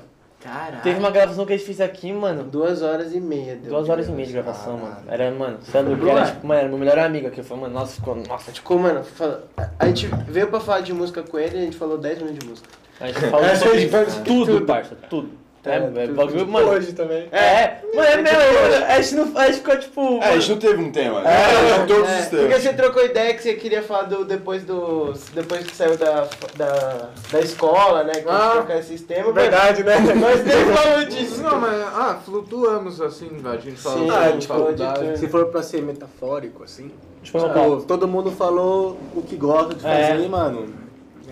[0.52, 0.82] Caralho.
[0.84, 2.44] Teve uma gravação que a gente fez aqui, mano.
[2.44, 3.56] Duas horas e meia.
[3.56, 4.96] deu Duas horas e meia de gravação, Caralho.
[4.96, 5.06] mano.
[5.08, 7.40] Era, mano, você é louco, era tipo, mano, era meu melhor amigo aqui.
[7.40, 9.44] Eu falei, mano, nossa, ficou, nossa, tipo, Ficou, mano, fala-
[9.80, 12.40] a gente veio pra falar de música com ele e a gente falou 10 minutos
[12.40, 12.68] de música.
[13.00, 13.90] a gente falou É, sobre
[14.26, 14.62] tudo.
[14.66, 15.30] parça, tudo.
[15.64, 16.70] É, É, é, bagulho, mano.
[16.70, 17.28] Hoje também.
[17.32, 20.02] É, mano, é mesmo, mano, a gente não, a gente ficou tipo.
[20.24, 21.30] É, a gente não teve um tema, né?
[21.32, 22.64] É, todos É, os porque temas.
[22.64, 25.14] você trocou ideia que você queria falar do, depois do.
[25.34, 28.14] Depois que saiu da, da, da escola, né?
[28.14, 29.34] Que a gente Ah, trocar esses temas.
[29.36, 29.98] Verdade, né?
[30.00, 31.42] mas Nós nem falamos disso.
[31.44, 35.08] Não, mas, ah, flutuamos assim, a gente falou Sim, sobre a gente falou de faculdade.
[35.14, 35.18] tudo.
[35.20, 36.92] Se for pra ser metafórico, assim,
[37.22, 40.08] Tipo, tipo, todo mundo falou o que gosta de É.
[40.14, 40.66] fazer, mano.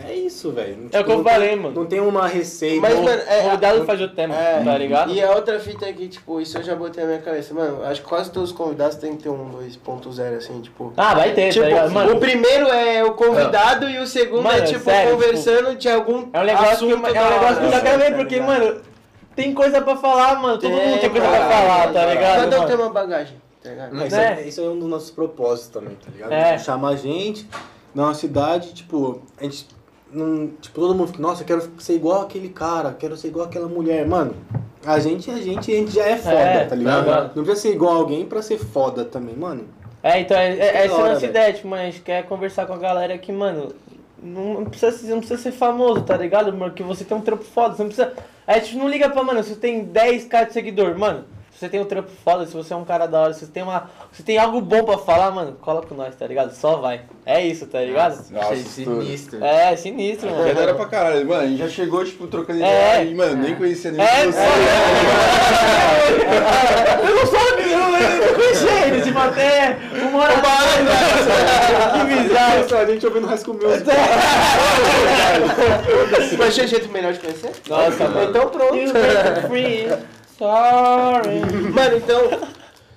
[0.07, 0.77] É isso, velho.
[0.77, 1.75] Não- É o que eu não- falei, mano.
[1.75, 2.81] Não tem uma receita.
[2.81, 5.11] Mas, ou- mano, é, O convidado faz o tema, É, tá ligado?
[5.11, 7.53] E a outra fita é que, tipo, isso eu já botei na minha cabeça.
[7.53, 10.93] Mano, acho que quase todos os convidados tem que ter um 2.0, assim, tipo.
[10.97, 11.91] Ah, vai ter, Tipo, tá ligado?
[11.91, 15.89] Mano, o primeiro é o convidado e o segundo Mano, é, tipo, sério, conversando de
[15.89, 18.17] algum é um negócio, que, assunto é um negócio que eu já quero ver, tá
[18.17, 18.59] porque, ligado?
[18.59, 18.81] mano,
[19.35, 20.57] tem coisa pra falar, mano.
[20.57, 22.61] Todo Tem, mundo tem coisa pra falar, tá Cada ligado?
[22.61, 23.95] um tem uma bagagem, tá ligado?
[23.95, 24.31] Mas né?
[24.33, 26.31] isso, é, isso é um dos nossos propósitos também, tá ligado?
[26.31, 26.51] É.
[26.53, 27.47] Tipo, Chamar a gente
[27.95, 29.67] na cidade, tipo, a gente.
[30.11, 33.45] Não, tipo, todo mundo fica, nossa, eu quero ser igual aquele cara, quero ser igual
[33.45, 34.05] aquela mulher.
[34.07, 34.33] Mano,
[34.85, 37.05] a gente, a gente, a gente já é foda, É, tá ligado?
[37.05, 37.21] tá.
[37.35, 39.65] Não precisa ser igual alguém pra ser foda também, mano.
[40.01, 42.23] É, então, é, é, é essa Da a nossa ideia, tipo, mano, a gente quer
[42.25, 43.73] conversar com a galera que, mano,
[44.21, 46.51] não precisa, não precisa ser famoso, tá ligado?
[46.53, 48.13] Mano, que você tem um trampo foda, você não precisa...
[48.47, 51.25] A gente não liga pra, mano, se você tem 10k de seguidor, mano,
[51.59, 53.51] se você tem um trampo foda, se você é um cara da hora, se você
[53.51, 53.89] tem uma...
[54.13, 56.55] Se tem algo bom pra falar, mano, cola com nós, tá ligado?
[56.55, 57.01] Só vai.
[57.25, 58.15] É isso, tá ligado?
[58.31, 59.43] Nossa, Achei sinistro.
[59.43, 60.75] É, sinistro, Porque era mano.
[60.75, 61.27] pra caralho.
[61.27, 63.01] Mano, a gente já chegou, tipo, trocando É.
[63.01, 64.39] ideia e, mano, nem conhecia nem É, você.
[67.03, 69.77] Eu não sabia, eu não- eu conheci ele, tipo, até
[70.09, 70.63] uma hora atrás.
[71.93, 72.77] Que bizarro.
[72.77, 73.85] A gente ouvindo High School Music.
[76.37, 77.51] Mas tinha jeito melhor de conhecer?
[77.67, 78.29] Nossa, mano.
[78.29, 78.73] Então pronto.
[79.49, 79.87] Free.
[80.39, 81.39] Sorry.
[81.73, 82.39] Mano, então,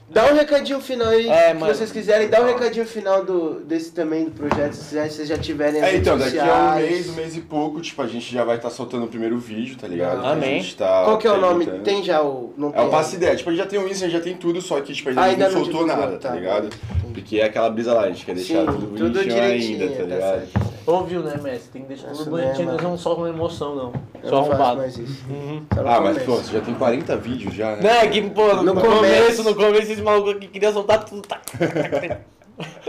[0.08, 1.74] dá um recadinho final aí, É, se mano.
[1.74, 5.36] vocês quiserem, dá um recadinho final do, desse também do projeto, se já- vocês já
[5.36, 6.90] tiverem as É, então, redes daqui a um sociais.
[6.90, 9.76] mês, um mês e pouco, tipo, a gente já vai estar soltando o primeiro vídeo,
[9.76, 10.24] tá ligado?
[10.24, 10.60] Amém.
[10.60, 11.64] A gente tá Qual que é o nome?
[11.66, 11.82] tentando.
[11.82, 12.54] Tem já o...
[12.56, 13.34] Não É tem o passe ideia.
[13.34, 15.08] Tipo, a gente já tem o Insta, a gente já tem tudo, só que tipo,
[15.08, 16.34] a gente Ah, ainda não não soltou divulgou, nada, tá, tá.
[16.36, 16.68] ligado?
[17.12, 19.88] Porque é aquela brisa lá, a gente quer deixar Sim, tudo tudo bonitinho direitinho, ainda,
[19.92, 20.20] tá tá ligado?
[20.52, 20.72] certo.
[20.86, 21.70] Ouviu, né, mestre?
[21.72, 23.92] Tem que deixar Isso tudo bonitinho, não só com emoção, não.
[24.22, 24.76] Eu Só não arrombado.
[24.78, 25.24] mais isso.
[25.30, 25.64] Uhum.
[25.74, 27.82] Só Ah, mas pô, você já tem 40 vídeos já, né?
[27.82, 29.44] Não, é que, pô, no, No começo, começo.
[29.44, 31.22] no começo, esse maluco aqui queria soltar tudo.
[31.22, 31.40] Tá.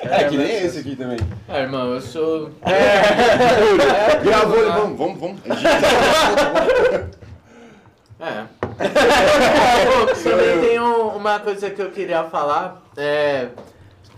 [0.02, 1.18] É, que nem esse aqui também.
[1.48, 2.50] Ah, irmão, eu sou.
[4.24, 5.40] Gravou, ele, vamos, vamos, vamos.
[8.20, 8.44] É.
[8.74, 12.82] Pô, também tem um- uma coisa que eu queria falar.
[12.98, 13.48] É.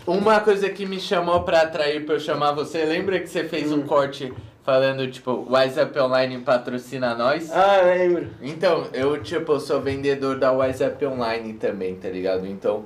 [0.08, 2.86] Uma coisa que me chamou pra atrair pra eu chamar você.
[2.86, 4.32] Lembra que você fez um corte
[4.64, 7.52] falando, tipo, Wise Up Online patrocina nós?
[7.52, 8.28] Ah, lembro.
[8.42, 12.46] Então, eu, tipo, sou vendedor da Wise Up Online também, tá ligado?
[12.46, 12.86] Então,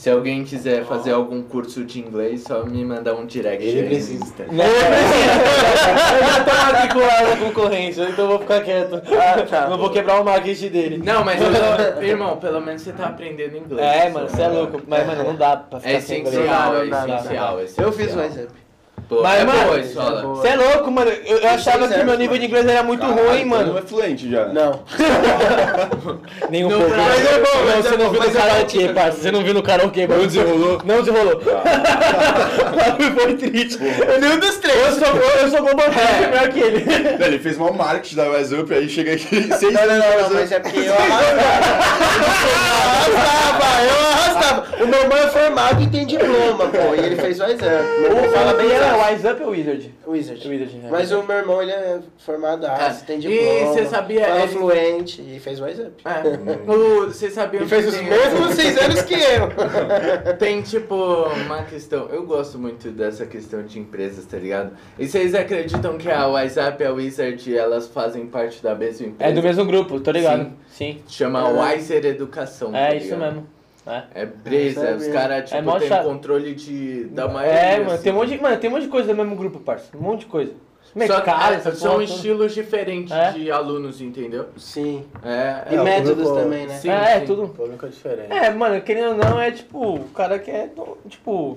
[0.00, 4.24] se alguém quiser fazer algum curso de inglês, só me mandar um direct Ele precisa.
[4.50, 6.16] Não precisa.
[6.16, 8.94] Eu já tô matriculado na concorrência, então eu vou ficar quieto.
[8.94, 9.68] Ah, tá.
[9.68, 11.02] Não vou quebrar o marketing dele.
[11.04, 11.50] Não, mas, eu-
[12.02, 13.86] irmão, pelo menos você tá aprendendo inglês.
[13.86, 14.80] É, mano, você é louco.
[14.86, 18.18] Mas, mano, não dá pra ficar É sem essencial, é essencial, é Eu fiz o
[18.18, 18.48] WhatsApp.
[19.10, 20.36] Pô, Mas, é mano.
[20.36, 21.10] Você é louco, mano.
[21.26, 23.76] Eu, eu achava que meu nível de inglês era muito ruim, Não mano.
[23.76, 24.44] é fluente já.
[24.46, 24.84] Não.
[26.48, 26.94] Nem um Não, pouco.
[26.96, 29.20] mas é bom, Não, mas você é não bom, viu no é karaokê, parça.
[29.20, 30.20] Você não viu no karaokê, mano.
[30.20, 30.80] Não desenrolou?
[30.84, 31.40] Não desenrolou.
[33.20, 33.78] Foi triste.
[34.20, 34.76] Nenhum dos três.
[34.78, 36.84] Eu sou, eu sou bom melhor que ele.
[37.18, 40.20] Não, Ele fez mal marketing da Wise Up, aí chega aqui seis Não, não, não,
[40.22, 41.40] não, mas é porque eu arrastava.
[43.82, 44.84] eu arrastava.
[44.84, 46.94] O meu irmão é formado e tem diploma, pô.
[46.94, 47.44] E ele fez o.
[47.46, 48.99] Meu irmão fala bem era.
[49.08, 49.94] Wise Up ou Wizard?
[50.06, 50.48] Wizard.
[50.48, 50.90] Wizard, é.
[50.90, 53.66] Mas o meu irmão, ele é formado Ah, ah, tem e diploma.
[53.72, 55.92] você sabia- Fala é- fluente e fez o WhatsApp.
[56.04, 56.70] É.
[56.70, 59.50] O- Você sabia E fez os mesmos seis anos que eu.
[60.38, 60.94] Tem, tipo,
[61.44, 62.08] uma questão.
[62.10, 64.72] Eu gosto muito dessa questão de empresas, tá ligado?
[64.98, 69.30] E vocês acreditam que a WhatsApp e a Wizard elas fazem parte da mesma empresa?
[69.30, 70.52] É do mesmo grupo, tô ligado.
[70.68, 71.00] Sim.
[71.08, 72.72] Chama Wiser Educação.
[72.72, 73.20] tá É isso ligado?
[73.20, 73.46] mesmo.
[73.86, 74.02] É.
[74.14, 76.04] É brisa, Não os caras, É tipo, mó tem chato.
[76.04, 77.58] controle de, da maioria.
[77.60, 78.02] É, mano, assim.
[78.04, 79.96] tem um monte de, mano, tem um monte de coisa do mesmo grupo, parça.
[79.96, 80.52] Um monte de coisa.
[80.82, 83.30] Só- Mercado, é, essa são estilos diferentes É.
[83.32, 84.46] de alunos, entendeu?
[84.56, 85.04] Sim.
[85.24, 86.74] É, E É, o métodos público- também, né?
[86.78, 87.26] Sim, é, sim.
[87.26, 87.48] tudo.
[87.48, 88.32] Público é diferente.
[88.32, 90.72] É, mano, querendo ou não, é tipo, o cara quer,
[91.08, 91.56] tipo,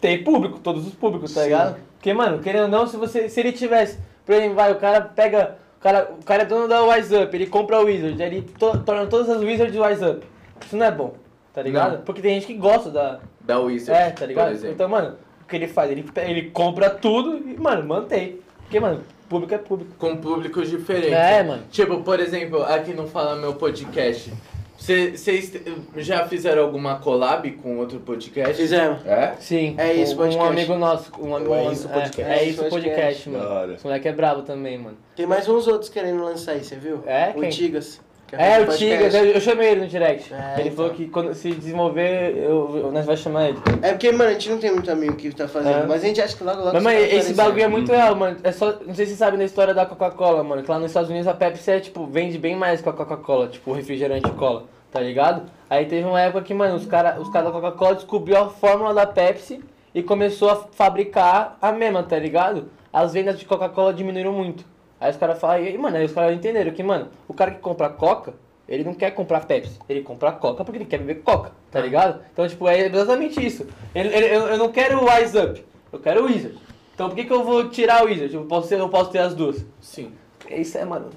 [0.00, 1.46] tem público, todos os públicos, tá Sim.
[1.48, 1.76] ligado?
[1.96, 5.00] Porque, mano, querendo ou não, se você, se ele tivesse, por exemplo, vai, o cara
[5.00, 8.42] pega, o cara, o cara é dono da Wise Up, ele compra a Wizard, ele
[8.42, 10.24] to- torna todas as Wizards Wise Up.
[10.64, 11.14] Isso não é bom,
[11.52, 11.96] tá ligado?
[11.98, 12.00] Não.
[12.02, 14.66] Porque tem gente que gosta da, da Wizard, É, tá ligado?
[14.66, 15.90] Então, mano, o que ele faz?
[15.90, 18.38] Ele, ele compra tudo e, mano, mantém.
[18.58, 19.92] Porque, mano, público é público.
[19.98, 21.12] Com públicos diferentes.
[21.12, 21.62] É, mano.
[21.70, 24.32] Tipo, por exemplo, aqui não fala meu podcast.
[24.78, 25.52] Vocês
[25.96, 28.54] já fizeram alguma collab com outro podcast?
[28.54, 29.04] Fizemos.
[29.04, 29.34] É?
[29.40, 29.74] Sim.
[29.76, 30.48] É isso, um, um podcast.
[30.52, 31.12] amigo nosso.
[31.20, 32.22] Um amigo, É isso, podcast.
[32.22, 33.30] É, é isso, É podcast, podcast.
[33.30, 33.74] mano.
[33.74, 34.96] Esse moleque é brabo também, mano.
[35.16, 37.02] Tem mais uns outros querendo lançar aí, você viu?
[37.06, 37.32] É?
[37.34, 37.50] O Quem?
[37.50, 38.00] Tigas.
[38.32, 38.66] É, o.
[38.76, 40.32] Tigas, eu, eu chamei ele no direct.
[40.34, 40.76] É, ele então.
[40.76, 43.58] falou que quando se desenvolver, eu, eu- nós vai chamar ele.
[43.80, 45.86] É porque, mano, a gente não tem muito amigo que tá fazendo, É.
[45.86, 46.72] mas a gente acha que logo, logo...
[46.74, 48.36] Mas, mano, esse bagulho é muito real, mano.
[48.42, 50.62] É só, não sei se você sabe da história da Coca-Cola, mano.
[50.62, 53.48] Que lá nos Estados Unidos a Pepsi é, tipo, vende bem mais que a Coca-Cola,
[53.48, 55.42] tipo, refrigerante cola, tá ligado?
[55.70, 58.92] Aí teve uma época que, mano, os caras os cara da Coca-Cola descobriu a fórmula
[58.92, 59.62] da Pepsi
[59.94, 62.70] e começou a fabricar a mesma, tá ligado?
[62.92, 64.64] As vendas de Coca-Cola diminuíram muito.
[65.00, 67.52] Aí os caras falam, e aí, mano, aí os caras entenderam que, mano, o cara
[67.52, 68.34] que compra Coca,
[68.68, 72.20] ele não quer comprar Pepsi, ele compra Coca porque ele quer beber Coca, tá ligado?
[72.32, 73.66] Então, tipo, é exatamente isso.
[73.94, 76.58] Ele, ele- eu, eu não quero o Wise Up, eu quero o Wizard.
[76.94, 78.34] Então por que, que eu vou tirar o Wizard?
[78.34, 79.64] Eu posso ter, eu posso ter as duas.
[79.80, 80.12] Sim.
[80.50, 81.10] Isso é, mano.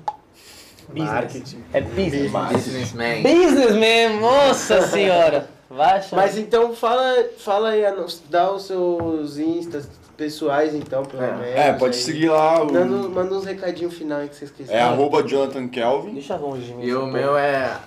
[0.89, 1.09] Business.
[1.11, 1.63] Marketing.
[1.73, 2.31] É business.
[2.31, 3.23] Businessman.
[3.23, 5.49] Business mesmo, nossa senhora.
[5.69, 6.15] Vai achar.
[6.17, 7.81] Mas então fala, fala aí,
[8.29, 11.45] dá os seus instas pessoais então, pelo menos.
[11.45, 12.03] É, pode aí.
[12.03, 12.61] seguir lá.
[12.61, 12.71] O...
[12.71, 14.79] Manda, manda uns recadinhos final aí que vocês quiserem.
[14.81, 16.13] É arroba Jonathan Kelvin.
[16.13, 16.83] Deixa longe de mim.
[16.85, 17.11] E o porra.
[17.11, 17.77] meu é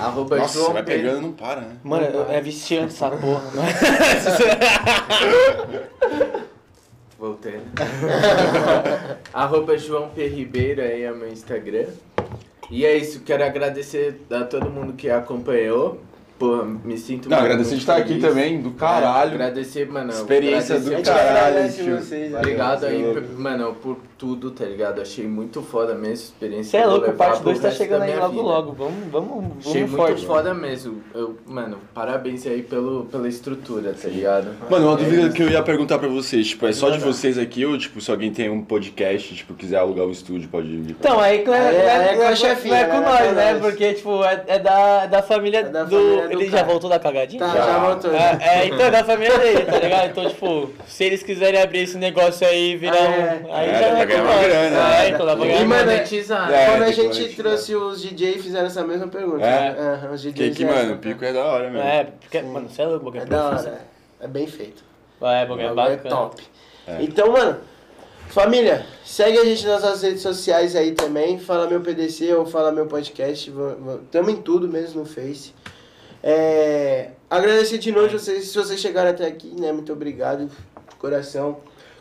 [0.00, 1.76] arroba Nossa, João você vai pegando e não para, né?
[1.82, 3.42] Mano, é viciante essa porra.
[3.52, 3.64] né?
[7.18, 7.52] Voltei.
[7.52, 7.62] né?
[9.32, 10.26] Arroba João P.
[10.26, 11.86] Ribeiro aí é meu Instagram.
[12.70, 16.00] E é isso, quero agradecer a todo mundo que acompanhou.
[16.36, 19.30] Pô, me sinto Não, muito agradecer de estar aqui também, do caralho.
[19.30, 20.10] É, agradecer, mano.
[20.10, 21.96] Experiência agradecer do caralho, agradece tio.
[21.96, 22.34] vocês.
[22.34, 25.00] Obrigado aí, é mano, por tudo, tá ligado?
[25.00, 26.70] Achei muito foda mesmo experiência.
[26.72, 28.42] Você é louco, parte pro 2 tá chegando aí logo vida.
[28.42, 28.72] logo.
[28.72, 30.26] Vamos, vamos, vamos Achei muito forte.
[30.26, 31.02] foda mesmo.
[31.14, 34.48] Eu, mano, parabéns aí pelo, pela estrutura, tá ligado?
[34.68, 35.32] Mano, uma É dúvida isso.
[35.36, 38.10] que eu ia perguntar pra vocês, tipo, é só de vocês aqui ou, tipo, se
[38.10, 40.96] alguém tem um podcast, tipo, quiser alugar um estúdio, pode vir?
[40.98, 43.08] Então, aí é, é- é- é a é- chefinha, não é com né?
[43.08, 43.60] nós, É né?
[43.60, 46.23] Porque, tipo, é, é da, é da família É do.
[46.24, 46.68] Família ele já cara.
[46.70, 47.40] voltou da cagadinha?
[47.40, 47.66] Tá, Já.
[47.66, 48.14] já voltou.
[48.14, 50.06] É, é, então é da família dele, tá ligado?
[50.10, 53.12] Então, tipo, se eles quiserem abrir esse negócio aí e virar Ah, um.
[53.12, 53.42] é.
[53.52, 55.08] Aí É, já dá é ganhar uma grana, É, né?
[55.10, 56.52] então dá pra E, ganhar E monetizar.
[56.52, 57.36] É, Quando a que gente monetizar.
[57.36, 59.44] trouxe os DJ fizeram essa mesma pergunta.
[59.46, 60.10] É?
[60.12, 60.52] Os Que DJs.
[60.52, 61.86] aqui, essa, mano, o pico é da hora mesmo.
[61.88, 63.78] É, porque, mano, você é louco, É é da hora.
[64.20, 64.82] É bem feito.
[65.22, 66.14] É, bagulho é bagulho é bacana.
[66.16, 66.42] top.
[66.86, 66.96] É.
[67.00, 67.56] Então, mano,
[68.28, 71.38] família, segue a gente nas nossas redes sociais aí também.
[71.38, 73.52] Fala meu PDC ou fala meu podcast.
[74.10, 75.54] Tamo em tudo mesmo no Face.
[76.26, 79.70] É, agradecer de novo vocês, se vocês chegaram até aqui, né?
[79.72, 81.58] Muito obrigado, de coração.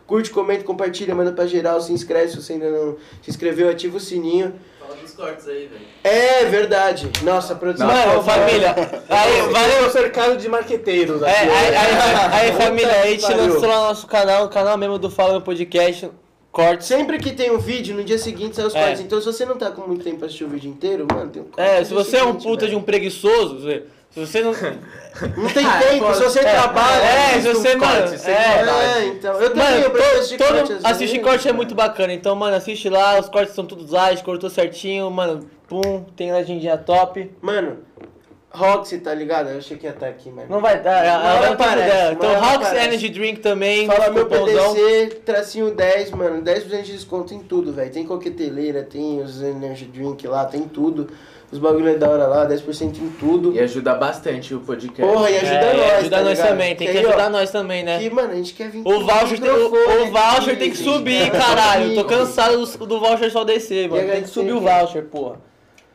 [0.07, 3.97] Curte, comenta, compartilha, manda pra geral, se inscreve se você ainda não se inscreveu, ativa
[3.97, 4.53] o sininho.
[4.79, 5.81] Fala dos cortes aí, velho.
[6.05, 7.09] É verdade.
[7.21, 7.87] Nossa, a produção.
[7.87, 8.73] Mano, família,
[9.09, 11.49] aí, Valeu cercado de marqueteiros É, aqui.
[11.49, 15.09] aí, aí, aí, família, a gente lançou lá no nosso canal, o canal mesmo do
[15.09, 16.09] Fala Meu Podcast,
[16.51, 16.87] cortes.
[16.87, 18.81] Sempre que tem um vídeo, no dia seguinte sai os É.
[18.85, 19.01] cortes.
[19.01, 21.41] Então, se você não tá com muito tempo pra assistir o vídeo inteiro, mano, tem
[21.41, 22.79] um corte É, no se você é um seguinte, puta de velho.
[22.79, 24.51] um preguiçoso, se se você não.
[25.37, 27.03] Não tem Ah, tempo, pô, se você é, trabalha.
[27.03, 28.17] é, se você, mano, corte, é.
[28.17, 29.33] você- é, então.
[29.39, 32.11] Eu também, Mano, eu preciso todo, corte assistir corte é muito bacana.
[32.13, 35.47] Então, mano, assiste lá, os cortes são todos lá, cortou certinho, mano.
[35.67, 37.31] Pum, tem legendinha top.
[37.41, 37.77] Mano,
[38.49, 39.49] Roxy, tá ligado?
[39.49, 40.49] Eu achei que ia estar aqui, mas.
[40.49, 42.13] Não vai dar, ela hora vai aparece, dela.
[42.13, 42.75] Então, aparece.
[42.85, 43.85] Energy Drink também.
[43.85, 44.25] Fala meu.
[44.25, 46.41] PDC, tracinho 10, mano.
[46.41, 47.91] 10% de desconto em tudo, velho.
[47.91, 51.09] Tem coqueteleira, tem os energy drink lá, tem tudo.
[51.53, 53.53] Os bagulho é da hora lá, 10% em tudo.
[53.53, 55.01] E ajuda bastante o podcast.
[55.13, 55.91] Porra, e ajuda É, nós.
[55.99, 56.47] ajuda tá nós ligado?
[56.49, 57.99] também, tem que aí, ó, ajudar nós também, né?
[57.99, 60.89] Que, mano, a gente quer vir O voucher, tem, o, o voucher tem que gente.
[60.89, 61.93] subir, caralho.
[61.93, 64.07] Tô cansado do, do voucher só descer, mano.
[64.09, 65.35] Tem que subir o voucher, porra.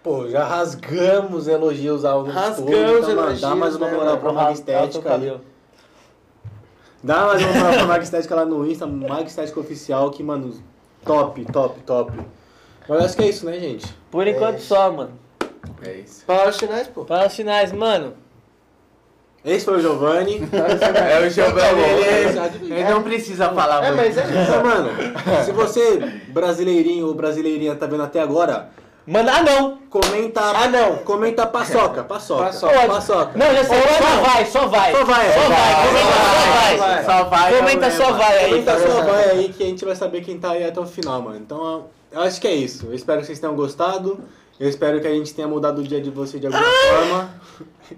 [0.01, 4.07] Pô, já rasgamos elogios ao Rasgamos estúdio, então, mano, elogios, Dá mais uma né, moral
[4.11, 4.21] mano?
[4.21, 5.41] pra Mag Estética cabelo.
[7.03, 10.55] Dá mais uma moral pra Mag Estética lá no Insta, Mag Estética Oficial, que, mano,
[11.05, 12.13] top, top, top.
[12.89, 13.87] Mas acho que é isso, né, gente?
[14.11, 15.11] Por enquanto só, mano.
[15.83, 16.25] É isso.
[16.27, 17.05] Palavras finais, pô.
[17.05, 18.15] Para os finais, mano.
[19.45, 20.41] Esse foi o Giovanni.
[20.53, 22.23] É o Giovanni, É,
[22.61, 23.97] ele, ele não precisa falar É, muito.
[23.97, 24.91] mas é Então, mano,
[25.45, 25.99] se você,
[26.29, 28.71] brasileirinho ou brasileirinha, tá vendo até agora,
[29.07, 29.79] Mano, ah não!
[29.89, 30.39] comenta.
[30.43, 30.99] Ah, não.
[30.99, 32.45] Comenta paçoca, paçoca.
[32.45, 32.87] Paçoca.
[32.89, 33.39] paçoca.
[33.39, 34.93] Não, já sei, só vai, só vai.
[34.93, 36.77] Só vai, Só só vai, vai, comenta só vai.
[36.77, 37.05] vai.
[37.05, 37.57] Só vai.
[37.59, 38.49] Comenta é só vai aí.
[38.51, 39.07] Comenta tá ligado?
[39.07, 41.37] vai aí que a gente vai saber quem tá aí até o final, mano.
[41.39, 42.85] Então, eu acho que é isso.
[42.87, 44.21] Eu espero que vocês tenham gostado.
[44.61, 46.95] Eu espero que a gente tenha mudado o dia de você de alguma ah!
[46.95, 47.31] forma.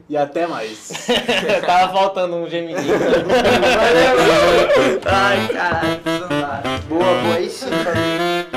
[0.08, 0.92] E até mais.
[1.66, 2.94] Tava faltando um gemininho.
[5.04, 6.00] Ai, caralho.
[6.88, 7.36] Boa, boa.
[7.36, 8.49] É isso, cara.